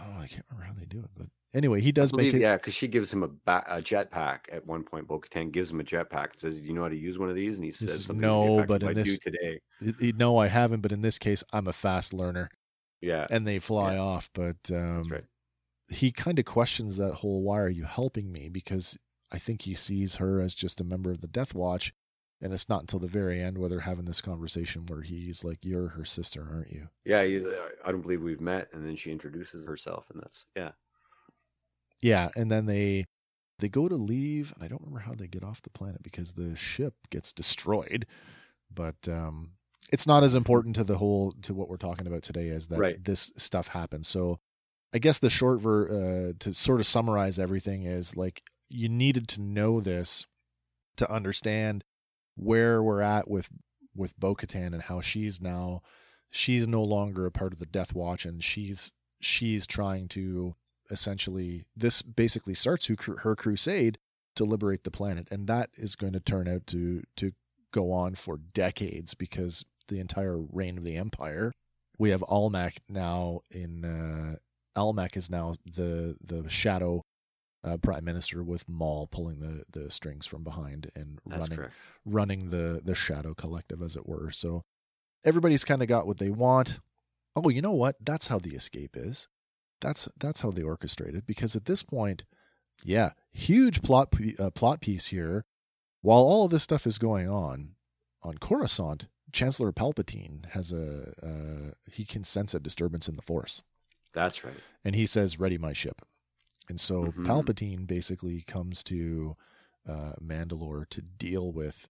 [0.00, 2.40] oh, I can't remember how they do it, but anyway, he does I make it.
[2.40, 5.06] yeah, because she gives him a, ba- a jetpack at one point.
[5.08, 7.34] Bo Katan gives him a jetpack and says, you know how to use one of
[7.34, 9.60] these?" And he says is- no, to the effect but in I this- do today.
[9.80, 12.50] It- no, I haven't, but in this case, I'm a fast learner,
[13.00, 14.00] Yeah, and they fly Yeah.
[14.00, 14.30] off.
[14.34, 15.24] But um, right.
[15.88, 18.96] he kind of questions that whole why are you helping me because
[19.32, 21.92] i think he sees her as just a member of the death watch
[22.40, 25.58] and it's not until the very end where they're having this conversation where he's like
[25.64, 29.66] you're her sister aren't you Yeah, I don't believe we've met, and then she introduces
[29.66, 30.70] herself, and that's yeah.
[32.02, 33.04] Yeah and then they
[33.58, 36.34] they go to leave and i don't remember how they get off the planet because
[36.34, 38.06] the ship gets destroyed
[38.74, 39.52] but um
[39.92, 42.78] it's not as important to the whole to what we're talking about today as that
[42.78, 43.04] Right.
[43.04, 44.38] this stuff happens so
[44.94, 49.26] i guess the short ver uh, to sort of summarize everything is like you needed
[49.28, 50.26] to know this
[50.96, 51.84] to understand
[52.36, 53.48] where we're at with
[53.94, 55.82] with bo-katan and how she's now
[56.30, 60.54] she's no longer a part of the death watch and she's she's trying to
[60.90, 63.98] essentially this basically starts her, crusade
[64.36, 67.32] to liberate the planet and that is going to turn out to to
[67.72, 71.52] go on for decades because the entire reign of the empire
[71.98, 74.36] we have Almec now in uh
[74.78, 77.04] Almec is now the the shadow
[77.62, 81.74] uh, prime minister with Maul pulling the the strings from behind and That's running correct.
[82.06, 84.30] running the the shadow collective as it were.
[84.30, 84.62] So
[85.24, 86.80] everybody's kind of got what they want.
[87.36, 87.96] Oh you know what?
[88.00, 89.28] That's how the escape is
[89.80, 92.24] that's that's how they orchestrated because at this point
[92.84, 95.44] yeah huge plot uh, plot piece here.
[96.02, 97.74] While all of this stuff is going on
[98.22, 103.62] on Coruscant Chancellor Palpatine has a uh, he can sense a disturbance in the force.
[104.12, 104.54] That's right.
[104.84, 106.02] and he says ready my ship.
[106.68, 107.26] And so Mhm.
[107.26, 109.36] palpatine basically comes to
[109.88, 111.88] uh, mandalore to deal with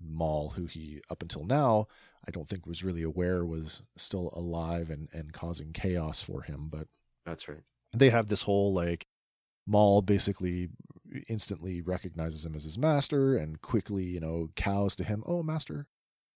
[0.00, 1.86] maul who he up until now
[2.26, 6.68] i don't think was really aware was still alive and, and causing chaos for him.
[6.68, 6.88] But
[7.24, 7.62] That's right.
[7.92, 9.06] they have this whole like
[9.66, 10.68] maul basically
[11.28, 15.86] instantly recognizes him as his master and quickly you know cows to him oh master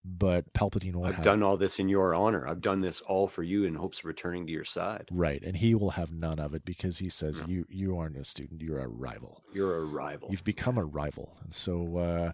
[0.05, 2.47] but palpatine won't I've have done all this in your honor.
[2.49, 5.09] I've done this all for you in hopes of returning to your side.
[5.11, 8.25] right and he will have none of it because he says you you aren't a
[8.25, 10.29] student you're a rival You're a rival.
[10.31, 12.33] You've become a rival, and so uh,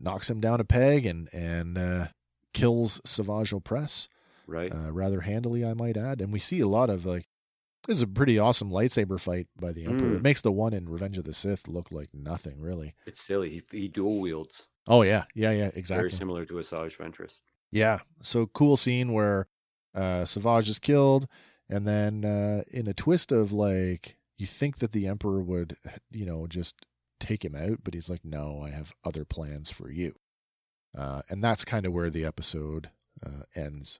[0.00, 2.06] knocks him down a peg and and uh,
[2.52, 4.08] kills Savage Opress
[4.46, 4.72] right?
[4.72, 6.20] uh, rather handily, I might add.
[6.20, 7.26] And we see a lot of like
[7.86, 10.10] this is a pretty awesome lightsaber fight by the Emperor.
[10.10, 10.16] Mm.
[10.16, 12.94] It makes the one in Revenge of the Sith look like nothing really.
[13.06, 13.50] it's silly.
[13.50, 14.68] He, he dual wields.
[14.88, 16.02] Oh yeah, yeah, yeah, exactly.
[16.02, 17.40] Very similar to Asajj Ventress.
[17.70, 18.00] Yeah.
[18.22, 19.48] So cool scene where
[19.94, 21.26] uh, Savage is killed,
[21.68, 25.76] and then uh, in a twist of like you think that the Emperor would,
[26.10, 26.86] you know, just
[27.18, 30.14] take him out, but he's like, no, I have other plans for you,
[30.96, 32.90] uh, and that's kind of where the episode
[33.24, 33.98] uh, ends.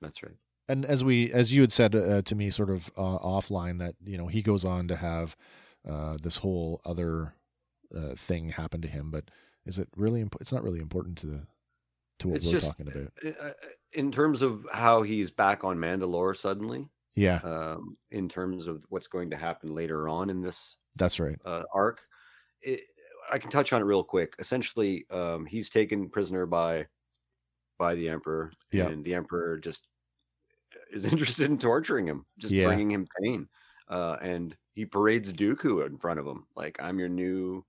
[0.00, 0.36] That's right.
[0.68, 3.94] And as we, as you had said uh, to me, sort of uh, offline, that
[4.04, 5.36] you know he goes on to have
[5.88, 7.34] uh, this whole other
[7.94, 9.30] uh, thing happen to him, but
[9.66, 10.20] is it really?
[10.20, 11.46] Imp- it's not really important to the
[12.20, 13.12] to what It's we're just talking about.
[13.24, 13.52] uh, uh,
[13.92, 16.88] in terms of how he's back on Mandalore suddenly.
[17.14, 21.38] Yeah, Um, in terms of what's going to happen later on in this that's right.
[21.44, 22.00] uh, arc.
[22.62, 22.80] It,
[23.30, 24.34] I can touch on it real quick.
[24.38, 26.86] Essentially, um, he's taken prisoner by
[27.78, 28.86] by the emperor, Yeah.
[28.88, 29.88] and the emperor just
[30.92, 32.66] is interested in torturing him, just Yeah.
[32.66, 33.48] bringing him pain.
[33.88, 37.64] Uh, and he parades Dooku in front of him, like I'm your new.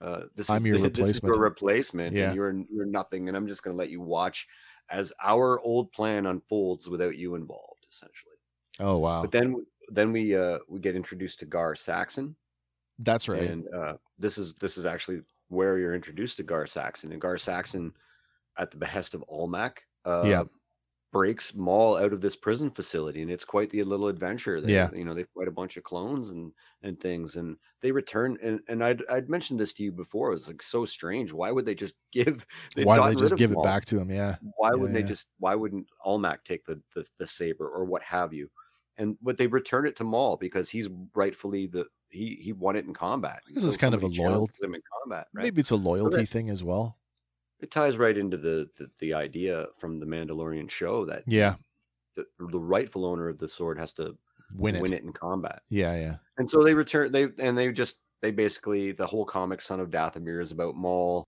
[0.00, 2.26] Uh, this I'm is your this is replacement." your replacement, Yeah.
[2.26, 4.46] and you're you're nothing, and I'm just going to let you watch
[4.90, 8.34] as our old plan unfolds without you involved, essentially.
[8.80, 12.36] Oh wow, But then then we uh, we get introduced to Gar Saxon,
[12.98, 13.42] that's right.
[13.50, 17.12] and uh, this is this is actually where you're introduced to Gar Saxon.
[17.12, 17.92] And Gar Saxon,
[18.58, 20.44] at the behest of Almec, uh, Yeah.
[21.12, 24.62] Breaks Maul out of this prison facility, and it's quite the little adventure.
[24.62, 24.88] They, Yeah.
[24.94, 26.52] you know, they fight a bunch of clones and
[26.82, 28.38] and things, and they return.
[28.42, 30.30] And and I'd I'd mentioned this to you before.
[30.30, 31.30] It was like so strange.
[31.30, 32.46] Why would they just give?
[32.76, 34.10] Why they just give it back to him?
[34.10, 35.02] Yeah, Why Yeah, wouldn't yeah.
[35.02, 35.28] they just?
[35.38, 38.50] Why wouldn't Almec take the, the the saber or what have you?
[38.96, 42.86] And but they return it to Maul because he's rightfully the he he won it
[42.86, 43.42] in combat.
[43.52, 44.22] This is kind of a loyalty.
[44.22, 45.42] loyal- him in combat, right?
[45.44, 46.24] maybe it's a loyalty Okay.
[46.24, 46.98] thing as well.
[47.62, 51.54] It ties right into the, the the idea from the Mandalorian show that Yeah,
[52.16, 54.16] the, the rightful owner of the sword has to
[54.54, 54.82] win it.
[54.82, 55.62] win it in combat.
[55.70, 59.60] Yeah, yeah, And so they return they and they just they basically the whole comic
[59.60, 61.24] Son of Dathomir is about Maul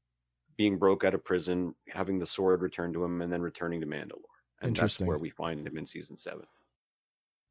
[0.56, 3.86] being broke out of prison, having the sword returned to him, and then returning to
[3.86, 4.23] Mandalore.
[4.61, 6.47] And that's where we find him in season seven.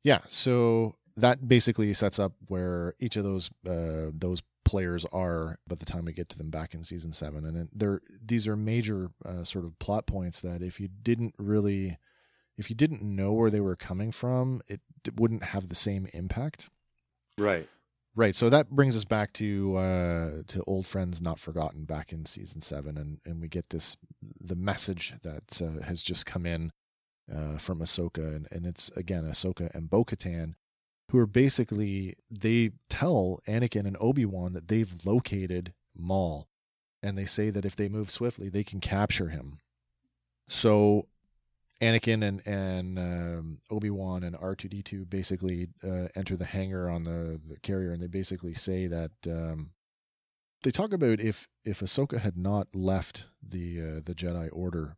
[0.03, 0.19] yeah.
[0.29, 5.85] So that basically sets up where each of those uh, those players are by the
[5.85, 9.43] time we get to them back in season seven, and they're these are major uh,
[9.43, 11.97] sort of plot points that if you didn't really
[12.57, 14.81] if you didn't know where they were coming from, it
[15.15, 16.69] wouldn't have the same impact.
[17.37, 17.67] Right.
[18.15, 18.35] Right.
[18.35, 22.61] So that brings us back to uh, to old friends not forgotten back in season
[22.61, 23.97] seven, and and we get this
[24.39, 26.71] the message that uh, has just come in
[27.33, 30.53] uh, from Ahsoka, and and it's again Ahsoka and Bo-Katan,
[31.13, 36.47] who are basically they tell Anakin and Obi Wan that they've located Maul,
[37.03, 39.59] and they say that if they move swiftly, they can capture him.
[40.49, 41.05] So
[41.79, 46.45] Anakin and and um, Obi Wan and R two D two basically uh, enter the
[46.45, 49.69] hangar on the, the carrier, and they basically say that um,
[50.63, 54.97] they talk about if if Ahsoka had not left the uh, the Jedi Order,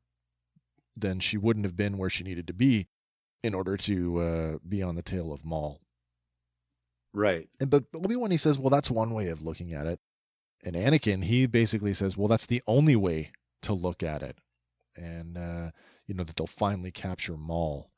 [0.95, 2.87] then she wouldn't have been where she needed to be
[3.43, 5.81] in order to uh, be on the tail of Maul.
[7.15, 7.47] Right.
[7.61, 9.99] And but Obi Wan he says, well, that's one way of looking at it,
[10.65, 13.31] and Anakin he basically says, well, that's the only way
[13.61, 14.37] to look at it,
[14.97, 15.71] and uh,
[16.05, 17.89] you know that they'll finally capture Maul.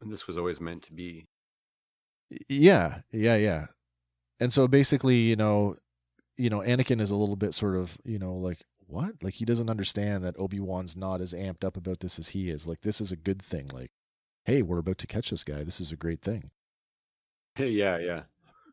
[0.00, 1.28] And this was always meant to be.
[2.48, 3.66] Yeah, yeah, yeah.
[4.40, 5.76] And so basically, you know,
[6.36, 9.14] you know, Anakin is a little bit sort of, you know, like what?
[9.22, 12.66] Like he doesn't understand that Obi-Wan's not as amped up about this as he is.
[12.66, 13.68] Like this is a good thing.
[13.72, 13.90] Like,
[14.44, 15.64] hey, we're about to catch this guy.
[15.64, 16.50] This is a great thing.
[17.58, 18.22] yeah, yeah.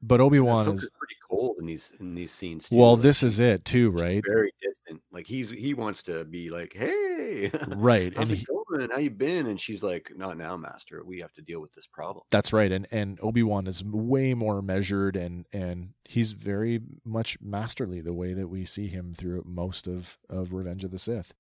[0.02, 2.70] But Obi-Wan is pretty cold in these in these scenes.
[2.70, 2.78] Too.
[2.78, 4.24] well, Like, this is it too, right?
[4.28, 5.02] Very distant.
[5.12, 8.16] Like he's he wants to be like, hey, Right.
[8.16, 8.90] And it he, going?
[8.92, 9.48] How you been?
[9.48, 11.04] And she's like, not now, master.
[11.04, 12.24] We have to deal with this problem.
[12.30, 12.72] that's right.
[12.72, 18.34] And and Obi-Wan is way more measured and and he's very much masterly the way
[18.34, 21.34] that we see him through most of of Revenge of the Sith.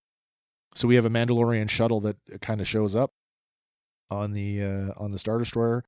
[0.73, 3.11] So we have a Mandalorian shuttle that kind of shows up
[4.10, 5.84] on the uh, on the Star Destroyer,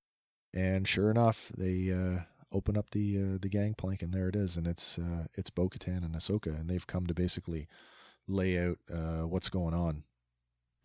[0.53, 2.21] and sure enough, they uh,
[2.51, 6.03] open up the uh, the gangplank, and there it is, and it's uh, it's Bo-Katan
[6.05, 7.67] and Ahsoka, and they've come to basically
[8.27, 10.03] lay out uh, what's going on.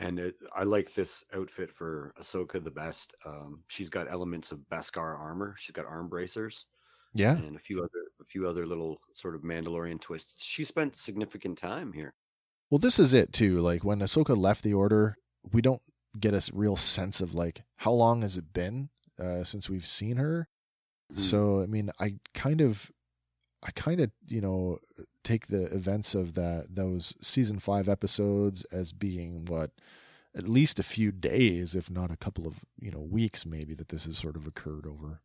[0.01, 3.14] And it, I like this outfit for Ahsoka the best.
[3.24, 5.55] Um, she's got elements of Beskar armor.
[5.59, 6.66] She's got arm bracers
[7.14, 7.90] Yeah, and a few other
[8.20, 10.44] a few other little sort of Mandalorian twists.
[10.44, 12.14] She spent significant time here.
[12.70, 13.60] Well, this is it too.
[13.60, 15.16] Like when Ahsoka left the Order,
[15.52, 15.82] we don't
[16.18, 20.16] get a real sense of like how long has it been uh, since we've seen
[20.16, 20.48] her.
[21.14, 21.18] Mhm.
[21.18, 22.90] So I mean, I kind of,
[23.62, 24.78] I kind of, you know,
[25.24, 29.70] take the events of that those season five episodes as being what
[30.34, 33.89] at least a few days, if not a couple of you know weeks, maybe that
[33.89, 35.20] this has sort of occurred over.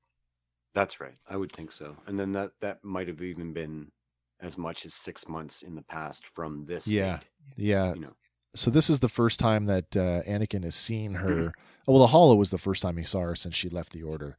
[0.74, 1.16] That's right.
[1.28, 1.98] I would think so.
[2.06, 3.92] And then that that might have even been
[4.40, 6.88] as much as six months in the past from this.
[6.88, 7.18] Yeah.
[7.18, 7.94] date, Yeah.
[7.96, 8.14] you know.
[8.54, 11.54] so this is the first time that uh, Anakin has seen her.
[11.88, 14.38] well, the holo was the first time he saw her since she left the Order.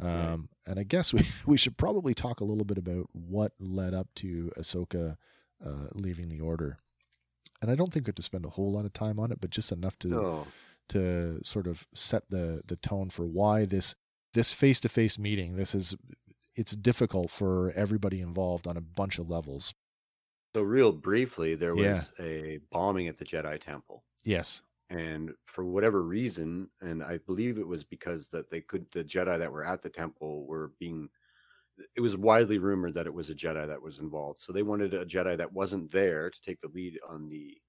[0.00, 0.38] Um, Right.
[0.66, 4.08] And I guess we, we should probably talk a little bit about what led up
[4.16, 5.16] to Ahsoka
[5.64, 6.78] uh, leaving the Order.
[7.60, 9.40] And I don't think we have to spend a whole lot of time on it,
[9.40, 10.46] but just enough to
[10.90, 13.94] to sort of set the the tone for why this
[14.34, 15.56] this face to face meeting.
[15.56, 15.96] This is
[16.54, 19.74] it's difficult for everybody involved on a bunch of levels.
[20.54, 22.24] So real briefly, there was Yeah.
[22.24, 24.04] a bombing at the Jedi Temple.
[24.24, 24.62] Yes.
[24.90, 29.38] And for whatever reason and i believe it was because that they could the jedi
[29.38, 31.08] that were at the temple were being
[31.96, 34.94] it was widely rumored that it was a jedi that was involved so they wanted
[34.94, 37.60] a jedi that wasn't there to take the lead on the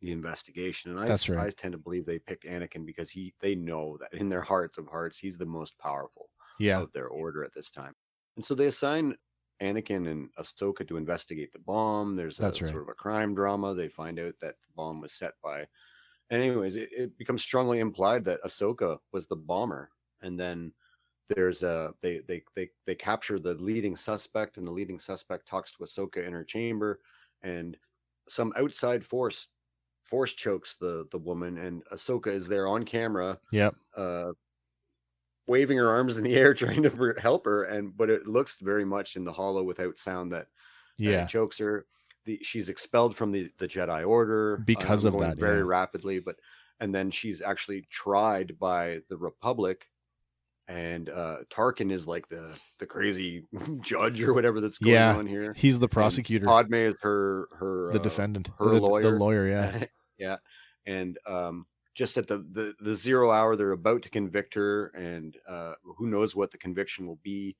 [0.00, 1.48] the investigation and i, That's right.
[1.48, 4.78] I tend to believe they picked anakin because he they know that in their hearts
[4.78, 6.84] of hearts he's the most powerful Yeah.
[6.84, 7.94] of their order at this time.
[8.36, 9.16] And so they assign
[9.60, 12.14] Anakin and Ahsoka to investigate the bomb.
[12.14, 12.60] There's a right.
[12.62, 13.74] sort of a crime drama.
[13.74, 15.66] They find out that the bomb was set by.
[16.30, 19.90] Anyways, it, it becomes strongly implied that Ahsoka was the bomber,
[20.20, 20.74] and then
[21.28, 25.72] there's a they they they they capture the leading suspect, and the leading suspect talks
[25.72, 27.00] to Ahsoka in her chamber,
[27.42, 27.78] and
[28.28, 29.48] some outside force
[30.04, 33.76] force chokes the the woman, and Ahsoka is there on camera Yep.
[33.96, 34.32] uh,
[35.46, 38.84] waving her arms in the air trying to help her and but it looks very
[38.84, 40.48] much in the holo without sound that
[41.04, 41.28] that Yeah.
[41.28, 41.86] chokes her
[42.28, 45.64] the she's expelled from the the jedi order Because I'm of that, very yeah.
[45.78, 46.36] rapidly but
[46.80, 49.86] and then she's actually tried by the republic
[50.68, 52.44] and uh tarkin is like the
[52.78, 53.42] the crazy
[53.80, 55.16] judge or whatever that's going Yeah.
[55.16, 58.80] on here He's the And prosecutor, padme is her her the uh, defendant, her the,
[58.80, 59.02] lawyer.
[59.02, 59.48] the lawyer.
[59.48, 59.84] Yeah.
[60.18, 60.36] yeah
[60.86, 65.36] and um just at the, the the zero hour they're about to convict her and
[65.48, 67.56] uh who knows what the conviction will be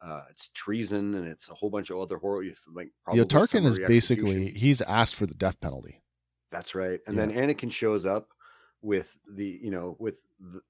[0.00, 2.92] uh it's treason and it's a whole bunch of other horror like yeah.
[3.04, 4.60] probably Tarkin is basically execution.
[4.60, 6.02] he's asked for the death penalty.
[6.50, 8.28] that's right and then anakin shows up
[8.82, 10.60] with the you know with the,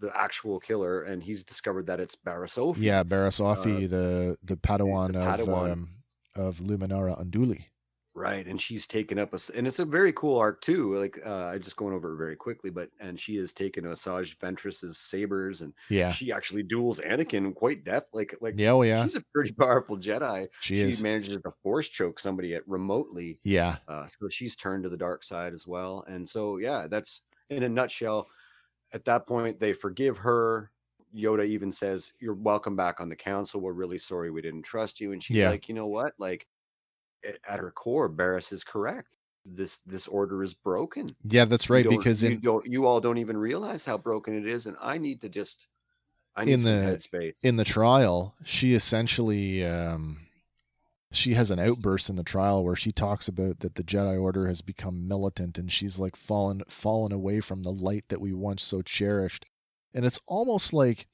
[0.00, 2.78] the actual killer and he's discovered that it's Barriss Offee.
[2.78, 5.72] Yeah, Barriss Offee, Uh, the the Padawan, the of Padawan.
[5.72, 5.88] um,
[6.34, 7.64] of Luminara Unduli.
[8.14, 11.18] Right and she's taken up a s- and it's a very cool arc too like
[11.24, 14.98] uh i just going over it very quickly but and she has taken Asajj Ventress's
[14.98, 16.10] sabers and Yeah.
[16.10, 18.72] she actually duels Anakin quite death like like Yeah.
[18.72, 19.04] Oh yeah.
[19.04, 20.48] she's a pretty powerful Jedi.
[20.60, 21.00] She She, is.
[21.02, 23.76] manages to force choke somebody at remotely, Yeah.
[23.86, 26.04] uh, so she's turned to the dark side as well.
[26.08, 28.28] And so yeah, that's in a nutshell.
[28.92, 30.72] At that point, they forgive her.
[31.14, 33.60] Yoda even says, "You're welcome back on the council.
[33.60, 35.50] We're really sorry we didn't trust you." And she's Yeah.
[35.50, 36.14] like, "You know what?
[36.18, 36.46] Like
[37.48, 39.08] at her core, Barriss is correct.
[39.44, 41.84] This this order is broken." Yeah, that's right.
[41.84, 44.76] don't- Because you in don't, you all don't even realize how broken it is, and
[44.80, 45.66] I need to just,
[46.36, 47.36] I need In the- headspace.
[47.42, 50.26] in the trial, she essentially um,
[51.12, 54.46] she has an outburst in the trial where she talks about that the Jedi Order
[54.46, 58.62] has become militant and she's like fallen fallen away from the light that we once
[58.62, 59.44] so cherished.
[59.92, 61.08] And it's almost like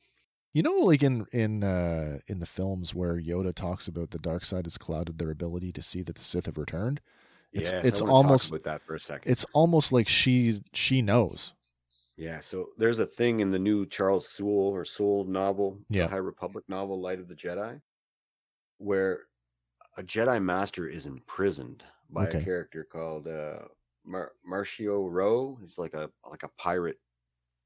[0.57, 4.43] you know, like in in uh, in the films where Yoda talks about the dark
[4.43, 7.03] side has clouded their ability to see that the Sith have returned.
[7.53, 9.31] It's Yes, it's almost about that for a second.
[9.31, 11.53] it's almost like she she knows.
[12.16, 16.05] Yeah, so there's a thing in the new Charles Soule or Sewell novel, Yeah.
[16.05, 17.83] the High Republic novel, Light of the Jedi,
[18.78, 19.24] where
[19.99, 22.39] a Jedi Master is imprisoned by Okay.
[22.41, 23.59] a character called uh,
[24.07, 25.59] Mar- Marchion Ro.
[25.61, 26.99] He's like a like a pirate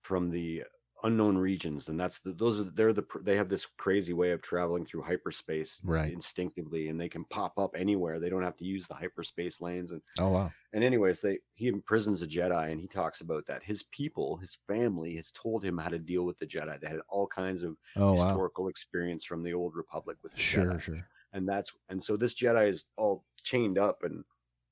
[0.03, 0.65] from the
[1.05, 4.43] unknown regions, and that's the those are they're the they have this crazy way of
[4.43, 6.15] traveling through hyperspace Right.
[6.15, 8.19] instinctively, and they can pop up anywhere.
[8.21, 10.55] They don't have to use the hyperspace lanes and Oh wow.
[10.73, 14.55] and anyways, they he imprisons a Jedi, and he talks about that his people, his
[14.69, 16.81] family, has told him how to deal with the Jedi.
[16.81, 18.43] They had all kinds of Oh wow.
[18.43, 21.09] historical experience from the old Republic with Sure, Jedi, sure.
[21.33, 24.25] and that's and so this Jedi is all chained up and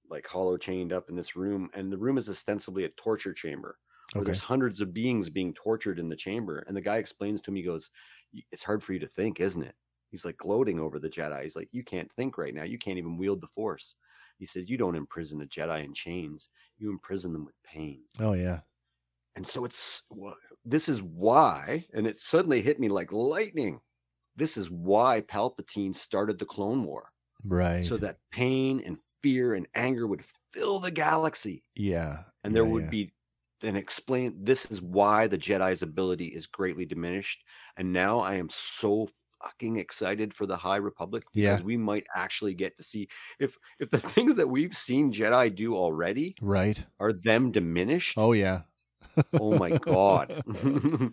[0.08, 3.78] like holo chained up in this room, and the room is ostensibly a torture chamber
[4.16, 4.24] Okay.
[4.24, 6.60] there's hundreds of beings being tortured in the chamber.
[6.66, 7.90] And the guy explains to me, he goes,
[8.52, 9.74] "It's hard for you to think, isn't it?"
[10.10, 11.42] He's like gloating over the Jedi.
[11.42, 12.62] He's like, "You can't think right now.
[12.64, 13.94] You can't even wield the Force."
[14.38, 16.48] He said, "You don't imprison a Jedi in chains.
[16.78, 18.60] You imprison them with pain." Oh yeah.
[19.36, 20.02] And so it's
[20.64, 23.80] this is why, and it suddenly hit me like lightning.
[24.36, 27.12] This is why Palpatine started the Clone War,
[27.44, 27.84] Right.
[27.84, 30.22] so that pain and fear and anger would
[30.52, 32.24] fill the galaxy yeah.
[32.44, 32.90] and there yeah, would yeah.
[32.90, 33.12] be
[33.62, 37.42] and explain this is why the Jedi's ability is greatly diminished.
[37.76, 39.08] And now I am so
[39.42, 41.52] fucking excited for the High Republic Yeah.
[41.52, 43.08] because we might actually get to see
[43.38, 46.84] if if the things that we've seen Jedi do already right.
[46.98, 48.18] are them diminished.
[48.18, 48.62] Oh yeah.
[49.32, 50.42] Oh my god.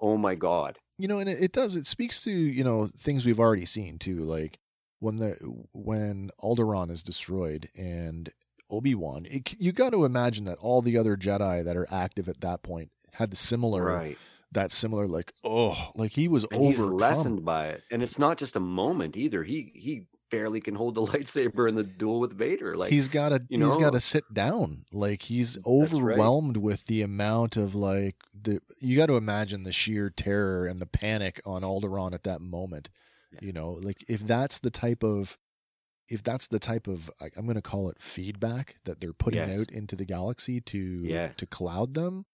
[0.00, 0.78] oh my god.
[0.98, 3.98] you know and it, it does it speaks to you know things we've already seen
[3.98, 4.58] too like
[4.98, 5.36] when the
[5.72, 8.30] when Alderaan is destroyed and
[8.70, 9.26] Obi Wan.
[9.58, 12.90] You got to imagine that all the other Jedi that are active at that point
[13.12, 14.18] had the similar, right.
[14.52, 18.38] that similar, like oh, like he was And he's lessened by it, and it's not
[18.38, 19.42] just a moment either.
[19.42, 22.76] He he barely can hold the lightsaber in the duel with Vader.
[22.76, 25.66] Like he's got to you he's got to sit down like he's right.
[25.66, 30.80] overwhelmed with the amount of like the you got to imagine the sheer terror and
[30.80, 32.90] the panic on Alderaan at that moment
[33.32, 33.38] Yeah.
[33.42, 35.38] you know like if that's the type of
[36.08, 39.60] if that's the type of I'm going to call it feedback that they're putting Yes.
[39.60, 41.36] out into the galaxy to Yes.
[41.36, 42.26] to cloud them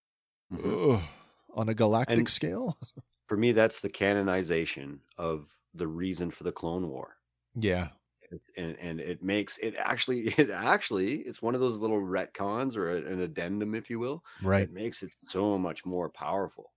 [0.52, 0.96] Mhm.
[0.96, 1.02] ugh,
[1.54, 2.78] on a galactic And- scale
[3.28, 7.16] for me, that's the canonization of the reason for the Clone War.
[7.54, 7.88] yeah
[8.56, 12.96] and and it makes it actually it actually it's one of those little retcons or
[12.96, 16.71] an addendum if you will right it makes it so much more powerful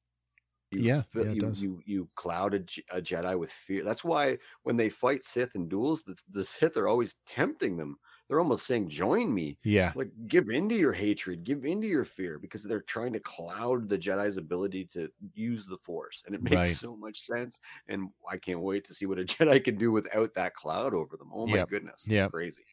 [0.71, 4.77] you Yeah, yeah, you, you you cloud a, a jedi with fear that's why when
[4.77, 7.97] they fight sith in duels the, the sith are always tempting them
[8.27, 12.39] they're almost saying join me yeah like give into your hatred give into your fear
[12.39, 16.55] because they're trying to cloud the jedi's ability to use the force and it makes
[16.55, 16.67] Right.
[16.67, 20.33] so much sense and i can't wait to see what a jedi can do without
[20.33, 21.69] that cloud over them oh my Yep.
[21.69, 22.31] goodness Yep.
[22.31, 22.63] crazy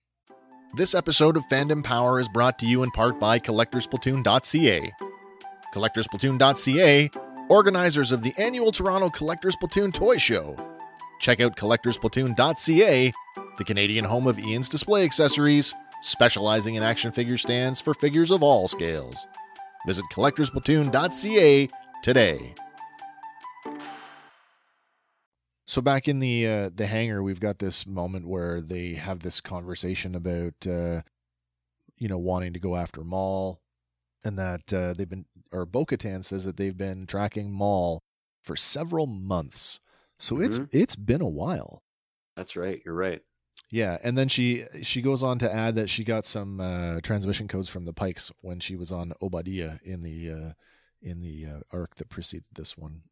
[0.74, 4.90] This episode of Fandom Power is brought to you in part by CollectorsPlatoon.ca.
[5.74, 7.08] CollectorsPlatoon.ca,
[7.52, 10.56] organizers of the annual Toronto Collectors Platoon Toy Show.
[11.20, 13.12] Check out CollectorsPlatoon.ca,
[13.58, 18.42] the Canadian home of Ian's display accessories, specializing in action figure stands for figures of
[18.42, 19.26] all scales.
[19.86, 21.68] Visit CollectorsPlatoon.ca
[22.02, 22.54] today.
[25.66, 29.42] So back in the uh, the hangar, we've got this moment where they have this
[29.42, 31.02] conversation about uh,
[31.98, 33.61] you know wanting to go after Maul,
[34.24, 38.02] and that uh, they've been or Bo-Katan says that they've been tracking Maul
[38.40, 39.80] for several months.
[40.18, 40.68] So it's Mhm.
[40.72, 41.82] it's been a while.
[42.36, 43.22] that's right you're right
[43.70, 47.48] Yeah, and then she she goes on to add that she got some uh, transmission
[47.48, 50.52] codes from the Pikes when she was on Oba Diah in the uh,
[51.00, 53.02] in the uh, arc that preceded this one.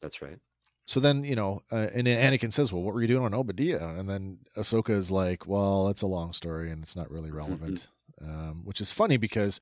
[0.00, 0.38] that's right
[0.86, 3.52] So then, you know, uh, and Anakin says, "Well, what were you doing on Oba
[3.52, 7.30] Diah?" And then Ahsoka is like, "Well, it's a long story and it's not really
[7.30, 7.86] relevant,"
[8.20, 9.60] um, which is funny because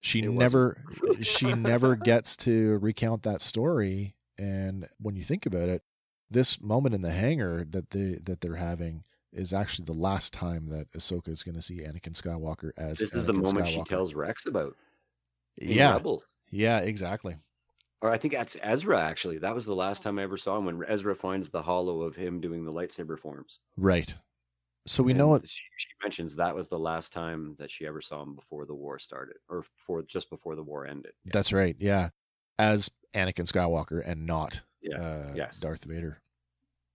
[0.00, 0.76] she It never
[1.22, 4.14] she never gets to recount that story.
[4.38, 5.82] And when you think about it,
[6.30, 10.68] this moment in the hangar that they that they're having is actually the last time
[10.68, 13.82] that Ahsoka is going to see Anakin Skywalker as this is the Anakin moment she
[13.82, 14.74] tells rex about
[15.60, 16.26] Yeah, Rebels.
[16.50, 17.36] yeah, exactly.
[18.02, 20.64] or i think that's ezra actually that was the last time i ever saw him
[20.66, 24.14] when ezra finds the holo of him doing the lightsaber forms Right.
[24.86, 25.48] So we know it.
[25.48, 28.74] she, she mentions that was the last time that she ever saw him before the
[28.74, 31.30] war started or for just before the war ended Yeah.
[31.32, 31.76] That's right.
[31.78, 32.10] Yeah,
[32.58, 35.60] as Anakin Skywalker and not Yes, uh, yes.
[35.60, 36.20] Darth Vader.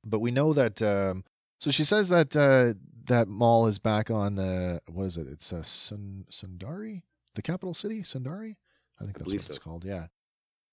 [0.04, 0.82] But we know that.
[0.82, 1.24] Um,
[1.60, 2.74] so she says that uh,
[3.06, 5.28] that Maul is back on the what is it?
[5.28, 7.04] It's uh, Sun, Sundari,
[7.36, 8.56] the capital city, Sundari.
[9.00, 9.86] I think I that's what believe it's called.
[9.86, 10.08] Yeah.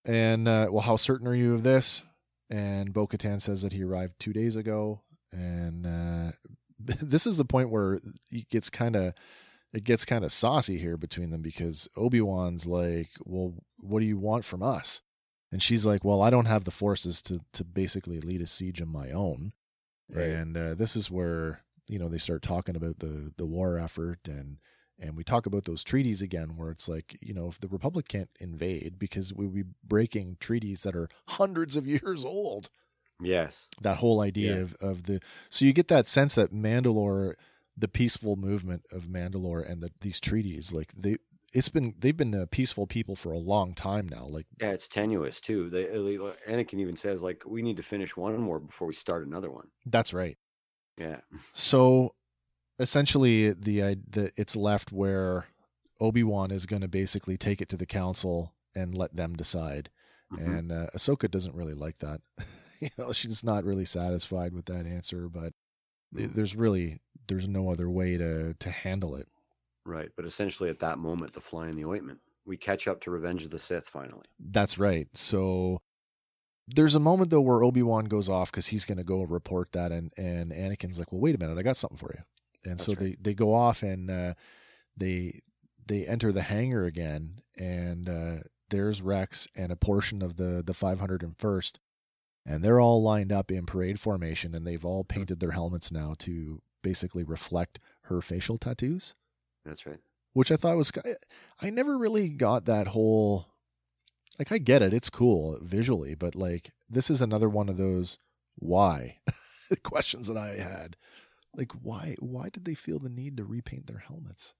[0.04, 2.02] And uh, well, how certain are you of this?
[2.50, 6.32] And Bo-Katan says that he arrived two days ago, and uh,
[7.02, 8.00] this is the point where
[8.30, 9.14] it gets kind of
[9.72, 14.06] it gets kind of saucy here between them because Obi Wan's like, "Well, what do
[14.06, 15.02] you want from us?"
[15.52, 18.80] And she's like, "Well, I don't have the forces to to basically lead a siege
[18.80, 19.52] of my own."
[20.10, 20.30] Right.
[20.30, 24.20] And uh, this is where you know they start talking about the the war effort
[24.26, 24.58] and
[25.00, 28.08] and we talk about those treaties again where it's like you know if the republic
[28.08, 32.70] can't invade because we would be breaking treaties that are hundreds of years old
[33.20, 33.68] yes.
[33.80, 34.62] That whole idea Yeah.
[34.62, 35.20] of, of the
[35.50, 37.34] so you get that sense that Mandalore
[37.76, 41.16] the peaceful movement of Mandalore and the, these treaties like they
[41.54, 44.88] it's been they've been a peaceful people for a long time now like yeah it's
[44.88, 45.70] tenuous too.
[45.70, 49.50] They anakin even says like we need to finish one more before we start another
[49.50, 49.68] one.
[49.86, 50.36] That's right.
[50.98, 51.20] Yeah.
[51.54, 52.14] So
[52.78, 55.46] essentially the the it's left where
[56.00, 59.90] Obi-Wan is going to basically take it to the council and let them decide.
[60.32, 60.58] Mhm.
[60.58, 62.20] and uh, Ahsoka doesn't really like that
[62.80, 65.52] you know she's not really satisfied with that answer but
[66.14, 66.32] Mm.
[66.34, 69.28] there's really there's no other way to to handle it
[69.84, 73.10] right but essentially at that moment the fly in the ointment we catch up to
[73.10, 75.06] revenge of the sith finally That's right.
[75.12, 75.82] So
[76.66, 79.72] there's a moment though where Obi Wan goes off because he's going to go report
[79.72, 82.22] that, and and Anakin's like, "Well, wait a minute, I got something for you."
[82.70, 84.32] And so That's they they go off and uh,
[84.96, 85.42] they
[85.86, 88.36] they enter the hangar again, and uh,
[88.70, 91.76] there's Rex and a portion of the the 501st,
[92.48, 96.14] and they're all lined up in parade formation, and they've all painted their helmets now
[96.20, 99.14] to basically reflect her facial tattoos
[99.64, 99.98] that's right
[100.32, 100.92] which I thought was
[101.60, 103.48] I never really got that whole
[104.38, 108.18] like I get it, it's cool visually, but like this is another one of those
[108.54, 109.18] why
[109.82, 110.96] questions that I had.
[111.56, 114.54] Like why why did they feel the need to repaint their helmets?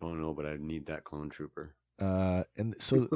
[0.00, 1.74] Oh no, but I need that clone trooper.
[2.00, 3.06] Uh, and so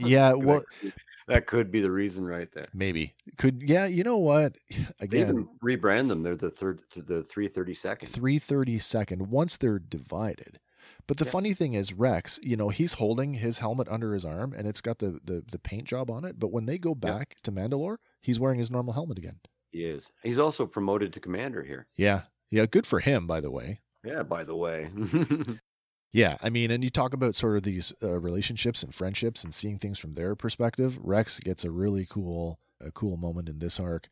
[0.00, 0.62] yeah, well,
[1.28, 2.68] that could be the reason right there.
[2.72, 3.86] maybe could yeah.
[3.86, 4.56] You know what?
[5.00, 6.22] They Again, even rebrand them.
[6.22, 8.08] They're the third, the three thirty second.
[8.08, 10.58] 330 second once they're divided.
[11.06, 11.30] But the Yeah.
[11.30, 14.80] funny thing is Rex, you know, he's holding his helmet under his arm and it's
[14.80, 17.96] got the the, the paint job on it, but when they go back to Mandalore,
[18.20, 19.40] he's wearing his normal helmet again.
[19.70, 20.10] He is.
[20.22, 21.86] He's also promoted to commander here.
[21.96, 22.22] Yeah.
[22.50, 23.80] Yeah, good for him by the way.
[24.04, 24.22] Yeah.
[24.22, 24.90] By the way.
[26.12, 29.54] Yeah, I mean, and you talk about sort of these uh, relationships and friendships and
[29.54, 30.98] seeing things from their perspective.
[31.02, 34.08] Rex gets a really cool, a cool moment in this arc,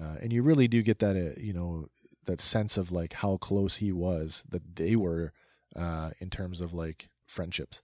[0.00, 1.86] uh, and you really do get that, uh, you know,
[2.26, 5.32] that sense of like how close he was, that they were,
[5.74, 7.82] uh, in terms of like friendships.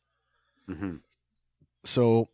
[0.69, 1.01] Mhm.
[1.85, 2.29] So,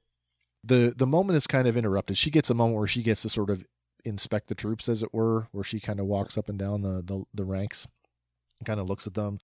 [0.64, 2.16] the the moment is kind of interrupted.
[2.18, 3.64] She gets a moment where she gets to sort of
[4.04, 7.02] inspect the troops, as it were, where she kind of walks up and down the
[7.02, 7.86] the, the ranks,
[8.60, 9.40] and kind of looks at them.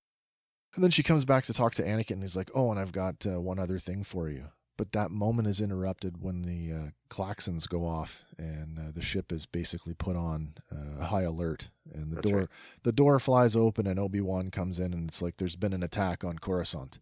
[0.74, 2.92] And then she comes back to talk to Anakin, and he's like, "Oh, and I've
[2.92, 4.46] got uh, one other thing for you."
[4.76, 9.32] But that moment is interrupted when the uh, klaxons go off, and uh, the ship
[9.32, 12.48] is basically put on uh, high alert, and the That's door right.
[12.84, 15.82] the door flies open, and Obi Wan comes in, and it's like there's been an
[15.82, 17.00] attack on Coruscant,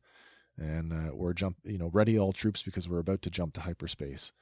[0.56, 3.60] and uh, we're jump, you know, ready all troops because we're about to jump to
[3.62, 4.32] hyperspace.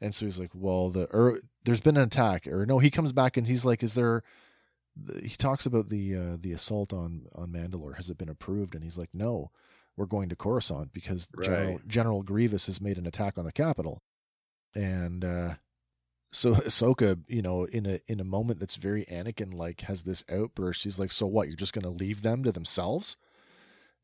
[0.00, 3.12] And so he's like, "Well, the or there's been an attack, or no?" He comes
[3.12, 4.24] back and he's like, "Is there?"
[5.22, 7.96] He talks about the uh, the assault on on Mandalore.
[7.96, 8.74] Has it been approved?
[8.74, 9.50] And he's like, "No,
[9.96, 14.02] we're going to Coruscant because General General Grievous has made an attack on the capital."
[14.74, 15.54] And uh,
[16.30, 20.24] so Ahsoka, you know, in a in a moment that's very Anakin like, has this
[20.30, 20.80] outburst.
[20.80, 21.48] She's like, "So what?
[21.48, 23.16] You're just going to leave them to themselves?"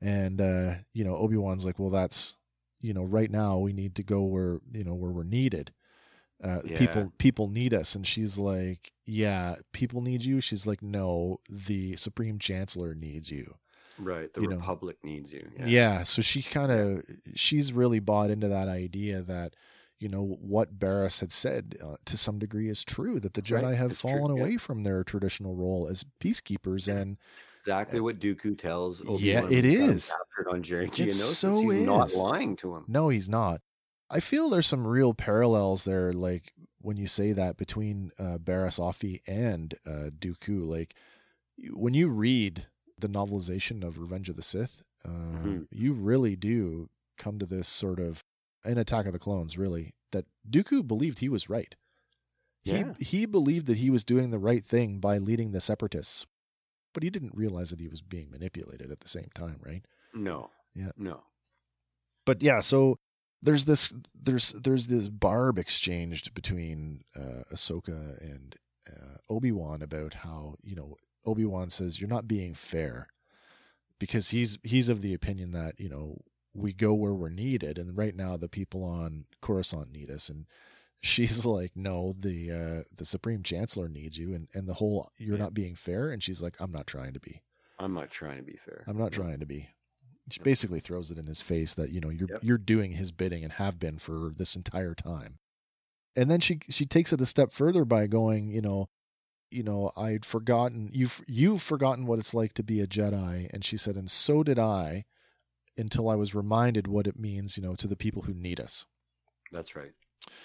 [0.00, 2.36] And uh, you know, Obi Wan's like, "Well, that's
[2.80, 5.72] you know, right now we need to go where you know where we're needed."
[6.42, 6.78] Uh, Yeah.
[6.78, 11.96] people people need us and she's like yeah people need you she's like no the
[11.96, 13.56] supreme chancellor needs you
[14.00, 14.32] Right.
[14.32, 14.56] The You know.
[14.58, 15.50] Republic needs you.
[15.58, 16.02] yeah, Yeah.
[16.04, 17.02] so she kind of
[17.34, 19.56] she's really bought into that idea that
[19.98, 23.64] you know what Barriss had said uh, to some degree is true that the Right,
[23.64, 24.42] Jedi have it's true, fallen yeah.
[24.44, 27.16] away from their traditional role as peacekeepers and
[27.58, 29.18] Exactly what Dooku tells Obi-Wan.
[29.20, 30.14] Yeah, it he's got him is.
[30.36, 32.84] Captured on Jerry It so he's not lying to him.
[32.86, 33.60] no he's not
[34.10, 39.20] I feel there's some real parallels there like when you say that between uh, Offee
[39.26, 40.94] and uh, Dooku like
[41.72, 42.66] when you read
[42.98, 45.66] the novelization of Revenge of the Sith, uh, Mhm.
[45.70, 48.24] you really do come to this sort of
[48.64, 51.76] in Attack of the Clones, really that Dooku believed he was right.
[52.64, 52.94] Yeah.
[52.98, 56.26] He he believed that he was doing the right thing by leading the Separatists,
[56.94, 59.84] but he didn't realize that he was being manipulated at the same time, right?
[60.14, 60.50] No.
[60.74, 60.90] Yeah.
[60.96, 61.24] No.
[62.24, 62.98] But yeah, so
[63.42, 68.56] there's this there's there's this barb exchanged between uh, Ahsoka and
[68.88, 70.96] uh, Obi Wan about how you know
[71.26, 73.08] Obi Wan says you're not being fair
[73.98, 76.22] because he's he's of the opinion that you know
[76.54, 80.46] we go where we're needed and right now the people on Coruscant need us and
[81.00, 85.36] she's like no the uh, the Supreme Chancellor needs you and and the whole you're
[85.36, 85.44] Yeah.
[85.44, 87.42] not being fair and she's like I'm not trying to be
[87.78, 88.82] I'm not trying to be fair.
[88.88, 89.68] I'm not trying to be.
[90.30, 92.40] She basically throws it in his face that you know you're Yep.
[92.42, 95.38] you're doing his bidding and have been for this entire time.
[96.16, 98.88] And then she she takes it a step further by going, you know,
[99.50, 103.64] you know, I'd forgotten you've you've forgotten what it's like to be a Jedi, and
[103.64, 105.04] she said, and so did I,
[105.76, 108.86] until I was reminded what it means, you know, to the people who need us.
[109.52, 109.92] That's right.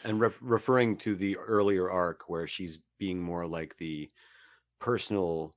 [0.05, 4.09] And ref- referring to the earlier arc where she's being more like the
[4.79, 5.55] personal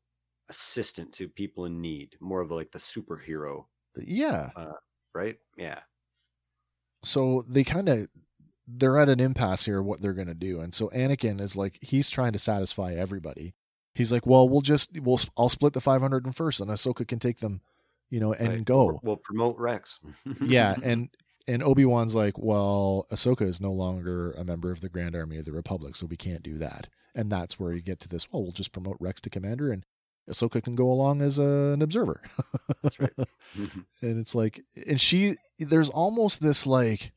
[0.49, 3.67] assistant to people in need, more of like the superhero,
[4.05, 4.51] Yeah.
[4.57, 4.73] Uh,
[5.15, 5.37] right?
[5.57, 5.81] Yeah.
[7.05, 8.09] so they kind of
[8.67, 11.79] they're at an impasse here what they're going to do and so anakin is like
[11.81, 13.55] he's trying to satisfy everybody
[13.95, 17.19] he's like well we'll just we'll i'll split the 500 and first and ahsoka can
[17.21, 17.61] take them
[18.11, 18.65] you know and Right.
[18.65, 20.01] go We'll, we'll promote Rex.
[20.43, 21.11] yeah and
[21.47, 25.45] and obi-wan's like well ahsoka is no longer a member of the grand army of
[25.45, 28.43] the republic so we can't do that and that's where you get to this well
[28.43, 29.85] we'll just promote rex to commander and
[30.31, 32.21] ahsoka can go along as a, an observer.
[32.83, 33.13] That's right.
[33.57, 33.81] Mm-hmm.
[34.03, 37.13] and it's like and she there's almost this like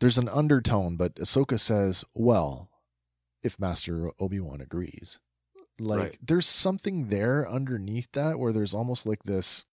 [0.00, 2.70] there's an undertone but ahsoka says well
[3.44, 5.20] if master obi-wan agrees.
[5.78, 6.18] Like Right.
[6.20, 9.64] there's something there underneath that where there's almost like this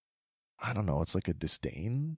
[0.59, 2.17] i don't know it's like a disdain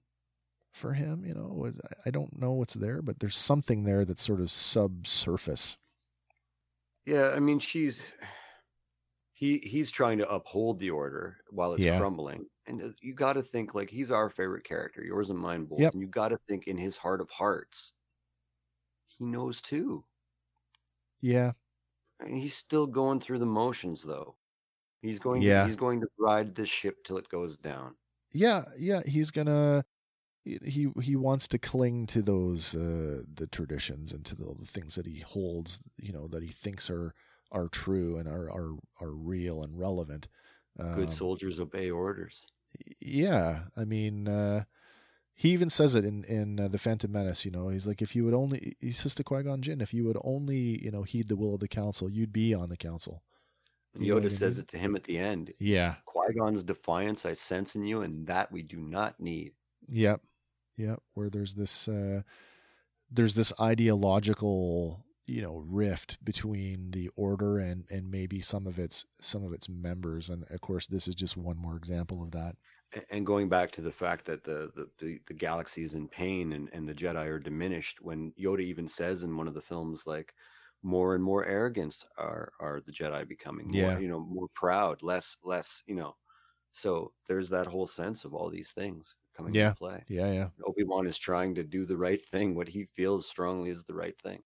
[0.72, 1.70] for him you know?
[1.82, 5.78] I- i don't know what's there but there's something there that's sort of subsurface.
[7.06, 8.02] Yeah, I mean she's
[9.40, 11.86] he he's trying to uphold the order while it's Yeah.
[11.86, 12.46] crumbling.
[12.66, 15.86] And you got to think like he's our favorite character, yours and mine both.
[15.86, 15.94] Yep.
[15.94, 17.94] And you got to think in his heart of hearts,
[19.08, 20.06] he knows too.
[21.20, 21.52] yeah
[22.20, 24.38] And he's still going through the motions though.
[25.02, 25.46] He's going Yeah.
[25.46, 27.98] to, he's going to ride this ship till it goes down.
[28.32, 29.84] yeah yeah he's gonna
[30.44, 34.94] he he wants to cling to those uh, the traditions and to the, the things
[34.96, 37.14] that he holds, you know, that he thinks are
[37.52, 40.28] are true and are are are real and relevant.
[40.78, 42.46] Good Um, soldiers obey orders.
[43.00, 44.64] yeah, I mean, uh,
[45.34, 47.44] he even says it in in uh, the Phantom Menace.
[47.44, 49.92] You know, he's like, if you would only, he says to Qui Gon Jinn, if
[49.92, 52.76] you would only, you know, heed the will of the council, you'd be on the
[52.76, 53.22] council.
[53.94, 54.62] And You know Yoda I says mean?
[54.62, 55.52] it to him at the end.
[55.58, 59.52] Yeah, Qui Gon's defiance I sense in you, and that we do not need.
[59.88, 60.20] Yep.
[60.76, 61.02] Yep.
[61.14, 62.22] Where there's this uh
[63.10, 69.04] there's this ideological, you know, rift between the order and and maybe some of its
[69.20, 70.28] some of its members.
[70.30, 72.56] And of course this is just one more example of that.
[73.10, 76.52] And going back to the fact that the the, the, the galaxy is in pain
[76.52, 80.06] and, and the Jedi are diminished, when Yoda even says in one of the films,
[80.06, 80.34] like
[80.82, 83.68] more and more arrogance are are the Jedi becoming.
[83.70, 83.98] More, Yeah.
[83.98, 86.16] you know, more proud, less less, you know.
[86.72, 89.68] So there's that whole sense of all these things coming Yeah.
[89.68, 90.04] into play.
[90.08, 90.48] Yeah, yeah.
[90.66, 93.94] Obi Wan is trying to do the right thing, what he feels strongly is the
[93.94, 94.42] right thing.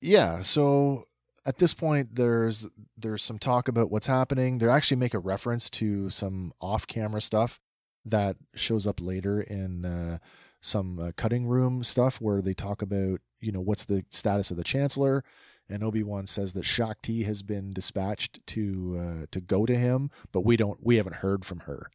[0.00, 1.06] Yeah, so
[1.46, 4.58] at this point there's there's some talk about what's happening.
[4.58, 7.60] They actually make a reference to some off-camera stuff
[8.04, 10.18] that shows up later in uh,
[10.60, 14.56] some uh, cutting room stuff where they talk about, you know, what's the status of
[14.56, 15.22] the chancellor
[15.70, 20.10] and Obi-Wan says that Shaak Ti has been dispatched to uh, to go to him,
[20.32, 21.90] but we don't we haven't heard from her.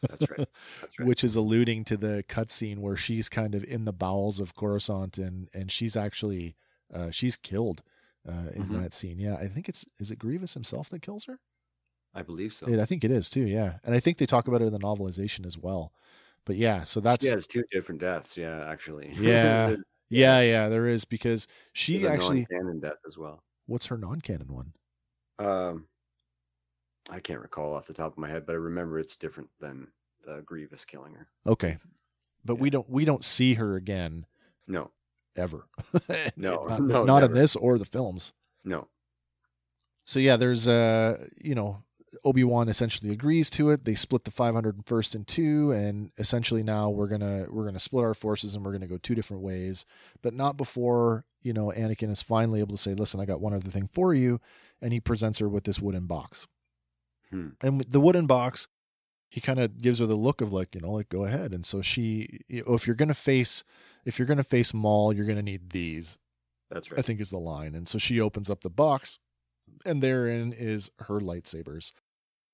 [0.00, 0.48] That's right.
[0.80, 1.08] That's right.
[1.08, 5.18] Which is alluding to the cutscene where she's kind of in the bowels of Coruscant
[5.18, 6.54] and and she's actually
[6.92, 7.82] uh, she's killed
[8.28, 8.82] uh, in Mhm.
[8.82, 9.18] that scene.
[9.18, 11.40] Yeah, I think it's is it Grievous himself that kills her.
[12.12, 12.66] I believe so.
[12.66, 13.46] It- I think it is too.
[13.46, 15.92] Yeah, and I think they talk about it in the novelization as well.
[16.44, 18.36] But yeah, so that's she has two different deaths.
[18.36, 19.12] Yeah, actually.
[19.14, 19.76] Yeah,
[20.08, 20.68] yeah, yeah.
[20.68, 22.46] There is because she a actually.
[22.50, 23.42] non-canon death as well.
[23.66, 24.72] What's her non-canon one?
[25.38, 25.86] Um,
[27.08, 29.88] I can't recall off the top of my head, but I remember it's different than
[30.28, 31.28] uh, Grievous killing her.
[31.46, 31.78] Okay,
[32.44, 34.26] but we don't we don't see her again
[34.66, 34.90] No,
[35.36, 35.66] ever.
[36.36, 38.32] No, not, no, not in this or the films.
[38.64, 38.88] no.
[40.06, 41.82] So yeah, there's uh you know
[42.24, 43.84] Obi Wan essentially agrees to it.
[43.84, 48.14] They split the 501st in two, and essentially now we're gonna we're gonna split our
[48.14, 49.84] forces and we're gonna go two different ways,
[50.22, 53.54] but not before you know Anakin is finally able to say, "Listen, I got one
[53.54, 54.40] other thing for you,"
[54.82, 56.48] and he presents her with this wooden box.
[57.30, 57.50] Hmm.
[57.62, 58.66] And the wooden box,
[59.28, 61.52] he kind of gives her the look of like you know like go ahead.
[61.52, 63.62] And so she, you know, if you're gonna face
[64.04, 66.18] if you're gonna face Maul, you're gonna need these.
[66.70, 66.98] That's right.
[66.98, 67.74] I think is the line.
[67.74, 69.18] And so she opens up the box,
[69.84, 71.92] and therein is her lightsabers,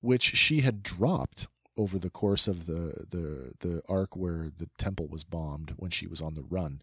[0.01, 1.47] which she had dropped
[1.77, 6.07] over the course of the the the arc where the temple was bombed when she
[6.07, 6.81] was on the run.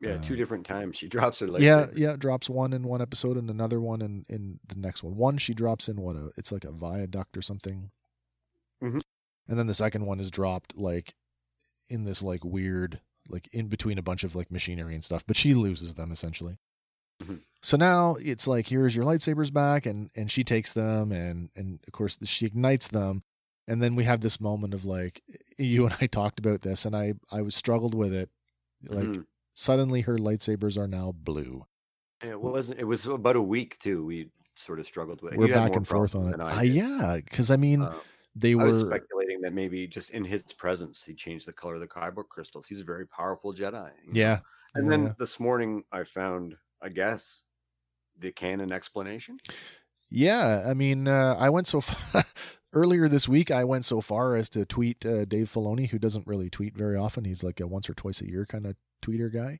[0.00, 1.46] yeah, two uh, different times she drops her.
[1.46, 1.98] yeah, lightsabers.
[1.98, 5.16] yeah, yeah, drops one in one episode and another one in in the next one.
[5.16, 7.90] One she drops in what a it's like a viaduct or something.
[8.82, 9.00] Mm-hmm.
[9.48, 11.14] And then the second one is dropped like
[11.88, 15.36] in this like weird like in between a bunch of like machinery and stuff, but
[15.36, 16.58] she loses them essentially.
[17.22, 17.40] Mhm.
[17.62, 21.80] So now it's like here's your lightsabers back and and she takes them and and
[21.86, 23.22] of course she ignites them
[23.66, 25.22] and then we have this moment of like
[25.58, 28.30] you and I talked about this and I I was struggled with it
[28.86, 29.26] like Mhm.
[29.54, 31.64] suddenly her lightsabers are now blue.
[32.22, 32.78] it wasn't.
[32.80, 34.04] It was about a week too.
[34.04, 35.32] We sort of struggled with.
[35.34, 35.38] it.
[35.38, 36.32] We're back and forth on it.
[36.32, 37.94] than Uh, yeah, because I mean, Uh,
[38.38, 38.90] they I was were.
[38.90, 42.66] speculating that maybe just in his presence he changed the color of the kyber crystals.
[42.66, 43.90] He's a very powerful Jedi.
[44.04, 44.20] you know?
[44.20, 44.38] Yeah,
[44.74, 47.44] And yeah, then this morning I found, I guess,
[48.18, 49.38] the canon explanation.
[50.08, 52.22] Yeah, I mean, uh, I went so far
[52.72, 53.50] earlier this week.
[53.50, 56.96] I went so far as to tweet uh, Dave Filoni, who doesn't really tweet very
[56.96, 57.24] often.
[57.24, 59.58] He's like a once or twice a year kind of tweeter guy.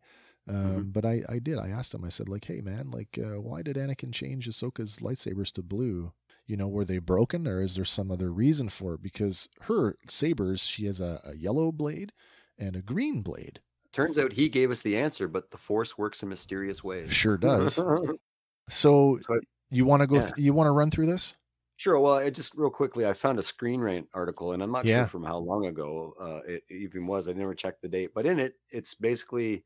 [0.48, 0.92] Um, Mhm.
[0.92, 1.58] But I, I did.
[1.58, 2.04] I asked him.
[2.04, 6.12] I said, like, hey man, like, uh, why did Anakin change Ahsoka's lightsabers to blue?
[6.46, 9.02] You know, were they broken, or is there some other reason for it?
[9.02, 12.12] Because her sabers, she has a, a yellow blade
[12.56, 13.60] and a green blade.
[13.92, 17.12] Turns out he gave us the answer, but the Force works in mysterious ways.
[17.12, 17.78] Sure does.
[18.68, 19.40] So So
[19.70, 20.16] you want to go?
[20.16, 20.22] Yeah.
[20.22, 21.36] Th- you want to run through this?
[21.76, 22.00] Sure.
[22.00, 25.02] Well, I just real quickly, I found a Screen Rant article, and I'm not Yeah.
[25.02, 27.28] sure from how long ago uh, it even was.
[27.28, 29.64] I never checked the date, but in it, it's basically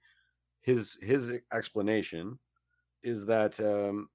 [0.61, 2.39] his his explanation
[3.03, 4.11] is that um,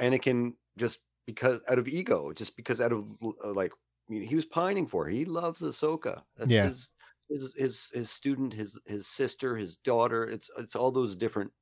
[0.00, 3.12] Anakin just because out of ego, just because out of
[3.44, 3.72] uh, like
[4.08, 5.10] I mean, he was pining for her.
[5.10, 6.22] He loves Ahsoka.
[6.36, 6.66] That's Yeah.
[6.68, 6.92] his
[7.28, 10.24] his his his student, his his sister, his daughter.
[10.28, 11.52] It's it's all those different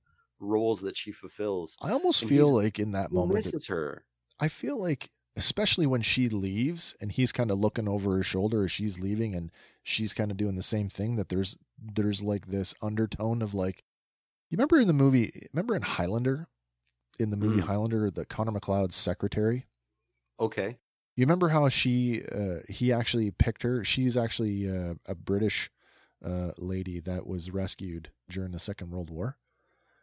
[0.41, 1.77] roles that she fulfills.
[1.81, 4.05] I almost And feel like in that He moment, misses her.
[4.41, 8.65] I feel like, especially when she leaves and he's kind of looking over her shoulder
[8.65, 9.51] as she's leaving, and
[9.83, 11.17] she's kind of doing the same thing.
[11.17, 13.85] That there's there's like this undertone of like,
[14.51, 16.49] you remember in the movie, remember in Highlander,
[17.19, 17.67] in the movie Mm.
[17.67, 19.67] Highlander, the Connor MacLeod's secretary.
[20.41, 20.79] Okay.
[21.17, 23.85] You remember how she uh, he actually picked her?
[23.85, 25.71] She's actually uh, a British
[26.25, 29.37] uh, lady that was rescued during the Second World War.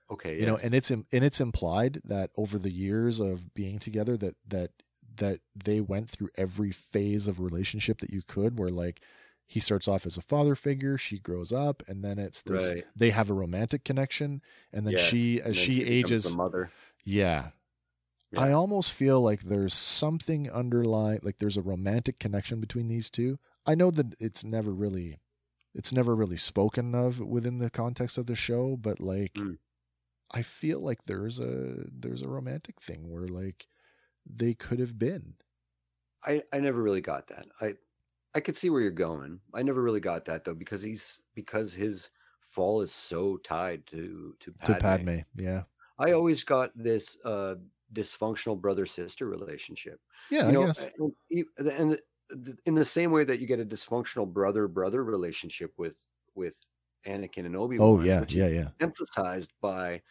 [0.10, 0.40] Okay.
[0.40, 4.36] You know, and it's and it's implied that over the years of being together, that
[4.48, 4.72] that
[5.18, 9.02] that they went through every phase of relationship that you could, where like
[9.46, 12.74] he starts off as a father figure, she grows up, and then it's this.
[12.74, 12.86] Right.
[12.96, 16.38] They have a romantic connection, and then Yes, she, as then she, becomes ages, the
[16.38, 16.72] mother.
[17.04, 17.50] Yeah.
[18.32, 18.40] Yeah.
[18.40, 23.40] I almost feel like there's something underlying, like there's a romantic connection between these two.
[23.66, 25.20] I know that it's never really,
[25.76, 29.58] it's never really spoken of within the context of the show, but like, Mm.
[30.34, 33.68] I feel like there's a there's a romantic thing where like
[34.26, 35.36] they could have been.
[36.24, 37.48] I, I never really got that.
[37.60, 37.74] I
[38.34, 39.42] I could see where you're going.
[39.54, 42.10] I never really got that though because he's because his
[42.40, 44.74] fall is so tied to to Padme.
[44.74, 45.64] To Padme, yeah,
[46.02, 47.56] I always got this uh
[47.94, 50.00] dysfunctional brother sister relationship.
[50.30, 50.88] yeah, you know, I guess.
[51.58, 52.00] and, and
[52.66, 55.96] in the same way that you get a dysfunctional brother brother relationship with
[56.36, 56.56] with
[57.06, 57.90] Anakin and Obi Wan.
[57.90, 58.70] Oh yeah, yeah, yeah.
[58.80, 60.02] emphasized by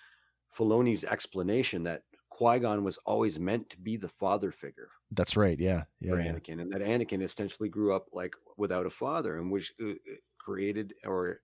[0.56, 5.58] Filoni's explanation that Qui Gon was always meant to be the father figure That's right.
[5.58, 6.32] Yeah, yeah, for yeah.
[6.32, 9.94] Anakin, and that Anakin essentially grew up like without a father, and which uh, uh,
[10.38, 11.40] created or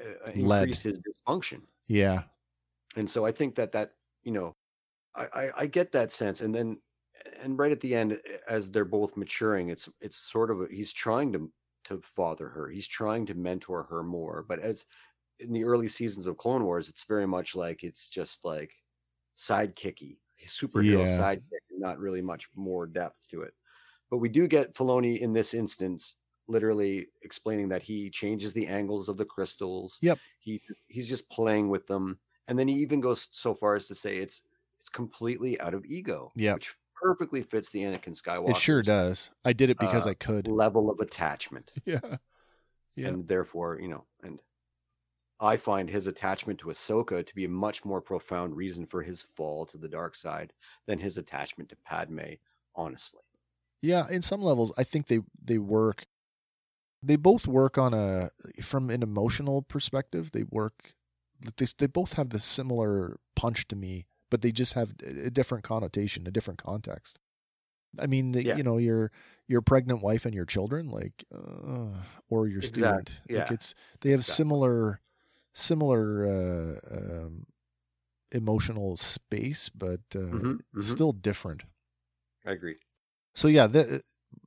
[0.00, 0.62] uh, Led.
[0.62, 1.60] increased his dysfunction.
[1.86, 2.22] yeah.
[2.96, 3.92] And so I think that that
[4.24, 4.56] you know,
[5.14, 6.82] I, I I get that sense, and then
[7.38, 10.92] and right at the end, as they're both maturing, it's it's sort of a, he's
[10.92, 11.52] trying to
[11.86, 14.86] to father her, he's trying to mentor her more, but as
[15.40, 18.74] in the early seasons of Clone Wars, it's very much like it's just like
[19.36, 21.06] sidekicky, superhero Yeah.
[21.06, 21.40] sidekick,
[21.72, 23.54] not really much more depth to it.
[24.10, 26.16] But we do get Filoni in this instance
[26.48, 30.00] literally explaining that he changes the angles of the crystals.
[30.00, 30.20] Yep.
[30.38, 32.20] He he's just playing with them.
[32.48, 34.42] And then he even goes so far as to say it's
[34.80, 36.32] it's completely out of ego.
[36.36, 36.54] Yep.
[36.54, 38.50] Which perfectly fits the Anakin Skywalker.
[38.50, 39.30] It sure does.
[39.44, 40.48] I did it because uh, I could.
[40.48, 41.72] Level of attachment.
[41.84, 42.00] Yeah,
[42.96, 43.08] yeah.
[43.08, 44.38] And therefore, you know, and
[45.38, 49.20] I find his attachment to Ahsoka to be a much more profound reason for his
[49.20, 50.52] fall to the dark side
[50.86, 52.36] than his attachment to Padme,
[52.74, 53.20] honestly.
[53.82, 56.06] Yeah, in some levels, I think they they work.
[57.02, 58.30] They both work on a
[58.62, 60.32] from an emotional perspective.
[60.32, 60.94] They work.
[61.56, 65.64] They they both have the similar punch to me, but they just have a different
[65.64, 67.18] connotation, a different context.
[67.98, 68.56] I mean, the, Yeah.
[68.56, 69.10] you know, your
[69.46, 73.08] your pregnant wife and your children, like, uh, or your student.
[73.08, 73.54] Exact- Like yeah.
[73.54, 74.34] it's they have Exactly.
[74.44, 75.00] similar
[75.54, 77.46] similar uh, um,
[78.32, 80.82] emotional space, but uh, Mhm, mhm.
[80.82, 81.62] still different.
[82.44, 82.76] I agree.
[83.34, 84.02] So yeah, the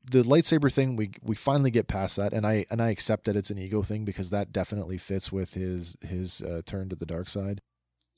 [0.09, 3.35] the lightsaber thing we we finally get past that, and I and I accept that
[3.35, 7.05] it's an ego thing because that definitely fits with his his uh, turn to the
[7.05, 7.61] dark side.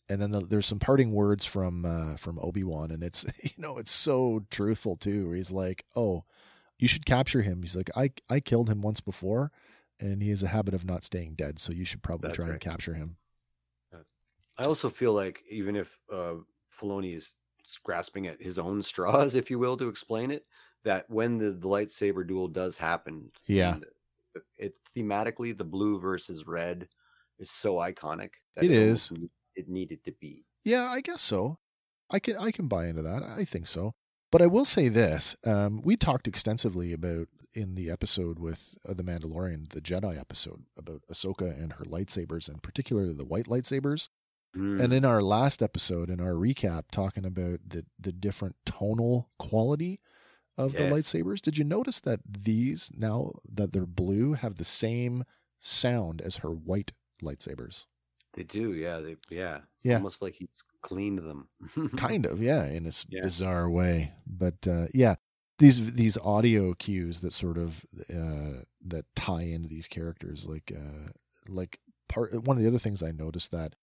[0.10, 3.52] And then the, there's some parting words from uh, from Obi Wan, and it's you
[3.58, 5.32] know it's so truthful too.
[5.32, 6.24] He's like, "Oh,
[6.78, 9.52] you should capture him." He's like, "I I killed him once before,
[10.00, 12.50] and he has a habit of not staying dead, so you should probably That's try
[12.50, 13.18] and capture him."
[14.58, 16.36] I also feel like even if uh,
[16.72, 17.34] Filoni is
[17.84, 20.46] grasping at his own straws, if you will, to explain it,
[20.84, 23.76] that when the, the lightsaber duel does happen, Yeah.
[23.76, 23.86] and
[24.58, 26.88] it thematically the blue versus red
[27.40, 28.32] is so iconic.
[28.56, 29.12] It almost is.
[29.56, 30.46] It needed to be.
[30.64, 31.58] Yeah, I guess so.
[32.10, 33.24] I can I can buy into that.
[33.24, 33.94] I think so.
[34.32, 38.94] But I will say this: um, we talked extensively about in the episode with uh,
[38.94, 44.08] the Mandalorian, the Jedi episode about Ahsoka and her lightsabers, and particularly the white lightsabers.
[44.56, 44.82] Mm.
[44.82, 50.00] And in our last episode, in our recap, talking about the the different tonal quality
[50.58, 55.24] of the lightsabers, did you notice that these now that they're blue have the same
[55.60, 57.86] sound as her white lightsabers?
[58.34, 59.96] they do, yeah, they, yeah, Yeah.
[59.96, 61.50] almost like he's cleaned them.
[61.98, 63.24] kind of yeah in a Yeah.
[63.24, 65.16] bizarre way but uh yeah
[65.60, 71.12] these these audio cues that sort of uh that tie into these characters like uh
[71.48, 71.80] like
[72.10, 73.76] part one of the other things i noticed that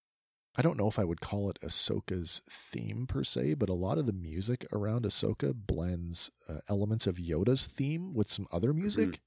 [0.57, 3.99] i don't know if i would call it ahsoka's theme per se but a lot
[3.99, 9.21] of the music around ahsoka blends uh, elements of yoda's theme with some other music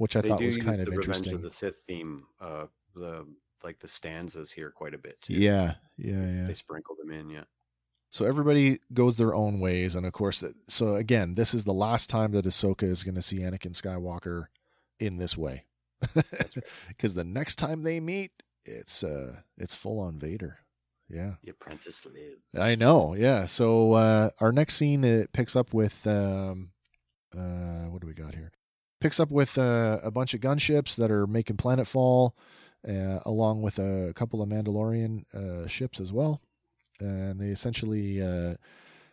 [0.00, 0.22] which i Mm-hmm.
[0.22, 3.26] They thought was kind of the Revenge interesting of the Sith theme, uh, the
[3.62, 5.20] like the stanzas here quite a bit.
[5.20, 5.34] Too.
[5.34, 7.28] yeah yeah yeah they sprinkle them in.
[7.28, 7.44] Yeah.
[8.08, 12.10] So everybody goes their own ways, and of course, so again, this is the last
[12.10, 14.46] time that Ahsoka is going to see Anakin Skywalker
[14.98, 15.66] in this way,
[16.88, 18.32] because the next time they meet,
[18.64, 20.58] it's uh, it's full on Vader.
[21.08, 22.40] Yeah, The apprentice lives.
[22.56, 23.14] I know.
[23.14, 23.46] Yeah.
[23.46, 26.70] So uh, our next scene it picks up with um,
[27.36, 28.52] uh, what do we got here?
[29.00, 32.32] Picks up with uh, a bunch of gunships that are making planetfall,
[32.88, 36.40] uh, along with a couple of Mandalorian uh, ships as well,
[37.00, 38.54] and they essentially uh,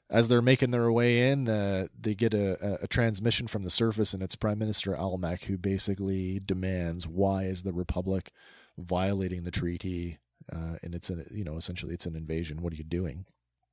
[0.09, 3.69] as they're making their way in, uh, they get a, a, a transmission from the
[3.69, 8.31] surface, and it's Prime Minister Almec who basically demands, "Why is the Republic
[8.77, 10.19] violating the treaty?
[10.51, 12.61] Uh, and it's an, you know essentially it's an invasion.
[12.61, 13.25] What are you doing?"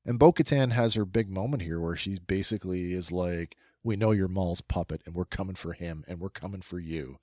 [0.06, 4.28] And Bo-Katan has her big moment here, where she basically is like, "We know you're
[4.28, 7.18] Maul's puppet, and we're coming for him, and we're coming for you."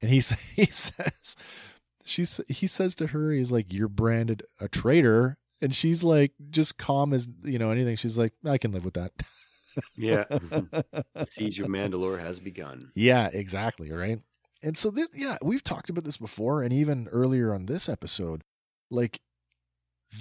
[0.00, 0.16] And he
[0.56, 1.36] he says,
[2.04, 6.78] she's he says to her, he's like, "You're branded a traitor." And she's like, just
[6.78, 7.96] calm as you know anything.
[7.96, 9.12] She's like, I can live with that.
[9.96, 10.24] Yeah.
[10.30, 12.90] the siege of Mandalore has begun.
[12.94, 13.92] Yeah, exactly.
[13.92, 14.20] Right.
[14.62, 18.42] And so this, yeah, we've talked about this before, and even earlier on this episode,
[18.90, 19.20] like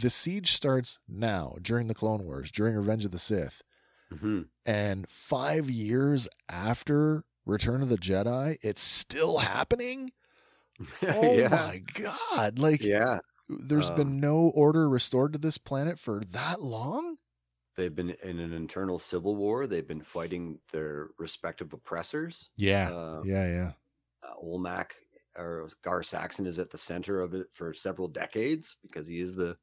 [0.02, 3.62] the siege starts now during the Clone Wars, during Revenge of the Sith,
[4.12, 10.12] hmm and five years after Return of the Jedi, it's still happening.
[11.02, 11.48] Oh yeah.
[11.48, 12.60] my god!
[12.60, 13.20] Like, Yeah.
[13.50, 17.18] there's Um, been no order restored to this planet for that long.
[17.76, 19.66] They've been in an internal civil war.
[19.66, 22.50] They've been fighting their respective oppressors.
[22.56, 23.72] Yeah, Uh, yeah, yeah.
[24.24, 24.94] Uh, Almec
[25.38, 29.36] or Gar Saxon is at the center of it for several decades because he is
[29.36, 29.56] the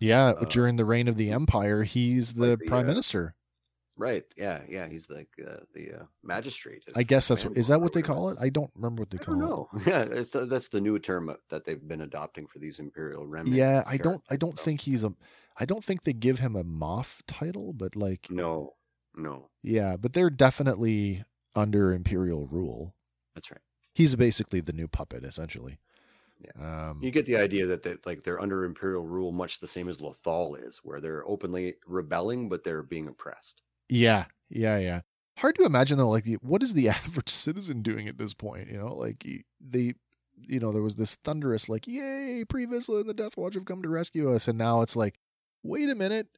[0.00, 3.34] Yeah, Uh, during the reign of the Empire, he's the like the, prime uh, minister.
[3.96, 4.24] right.
[4.36, 4.88] Yeah, yeah.
[4.88, 6.84] He's like uh, the uh, magistrate.
[6.94, 8.38] I guess that's is that what they call it?
[8.40, 9.48] I don't remember what they I call don't it.
[9.50, 9.68] know.
[9.86, 13.56] Yeah, it's, uh, that's the new term that they've been adopting for these imperial remnant.
[13.56, 14.22] Yeah, I don't.
[14.30, 15.12] I don't so- think he's a.
[15.60, 18.74] I don't think they give him a Moff title, but like, No,
[19.16, 21.24] no, yeah, but they're definitely
[21.56, 22.94] under Imperial rule.
[23.34, 23.60] that's right.
[23.98, 25.80] He's basically the new puppet, essentially.
[26.40, 26.90] Yeah.
[26.90, 29.88] Um, You get the idea that they like they're under imperial rule, much the same
[29.88, 33.60] as Lothal is, where they're openly rebelling, but they're being oppressed.
[33.88, 35.00] yeah, yeah, yeah.
[35.38, 36.10] Hard to imagine though.
[36.10, 38.70] Like, the, what is the average citizen doing at this point?
[38.70, 39.26] You know, like
[39.60, 39.94] they,
[40.36, 43.64] you know, there was this thunderous like, "Yay, Pre Vizsla and the Death Watch have
[43.64, 45.18] come to rescue us," and now it's like,
[45.64, 46.28] wait a minute,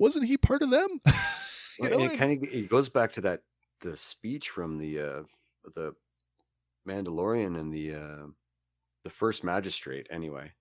[0.00, 1.00] wasn't he part of them?
[1.78, 3.42] you know, it kind of it goes back to that
[3.82, 5.22] the speech from the uh
[5.76, 5.94] the
[6.88, 8.26] Mandalorian and the uh
[9.04, 10.52] the first magistrate anyway.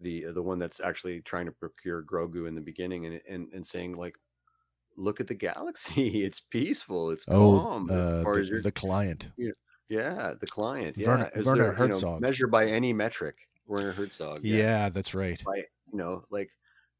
[0.00, 3.66] The the one that's actually trying to procure Grogu in the beginning and and, and
[3.66, 4.16] saying like
[4.96, 6.22] look at the galaxy.
[6.24, 7.10] It's peaceful.
[7.10, 7.90] It's oh, calm.
[7.90, 9.30] uh, the, as you're, the client.
[9.88, 10.96] yeah, the client.
[10.96, 12.20] Yeah, Werner- as Werner they're, you know, Herzog.
[12.20, 13.36] measured by any metric.
[13.66, 14.40] Werner Herzog.
[14.42, 14.88] Yeah.
[14.88, 15.42] that's right.
[15.44, 15.58] by
[15.92, 16.50] you know like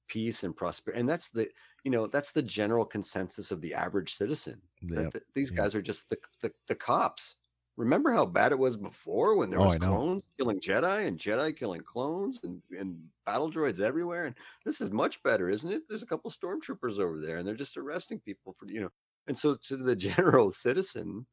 [0.09, 1.47] peace and prosperity and that's the
[1.85, 5.13] you know that's the general consensus of the average citizen that Yep.
[5.13, 5.57] th- these yeah.
[5.59, 7.37] guys are just the, the the cops
[7.79, 11.57] remember how bad it was before when there Oh, was clones killing jedi and jedi
[11.57, 14.27] killing clones and and battle droids everywhere?
[14.27, 14.37] And
[14.67, 15.85] this is much better isn't it?
[15.89, 18.91] There's a couple stormtroopers over there and they're just arresting people for you know
[19.29, 21.27] and so to the general citizen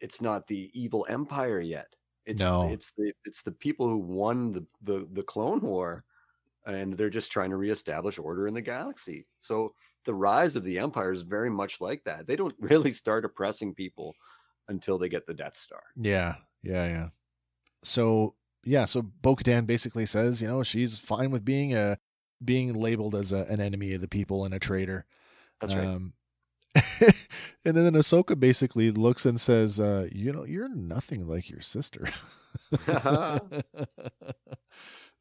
[0.00, 1.96] it's not the evil empire yet.
[2.26, 2.62] It's No.
[2.62, 6.04] it's the it's the people who won the the, the clone war
[6.66, 9.26] and they're just trying to reestablish order in the galaxy.
[9.40, 9.74] So
[10.04, 12.26] the rise of the empire is very much like that.
[12.26, 14.16] They don't really start oppressing people
[14.70, 17.08] until they get the death star Yeah, yeah, yeah.
[17.82, 18.34] So
[18.64, 21.98] yeah, so Bo-Katan basically says, you know, she's fine with being a
[22.42, 25.06] being labeled as a, an enemy of the people and a traitor.
[25.60, 26.14] that's right Um,
[27.64, 32.06] and then Ahsoka basically looks and says, uh, you know, you're nothing like your sister.
[32.72, 32.88] it's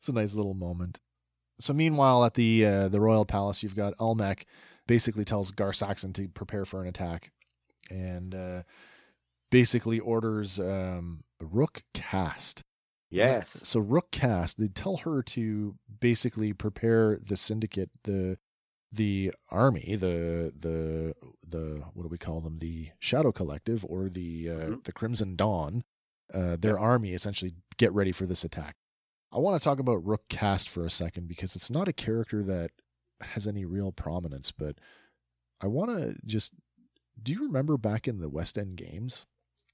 [0.07, 0.99] a nice little moment.
[1.59, 4.45] So meanwhile, at the uh, the royal palace, you've got Almec
[4.87, 7.31] basically tells Gar Saxon to prepare for an attack,
[7.89, 8.61] and uh,
[9.51, 12.63] basically orders um, Rook Kast.
[13.09, 18.37] yes So Rook Kast, they tell her to basically prepare the syndicate, the
[18.91, 21.13] the army, the the
[21.47, 22.57] the what do we call them?
[22.57, 24.83] The Shadow Collective or the uh, Mhm.
[24.83, 25.83] the Crimson Dawn.
[26.33, 28.75] Uh, their army essentially get ready for this attack.
[29.31, 32.43] I want to talk about Rook Kast for a second because it's not a character
[32.43, 32.71] that
[33.21, 34.77] has any real prominence, but
[35.61, 36.53] I want to just.
[37.21, 39.27] Do you remember back in the West End games,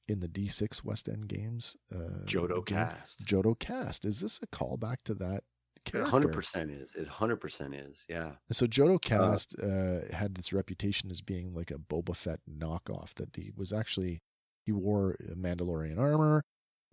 [0.07, 1.76] in the D6 West End games?
[1.94, 2.77] Uh, jodo game?
[2.77, 4.06] cast Jodo Kast.
[4.06, 5.44] Is this a callback to that
[5.76, 6.19] it character?
[6.19, 11.22] 100% is it 100% is yeah And So Jodo Kast uh, had its reputation as
[11.22, 13.14] being like a Boba Fett knockoff.
[13.15, 14.22] That he was actually
[14.64, 16.44] he wore Mandalorian armor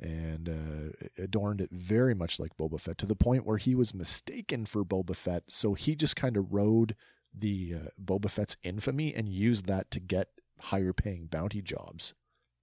[0.01, 3.95] and uh, adorned it very much like Boba Fett to the point where he was
[3.95, 5.45] mistaken for Boba Fett.
[5.49, 6.97] So he just kind of rode
[7.33, 10.29] the uh, Boba Fett's infamy and used that to get
[10.59, 12.15] higher paying bounty jobs.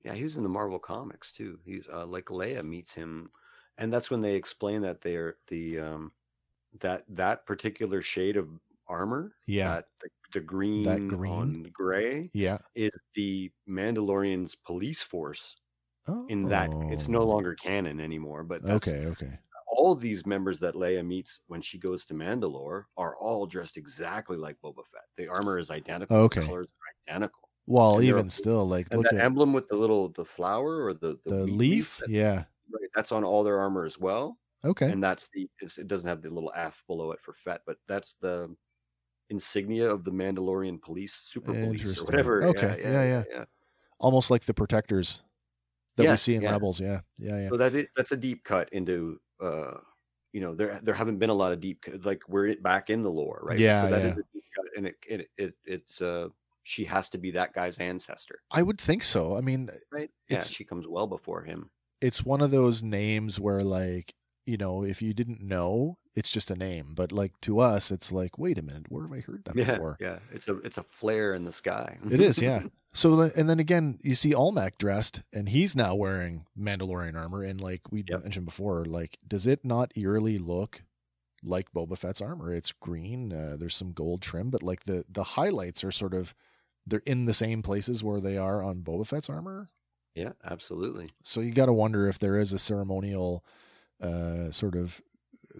[0.03, 1.59] Yeah, he was in the Marvel comics too.
[1.65, 3.31] He's uh, like Leia meets him,
[3.77, 6.11] and that's when they explain that they're the um
[6.81, 8.49] that that particular shade of
[8.87, 11.31] armor, Yeah, that the, the green, green.
[11.31, 12.59] on gray, yeah.
[12.75, 15.57] is the Mandalorians' police force.
[16.07, 18.43] Oh, In that, it's no longer canon anymore.
[18.43, 19.05] But that's, okay.
[19.07, 19.39] Okay.
[19.77, 24.37] all these members that Leia meets when she goes to Mandalore are all dressed exactly
[24.37, 25.03] like Boba Fett.
[25.17, 26.17] The armor is identical.
[26.17, 26.39] Okay.
[26.41, 27.48] The colors are identical.
[27.69, 30.83] Well, And even still, like And look that at emblem with the little the flower
[30.83, 31.97] or the the wheat leaf.
[31.99, 32.45] that- Yeah.
[32.71, 34.39] right, that's on all their armor as well.
[34.65, 34.91] Okay.
[34.91, 37.77] And that's the it's, it doesn't have the little F below it for Fett, but
[37.87, 38.53] that's the
[39.29, 42.43] insignia of the Mandalorian police, super police or whatever.
[42.45, 42.79] Okay.
[42.81, 43.23] Yeah, yeah.
[43.31, 43.45] yeah.
[43.99, 45.21] Almost like the protectors
[45.95, 46.51] that we see in yeah.
[46.51, 46.81] Rebels.
[46.81, 47.01] Yeah.
[47.19, 47.37] Yeah.
[47.43, 47.49] Yeah.
[47.49, 49.75] So that is, that's a deep cut into uh
[50.33, 53.09] you know there there haven't been a lot of deep like we're back in the
[53.09, 54.21] lore right Yeah, so that is yeah.
[54.21, 56.29] a deep cut and it, it it it's uh
[56.63, 58.39] she has to be that guy's ancestor.
[58.51, 59.35] I would think so.
[59.37, 60.09] I mean, right?
[60.29, 61.69] Yeah she comes well before him.
[62.01, 64.13] it's one of those names where like
[64.45, 66.93] you know if you didn't know it's just a name.
[66.95, 69.71] But like to us it's like wait a minute where have i heard that yeah
[69.73, 69.97] before?
[69.99, 70.19] yeah.
[70.31, 71.97] It's a it's a flare in the sky.
[72.11, 72.63] It is yeah.
[72.91, 77.61] So and then again you see almec dressed and he's now wearing mandalorian armor and
[77.61, 78.23] like we Yep.
[78.23, 80.81] mentioned before like does it not eerily look
[81.43, 82.51] like boba fett's armor?
[82.53, 86.33] It's green uh, there's some gold trim but like the the highlights are sort of
[86.87, 89.67] they're in the same places where they are on boba fett's armor
[90.15, 93.43] yeah absolutely so you got to wonder if there is a ceremonial
[94.01, 95.01] uh, sort of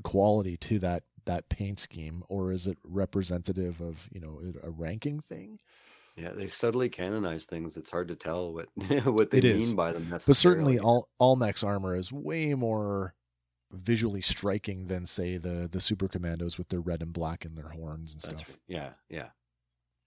[0.04, 5.20] quality to that that paint scheme, or is it representative of you know a ranking
[5.20, 5.60] thing?
[6.16, 8.68] yeah they subtly canonize things it's hard to tell what
[9.06, 9.68] what they It is.
[9.68, 13.14] mean by them But certainly, all Al Almec's armor is way more
[13.72, 17.70] visually striking than say the the super commandos with their red and black and their
[17.70, 18.50] horns and That's stuff.
[18.50, 18.60] right.
[18.68, 19.28] yeah yeah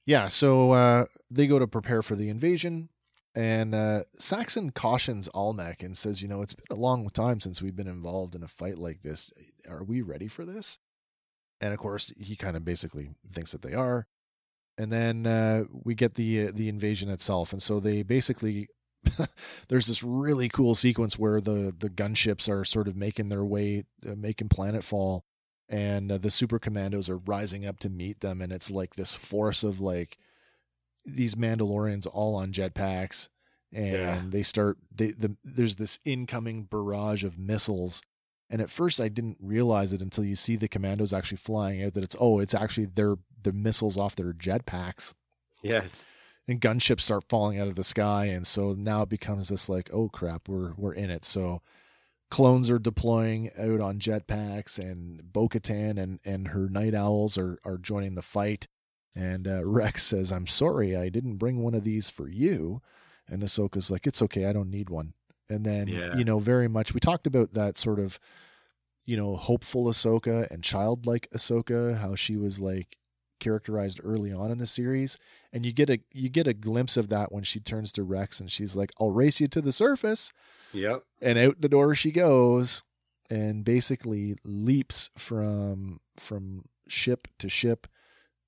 [0.04, 2.88] Yeah, so uh, they go to prepare for the invasion,
[3.34, 7.62] and uh, Saxon cautions Almec and says, "You know, it's been a long time since
[7.62, 9.32] we've been involved in a fight like this.
[9.68, 10.78] Are we ready for this?"
[11.60, 14.08] And of course, he kind of basically thinks that they are.
[14.76, 18.68] And then uh, we get the uh, the invasion itself, and so they basically
[19.68, 23.84] there's this really cool sequence where the the gunships are sort of making their way,
[24.06, 25.20] uh, making planetfall,
[25.68, 29.14] and uh, the super commandos are rising up to meet them and it's like this
[29.14, 30.18] force of like
[31.04, 33.28] these mandalorians all on jetpacks
[33.72, 34.22] and Yeah.
[34.28, 38.02] they start they the there's this incoming barrage of missiles
[38.50, 41.94] and at first I didn't realize it until you see the commandos actually flying out
[41.94, 45.14] that it's oh it's actually their the missiles off their jetpacks.
[45.62, 46.04] Yes.
[46.46, 49.88] And gunships start falling out of the sky and so now it becomes this like
[49.92, 51.24] oh crap we're we're in it.
[51.24, 51.62] So
[52.32, 57.76] clones are deploying out on jetpacks and Bo-Katan and and her Nite Owls are are
[57.76, 58.68] joining the fight.
[59.14, 62.80] And uh, Rex says I'm sorry I didn't bring one of these for you.
[63.28, 65.12] And Ahsoka's like it's okay I don't need one.
[65.50, 66.16] And then Yeah.
[66.16, 68.18] you know very much we talked about that sort of
[69.04, 72.96] you know hopeful Ahsoka and childlike Ahsoka how she was like
[73.40, 75.18] characterized early on in the series.
[75.52, 78.40] And you get a you get a glimpse of that when she turns to Rex
[78.40, 80.32] and she's like I'll race you to the surface
[80.72, 81.02] yep.
[81.20, 82.82] And out the door she goes
[83.30, 87.86] and basically leaps from from ship to ship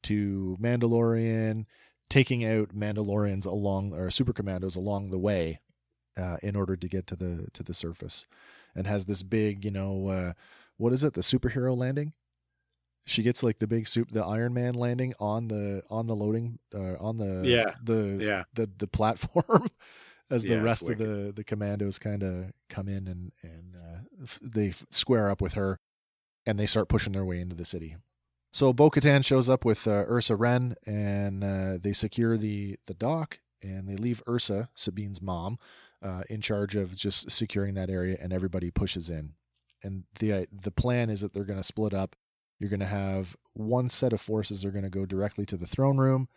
[0.04, 1.64] to Mandalorian
[2.10, 5.60] taking out Mandalorians along or super commandos along the way
[6.18, 8.26] uh, in order to get to the to the surface.
[8.74, 10.32] And has this big you know uh,
[10.76, 11.14] what is it?
[11.14, 12.12] The superhero landing?
[13.06, 16.58] She gets like the big soup the Iron Man landing on the on the loading
[16.74, 17.74] uh, on the Yeah.
[17.82, 18.44] the yeah.
[18.54, 19.68] the the platform
[20.34, 23.98] as the Yeah, rest of the the commandos kind of come in and and uh,
[24.22, 25.78] f- they f- square up with her
[26.46, 27.96] and they start pushing their way into the city.
[28.52, 33.40] So Bo-Katan shows up with uh, Ursa Wren and uh, they secure the the dock
[33.62, 35.58] and they leave Ursa Sabine's mom
[36.02, 39.34] uh, in charge of just securing that area and everybody pushes in.
[39.82, 42.16] And the uh, the plan is that they're going to split up.
[42.60, 45.66] You're going to have one set of forces are going to go directly to the
[45.66, 46.28] throne room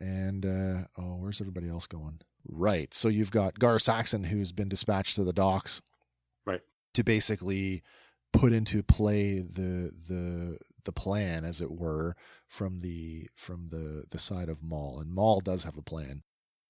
[0.00, 2.20] and uh, oh, where's everybody else going?
[2.46, 2.92] Right.
[2.94, 5.80] So you've got Gar Saxon, who's been dispatched to the docks,
[6.46, 6.62] Right.
[6.94, 7.82] to basically
[8.32, 12.16] put into play the the the plan, as it were,
[12.48, 14.98] from the from the the side of Maul.
[15.00, 16.22] And Maul does have a plan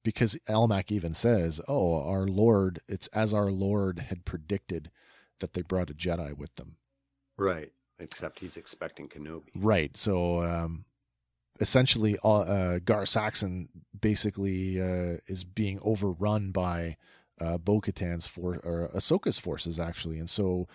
[0.02, 4.90] because Almec even says, "Oh, our Lord, it's as our Lord had predicted
[5.38, 6.76] that they brought a Jedi with them."
[7.38, 9.96] right except he's expecting kenobi Right.
[9.96, 10.84] So um,
[11.60, 13.68] essentially, uh, uh, Gar Saxon
[13.98, 16.96] basically uh, is being overrun by
[17.40, 20.18] uh, Bo Katan's for or Ahsoka's forces, actually.
[20.18, 20.66] And so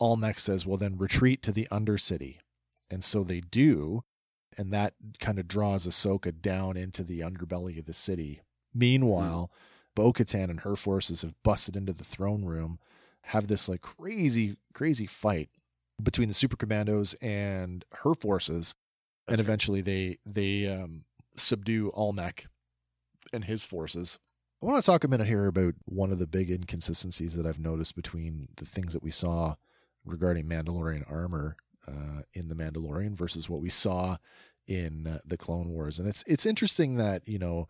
[0.00, 2.38] Almec says, well, then retreat to the Undercity.
[2.90, 4.04] And so they do.
[4.56, 8.40] And that kind of draws Ahsoka down into the underbelly of the city.
[8.72, 9.50] Meanwhile,
[9.96, 12.78] Bo Katan and her forces have busted into the throne room,
[13.22, 15.48] have this like crazy, crazy fight
[16.00, 18.76] between the super commandos and her forces
[19.26, 19.44] That's right.
[19.44, 21.04] eventually they they um,
[21.36, 22.46] subdue Almec
[23.32, 24.18] and his forces.
[24.62, 27.58] I want to talk a minute here about one of the big inconsistencies that I've
[27.58, 29.56] noticed between the things that we saw
[30.04, 31.56] regarding Mandalorian armor
[31.86, 34.16] uh, in the Mandalorian versus what we saw
[34.66, 37.68] in uh, the Clone Wars, and it's it's interesting that you know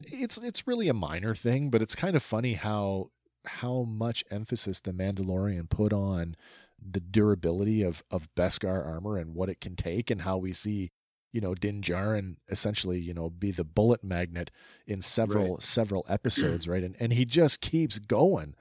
[0.00, 3.10] it's it's really a minor thing, but it's kind of funny how
[3.44, 6.36] how much emphasis the Mandalorian put on
[6.80, 10.90] the durability of of Beskar armor and what it can take, and how we see
[11.32, 14.50] you know Din Djarin essentially you know be the bullet magnet
[14.86, 15.62] in several Right.
[15.62, 16.82] several episodes, right?
[16.82, 18.54] And and he just keeps going.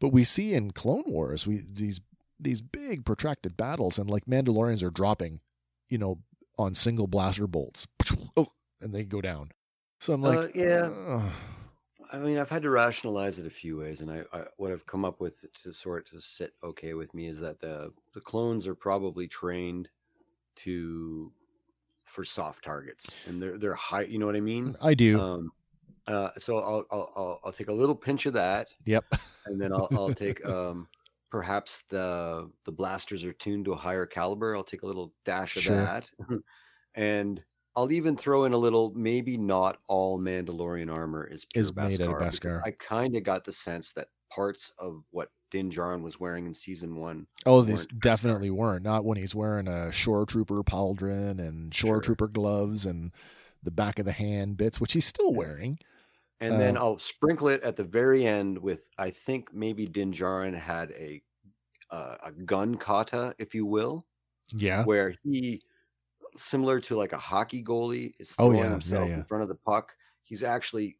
[0.00, 2.00] But we see in Clone Wars we these
[2.40, 5.40] these big protracted battles, and like Mandalorians are dropping,
[5.88, 6.18] you know,
[6.58, 7.86] on single blaster bolts,
[8.36, 8.48] oh,
[8.80, 9.52] and they go down.
[10.00, 10.90] So I'm like, Uh, yeah.
[10.90, 11.30] "Ugh."
[12.12, 14.86] I mean, I've had to rationalize it a few ways, and I, I what I've
[14.86, 18.66] come up with to sort to sit okay with me is that the the clones
[18.66, 19.88] are probably trained
[20.56, 21.32] to
[22.04, 24.02] for soft targets, and they're they're high.
[24.02, 24.76] You know what I mean?
[24.82, 25.18] I do.
[25.18, 25.52] Um,
[26.06, 29.06] uh, so I'll, I'll I'll I'll take a little pinch of that, yep.
[29.46, 30.88] and then I'll I'll take um
[31.30, 34.54] perhaps the the blasters are tuned to a higher caliber.
[34.54, 35.76] I'll take a little dash of Sure.
[35.76, 36.10] that,
[36.94, 37.42] and
[37.74, 38.92] I'll even throw in a little.
[38.94, 42.60] Maybe not all Mandalorian armor is Is made out of Beskar.
[42.64, 46.54] I kind of got the sense that parts of what Din Djarin was wearing in
[46.54, 47.26] season one.
[47.46, 48.82] Oh, these weren't definitely weren't.
[48.84, 52.00] Not when he's wearing a shore trooper pauldron and shore Sure.
[52.00, 53.12] trooper gloves and
[53.62, 55.78] the back of the hand bits, which he's still wearing.
[56.40, 60.12] And then Uh, I'll sprinkle it at the very end with I think maybe Din
[60.12, 61.22] Djarin had a
[61.90, 64.06] uh, a gun kata, if you will.
[64.54, 64.84] Yeah.
[64.84, 65.62] where he
[66.36, 69.14] similar to like a hockey goalie is Oh, throwing yeah, yeah, himself yeah.
[69.16, 69.92] in front of the puck
[70.24, 70.98] he's actually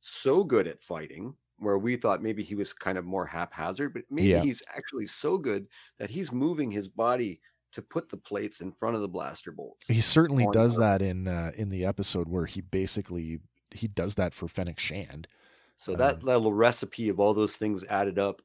[0.00, 4.04] so good at fighting where we thought maybe he was kind of more haphazard but
[4.10, 4.42] maybe Yeah.
[4.42, 5.66] he's actually so good
[5.98, 7.40] that he's moving his body
[7.72, 11.28] to put the plates in front of the blaster bolts He certainly does that in
[11.28, 13.40] uh, in the episode where he basically
[13.72, 15.28] he does that for Fennec Shand.
[15.76, 18.42] so that um, little recipe of all those things added up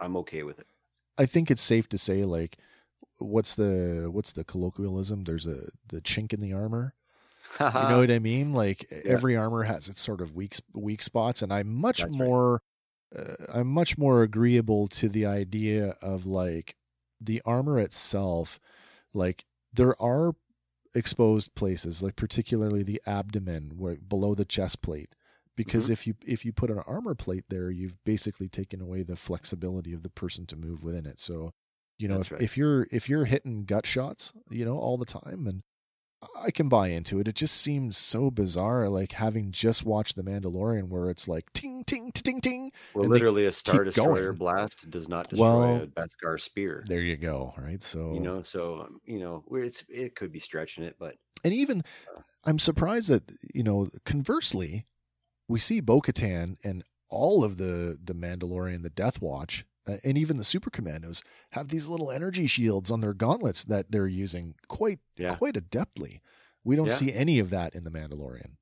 [0.00, 0.66] i'm okay with it
[1.16, 2.56] I think it's safe to say like
[3.24, 5.24] what's the what's the colloquialism?
[5.24, 6.94] There's a the chink in the armor.
[7.74, 8.52] You know what I mean?
[8.52, 12.18] Like every armor has its sort of weak weak spots, and I'm much That's right.
[12.18, 12.62] more
[13.16, 16.76] uh, I'm much more agreeable to the idea of like
[17.20, 18.60] the armor itself.
[19.12, 20.34] Like there are
[20.94, 25.14] exposed places, like particularly the abdomen, where below the chest plate.
[25.56, 25.92] Because Mhm.
[25.92, 29.92] if you if you put an armor plate there, you've basically taken away the flexibility
[29.92, 31.18] of the person to move within it.
[31.20, 31.52] So,
[31.98, 32.40] you know, if, right.
[32.40, 35.62] if you're if you're hitting gut shots, you know, all the time, and
[36.40, 37.28] I can buy into it.
[37.28, 41.84] It just seems so bizarre, like having just watched The Mandalorian, where it's like ting
[41.84, 42.72] ting ting ting.
[42.94, 44.38] well literally a star destroyer going.
[44.38, 47.82] blast does not destroy Well, a beskar spear There you go, right?
[47.82, 51.52] So you know so um, you know it's it could be stretching it but and
[51.52, 51.84] even
[52.44, 54.86] I'm surprised that you know, conversely,
[55.48, 60.36] we see Bo-Katan and all of the the Mandalorian, the Death Watch, uh, and even
[60.36, 65.00] the Super Commandos have these little energy shields on their gauntlets that they're using quite
[65.16, 65.36] Yeah.
[65.36, 66.20] quite adeptly.
[66.64, 66.94] We don't Yeah.
[66.94, 68.56] see any of that in the Mandalorian.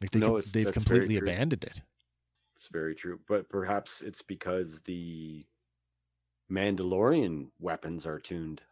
[0.00, 1.82] Like they no, com- they've completely abandoned it.
[2.54, 5.46] It's very true, but perhaps it's because the
[6.50, 8.62] Mandalorian weapons are tuned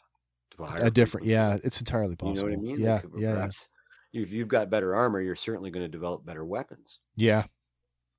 [0.52, 1.32] to a higher A different, frequency.
[1.32, 2.50] yeah, it's entirely possible.
[2.50, 2.80] You know what I mean?
[2.84, 3.34] Yeah, Like, yeah.
[3.34, 3.68] Perhaps
[4.12, 7.00] if you've got better armor, you're certainly going to develop better weapons.
[7.16, 7.46] Yeah.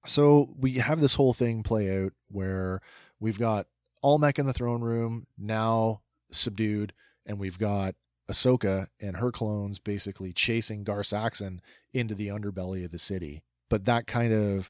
[0.05, 2.81] So we have this whole thing play out where
[3.19, 3.67] we've got
[4.03, 6.93] Almec in the throne room now subdued,
[7.25, 7.95] and we've got
[8.29, 11.61] Ahsoka and her clones basically chasing Gar Saxon
[11.93, 13.43] into the underbelly of the city.
[13.69, 14.69] But that kind of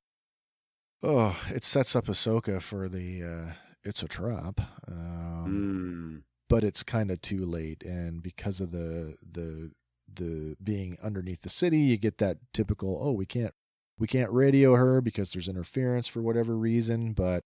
[1.04, 3.54] oh, it sets up Ahsoka for the uh
[3.84, 4.60] it's a trap.
[4.88, 6.24] Um, Mm.
[6.50, 9.72] but it's kind of too late and because of the the
[10.14, 13.54] the being underneath the city you get that typical oh we can't
[13.98, 17.44] we can't radio her because there's interference for whatever reason but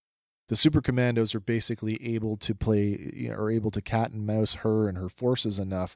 [0.52, 4.28] the super commandos are basically able to play you know, are able to cat and
[4.28, 5.96] mouse her and her forces enough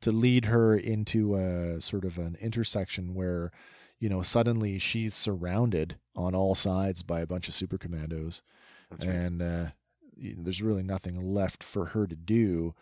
[0.00, 3.52] to lead her into a sort of an intersection where
[4.00, 8.42] you know suddenly she's surrounded on all sides by a bunch of super commandos
[8.90, 9.08] right.
[9.08, 9.66] and uh,
[10.16, 12.74] there's really nothing left for her to do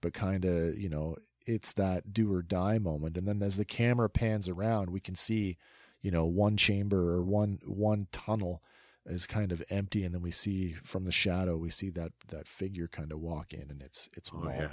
[0.00, 3.64] but kind of you know it's that do or die moment and then as the
[3.64, 5.56] camera pans around we can see
[6.02, 8.62] you know one chamber or one one tunnel
[9.06, 12.46] is kind of empty and then we see from the shadow we see that that
[12.48, 14.52] figure kind of walk in and it's it's Oh, Maul.
[14.54, 14.68] yeah.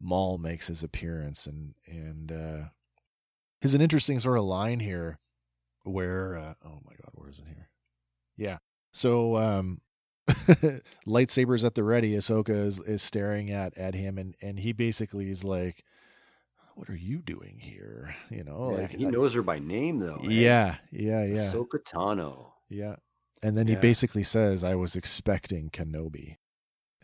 [0.00, 2.64] Maul makes his appearance and and uh
[3.60, 5.18] there's an interesting sort of line here
[5.84, 7.68] where uh, oh my god where is it here
[8.36, 8.58] yeah
[8.92, 9.80] so um
[11.06, 15.30] lightsabers at the ready Ahsoka is, is staring at at him and and he basically
[15.30, 15.84] is like
[16.74, 19.98] what are you doing here you know Yeah, like he I- knows her by name,
[20.00, 20.20] though.
[20.22, 22.52] yeah yeah yeah Ahsoka Tano.
[22.68, 22.96] yeah
[23.42, 26.36] and then he basically says i was expecting kenobi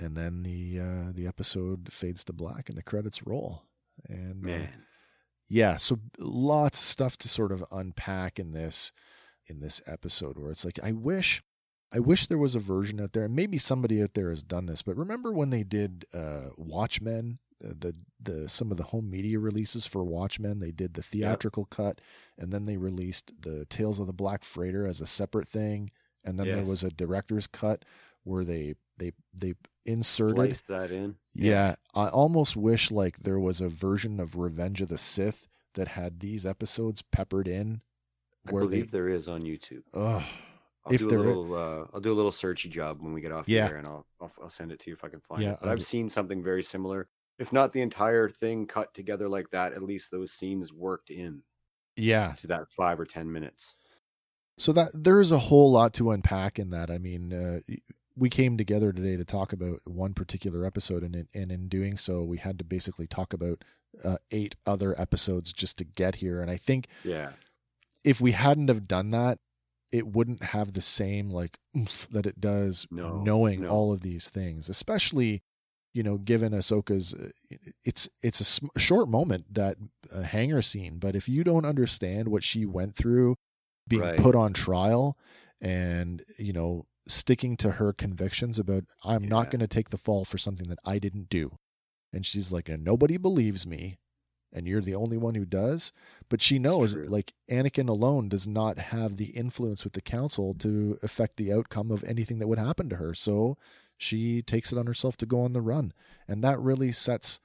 [0.00, 3.64] and then the uh, the episode fades to black and the credits roll.
[4.08, 4.68] And uh, Man.
[5.48, 8.92] yeah, so lots of stuff to sort of unpack in this
[9.46, 11.42] in this episode where it's like I wish
[11.92, 14.66] I wish there was a version out there, and maybe somebody out there has done
[14.66, 14.82] this.
[14.82, 19.38] But remember when they did uh, Watchmen, uh, the the some of the home media
[19.38, 22.00] releases for Watchmen, they did the theatrical cut,
[22.38, 25.90] and then they released the Tales of the Black Freighter as a separate thing,
[26.24, 27.84] and then there was a director's cut
[28.24, 29.54] where they they they
[29.86, 31.16] inserted Slice that in.
[31.34, 35.88] yeah, I almost wish like there was a version of Revenge of the Sith that
[35.88, 37.80] had these episodes peppered in.
[38.46, 39.82] I believe they, there is on YouTube.
[39.94, 40.22] Ugh.
[40.86, 41.54] I'll If do a there is- little.
[41.54, 43.68] Uh, I'll do a little searchy job when we get off Yeah.
[43.68, 45.58] there, and I'll, I'll I'll send it to you if I can find Yeah, it.
[45.60, 47.08] But I'll I've do- seen something very similar.
[47.38, 51.42] If not the entire thing cut together like that, at least those scenes worked in
[51.96, 53.76] yeah, to that five or ten minutes.
[54.60, 56.90] So that there's a whole lot to unpack in that.
[56.90, 57.60] I mean, uh,
[58.16, 61.96] we came together today to talk about one particular episode, and in, and in doing
[61.96, 63.64] so, we had to basically talk about
[64.04, 66.42] uh, eight other episodes just to get here.
[66.42, 67.30] And I think Yeah,
[68.04, 69.38] if we hadn't have done that,
[69.90, 73.70] it wouldn't have the same like oomph that it does No, knowing no.
[73.70, 75.42] all of these things, especially
[75.92, 77.30] you know, given Ahsoka's, uh,
[77.84, 79.76] it's it's a sm- short moment that
[80.14, 83.34] uh, hangar scene, but if you don't understand what she went through,
[83.90, 84.16] being Right.
[84.18, 85.18] put on trial,
[85.60, 90.24] and you know, sticking to her convictions about I'm not going to take the fall
[90.24, 91.58] for something that I didn't do,
[92.12, 93.98] and she's like, nobody believes me,
[94.52, 95.92] and you're the only one who does.
[96.30, 100.98] But she knows, like Anakin alone does not have the influence with the council to
[101.02, 103.12] affect the outcome of anything that would happen to her.
[103.14, 103.58] So
[103.98, 105.92] she takes it on herself to go on the run,
[106.28, 107.40] and that really sets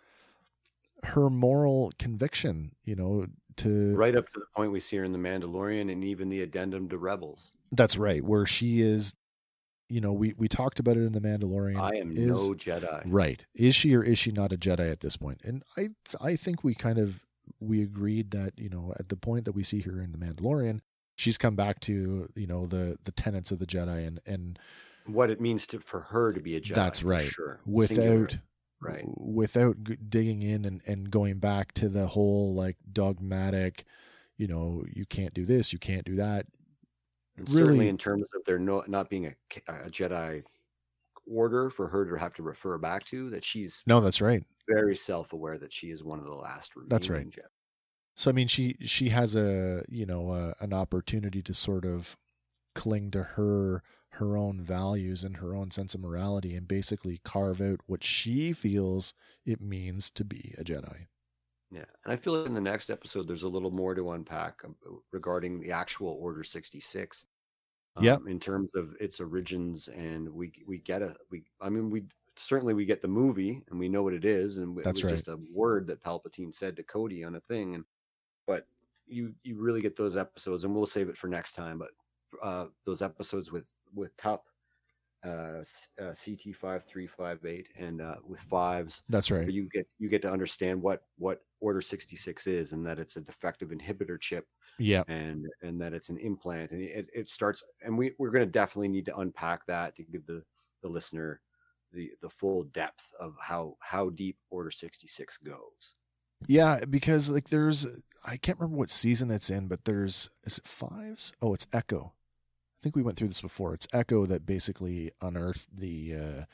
[1.04, 2.76] her moral conviction.
[2.84, 3.26] You know,
[3.58, 6.42] to right up to the point we see her in the Mandalorian, and even the
[6.42, 7.52] addendum to Rebels.
[7.72, 9.16] that's right, where she is.
[9.88, 11.80] You know, we we talked about it in the Mandalorian.
[11.80, 13.04] I am is, no Jedi.
[13.06, 13.46] Right.
[13.54, 15.42] Is she or is she not a Jedi at this point?
[15.44, 17.24] And I I think we kind of
[17.60, 20.80] we agreed that, you know, at the point that we see her in the Mandalorian,
[21.16, 24.58] she's come back to, you know, the the tenets of the Jedi and and
[25.06, 26.74] What it means to for her to be a Jedi.
[26.74, 27.30] that's right.
[27.30, 27.60] Sure.
[27.68, 28.30] Without Singular.
[28.82, 29.04] Right.
[29.18, 33.86] without g- digging in and and going back to the whole like dogmatic,
[34.38, 36.46] you know, you can't do this, you can't do that.
[37.38, 39.36] And really- certainly in terms of there no, not being a,
[39.68, 40.44] a Jedi
[41.28, 44.44] order for her to have to refer back to, that she's No, that's right.
[44.68, 46.74] very self aware that she is one of the last.
[46.88, 47.48] That's remaining Jedi.
[48.16, 52.16] So I mean, she she has a you know uh, an opportunity to sort of
[52.74, 53.84] cling to her
[54.16, 58.54] her own values and her own sense of morality, and basically carve out what she
[58.54, 59.14] feels
[59.46, 61.08] it means to be a Jedi.
[61.72, 64.62] Yeah, and I feel like in the next episode there's a little more to unpack
[64.64, 64.76] um,
[65.12, 67.26] regarding the actual Order sixty six.
[68.02, 71.46] Yeah, in terms of its origins, and we we get a we.
[71.62, 72.04] I mean, we
[72.36, 75.06] certainly we get the movie, and we know what it is, and it That's was
[75.06, 75.12] right.
[75.12, 77.86] just a word that Palpatine said to Cody on a thing, and
[78.46, 78.68] but
[79.08, 81.80] you you really get those episodes, and we'll save it for next time.
[81.80, 81.92] But
[82.44, 84.46] uh, those episodes with with Tup
[85.26, 85.64] uh,
[86.00, 89.50] uh, CT five three five eight, and uh, with fives, That's right.
[89.50, 93.16] you get you get to understand what what Order sixty six is, and that it's
[93.16, 94.46] a defective inhibitor chip
[94.78, 95.02] Yeah.
[95.08, 98.52] and and that it's an implant and it, it starts and we, we're going to
[98.52, 100.44] definitely need to unpack that to give the
[100.84, 101.42] the listener
[101.92, 105.96] the the full depth of how how deep order 66 goes
[106.48, 107.88] Yeah, because like there's
[108.28, 111.34] I can't remember what season it's in, but there's is it fives?
[111.42, 112.14] Oh, it's Echo.
[112.76, 113.74] I think we went through this before.
[113.74, 116.46] It's Echo that basically unearthed the uh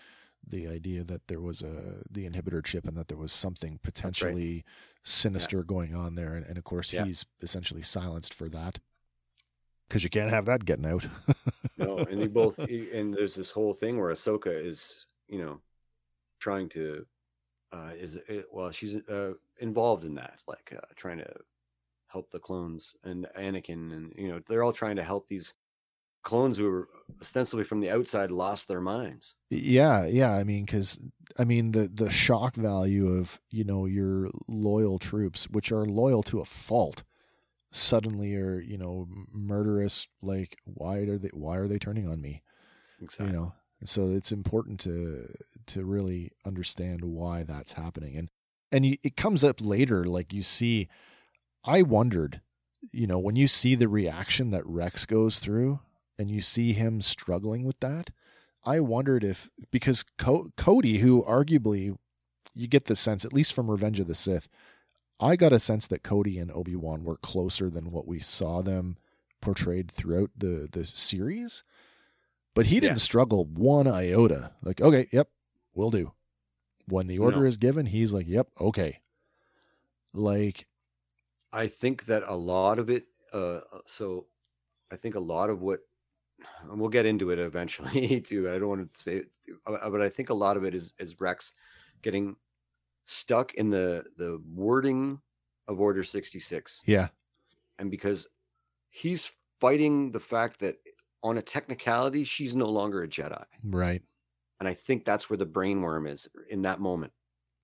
[0.48, 4.64] the idea that there was a the inhibitor chip and that there was something potentially
[5.03, 6.34] sinister going on there.
[6.35, 7.06] And, and of course Yeah.
[7.06, 8.80] he's essentially silenced for that.
[9.88, 11.07] Because you can't have that getting out.
[11.77, 15.61] No and they both and there's this whole thing where ahsoka is you know
[16.39, 17.06] trying to
[17.72, 21.31] uh is it, well she's uh involved in that like uh, trying to
[22.07, 25.53] help the clones and anakin and you know they're all trying to help these
[26.23, 26.88] clones who were
[27.19, 30.31] ostensibly from the outside lost their minds Yeah, yeah.
[30.31, 30.99] I mean, because
[31.38, 36.23] I mean the the shock value of you know your loyal troops, which are loyal
[36.23, 37.03] to a fault,
[37.72, 40.07] suddenly are you know murderous.
[40.22, 41.30] Like, why are they?
[41.34, 42.43] Why are they turning on me?
[43.02, 43.53] exactly You know.
[43.84, 45.27] So it's important to
[45.68, 48.30] to really understand why that's happening, and
[48.72, 50.06] and you, it comes up later.
[50.06, 50.88] Like you see,
[51.65, 52.41] I wondered,
[52.91, 55.80] you know, when you see the reaction that Rex goes through,
[56.22, 58.11] and you see him struggling with that.
[58.64, 61.98] I wondered if because Co- Cody, who arguably
[62.53, 64.48] you get the sense, at least from Revenge of the Sith,
[65.19, 68.61] I got a sense that Cody and Obi Wan were closer than what we saw
[68.61, 68.98] them
[69.41, 71.64] portrayed throughout the the series.
[72.53, 73.10] But he didn't Yeah.
[73.10, 74.52] struggle one iota.
[74.61, 75.30] Like, okay, yep,
[75.73, 76.11] will do.
[76.88, 77.45] When the order No.
[77.45, 79.02] is given, he's like, "Yep, okay."
[80.14, 80.68] Like,
[81.53, 83.06] I think that a lot of it.
[83.34, 84.27] Uh, so,
[84.91, 85.80] I think a lot of what,
[86.69, 88.49] and we'll get into it eventually too.
[88.49, 89.31] I don't want to say it,
[89.65, 91.53] uh, but I think a lot of it is is Rex
[92.01, 92.35] getting
[93.05, 95.19] stuck in the the wording
[95.68, 97.09] of Order sixty six, yeah,
[97.80, 98.27] and because
[98.89, 100.76] he's fighting the fact that
[101.23, 104.01] on a technicality she's no longer a Jedi, right.
[104.59, 107.13] and I think that's where the brainworm is in that moment.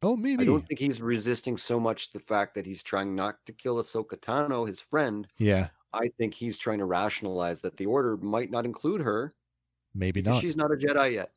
[0.04, 0.44] Oh, maybe.
[0.44, 3.78] I don't think he's resisting so much the fact that he's trying not to kill
[3.78, 5.28] Ahsoka Tano, his friend.
[5.40, 9.34] yeah, I think he's trying to rationalize that the order might not include her
[9.94, 10.42] maybe not.
[10.42, 11.32] she's not a Jedi yet.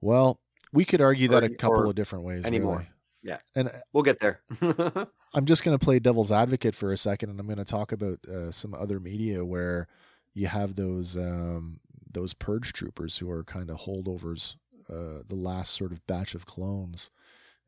[0.00, 0.40] Well,
[0.72, 2.46] we could argue that a couple of different ways.
[2.46, 2.78] anymore.
[2.78, 2.88] really.
[3.22, 3.38] Yeah.
[3.54, 4.40] And We'll get there.
[5.34, 7.92] I'm just going to play devil's advocate for a second, and I'm going to talk
[7.92, 9.88] about uh, some other media where
[10.32, 11.80] you have those um,
[12.10, 14.56] those purge troopers who are kind of holdovers,
[14.88, 17.10] uh, the last sort of batch of clones,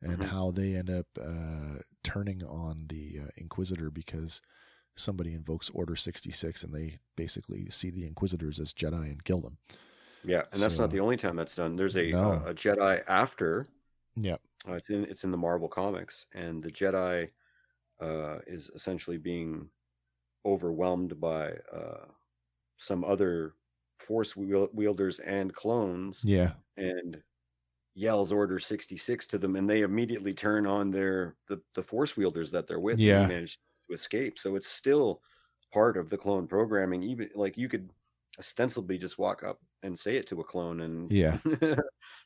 [0.01, 0.25] and Mhm.
[0.25, 4.41] how they end up uh, turning on the uh, Inquisitor because
[4.95, 9.57] somebody invokes Order 66, and they basically see the Inquisitors as Jedi and kill them.
[10.23, 11.75] yeah, and that's not the only time that's done.
[11.75, 12.31] There's a No.
[12.33, 13.65] uh, a Jedi after.
[14.15, 14.37] Yeah,
[14.67, 17.29] Uh, it's in it's in the Marvel comics, and the Jedi
[18.01, 19.69] uh, is essentially being
[20.45, 22.05] overwhelmed by uh,
[22.77, 23.53] some other
[23.99, 27.21] Force wielders and clones, yeah, and
[27.95, 32.49] yells order 66 to them and they immediately turn on their the, the force wielders
[32.51, 33.19] that they're with Yeah.
[33.19, 35.21] and manage to escape so it's still
[35.73, 37.89] part of the clone programming even like you could
[38.39, 41.37] ostensibly just walk up and say it to a clone and Yeah.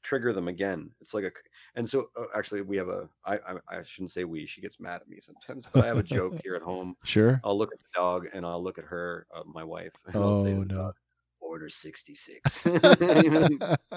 [0.03, 1.31] trigger them again it's like a
[1.75, 4.79] and so uh, actually we have a I, I i shouldn't say we she gets
[4.79, 7.41] mad at me sometimes but i have a joke here at home sure.
[7.43, 10.43] i'll look at the dog and i'll look at her uh, my wife and i'll
[10.43, 10.75] say Oh no.
[10.77, 10.95] dog,
[11.39, 12.63] order 66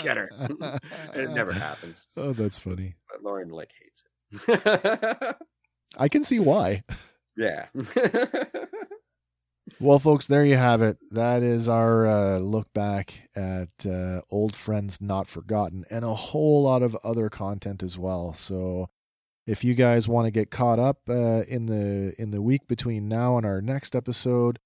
[0.03, 0.31] Get her.
[1.15, 2.07] It never happens.
[2.17, 2.95] Oh, that's funny.
[3.11, 4.05] But Lauren like hates
[4.49, 5.37] it.
[5.99, 6.85] I can see why.
[7.37, 7.67] Yeah.
[9.79, 10.99] Well, folks, there you have it.
[11.11, 16.65] That is our uh, look back at uh, Old Friends Not Forgotten and a whole
[16.65, 18.35] lot of other content as well.
[18.35, 18.89] So,
[19.47, 23.09] if you guys want to get caught up uh, in the in the week between
[23.09, 24.59] now and our next episode,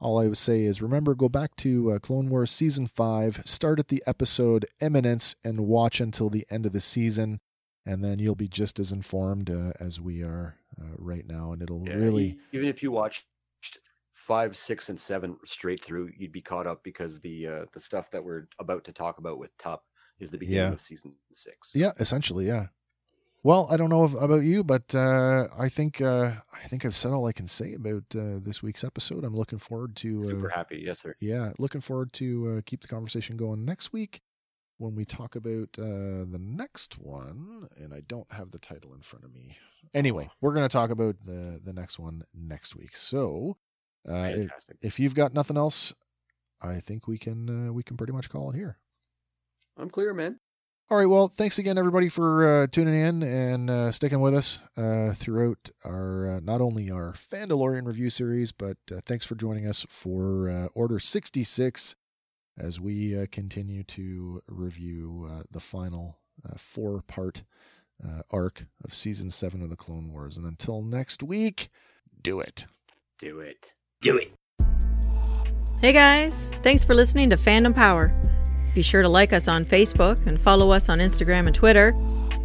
[0.00, 3.78] all I would say is remember go back to uh, Clone Wars season five, start
[3.78, 7.40] at the episode Eminence, and watch until the end of the season,
[7.86, 11.62] and then you'll be just as informed uh, as we are uh, right now, and
[11.62, 12.38] it'll Yeah, really.
[12.52, 13.24] even if you watched
[14.12, 18.10] five, six, and seven straight through, you'd be caught up because the uh, the stuff
[18.10, 19.84] that we're about to talk about with Tup
[20.20, 20.72] is the beginning Yeah.
[20.72, 21.72] of season six.
[21.74, 22.66] Yeah, essentially, yeah.
[23.42, 26.94] Well, I don't know if, about you, but uh, I think uh, I think I've
[26.94, 29.22] said all I can say about uh, this week's episode.
[29.22, 30.82] I'm looking forward to Super happy.
[30.86, 31.14] Yes, sir.
[31.20, 34.22] yeah, looking forward to uh, keep the conversation going next week
[34.84, 37.68] when we talk about uh, the next one.
[37.76, 39.56] And I don't have the title in front of me.
[39.94, 42.94] Anyway, we're going to talk about the the next one next week.
[42.94, 43.56] So,
[44.08, 44.48] uh, if,
[44.82, 45.94] if you've got nothing else,
[46.60, 48.78] I think we can uh, we can pretty much call it here.
[49.76, 50.38] I'm clear, man.
[50.90, 51.06] All right.
[51.06, 55.70] Well, thanks again, everybody, for uh, tuning in and uh, sticking with us uh, throughout
[55.82, 60.50] our uh, not only our Fandalorian review series, but uh, thanks for joining us for
[60.50, 61.96] uh, Order 66
[62.58, 67.44] as we uh, continue to review uh, the final uh, four part
[68.04, 70.36] uh, arc of season seven of the Clone Wars.
[70.36, 71.68] And until next week,
[72.20, 72.66] do it.
[73.18, 73.74] Do it.
[74.00, 74.32] Do it.
[75.80, 78.14] Hey guys, thanks for listening to Fandom Power.
[78.74, 81.94] Be sure to like us on Facebook and follow us on Instagram and Twitter.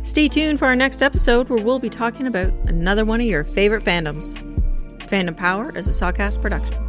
[0.03, 3.43] Stay tuned for our next episode where we'll be talking about another one of your
[3.43, 4.35] favorite fandoms.
[5.07, 6.88] Fandom Power is a Sawcast production.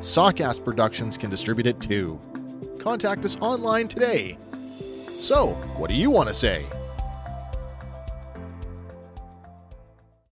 [0.00, 2.18] Sawcast Productions can distribute it too.
[2.78, 4.38] Contact us online today.
[5.18, 6.64] So, what do you want to say?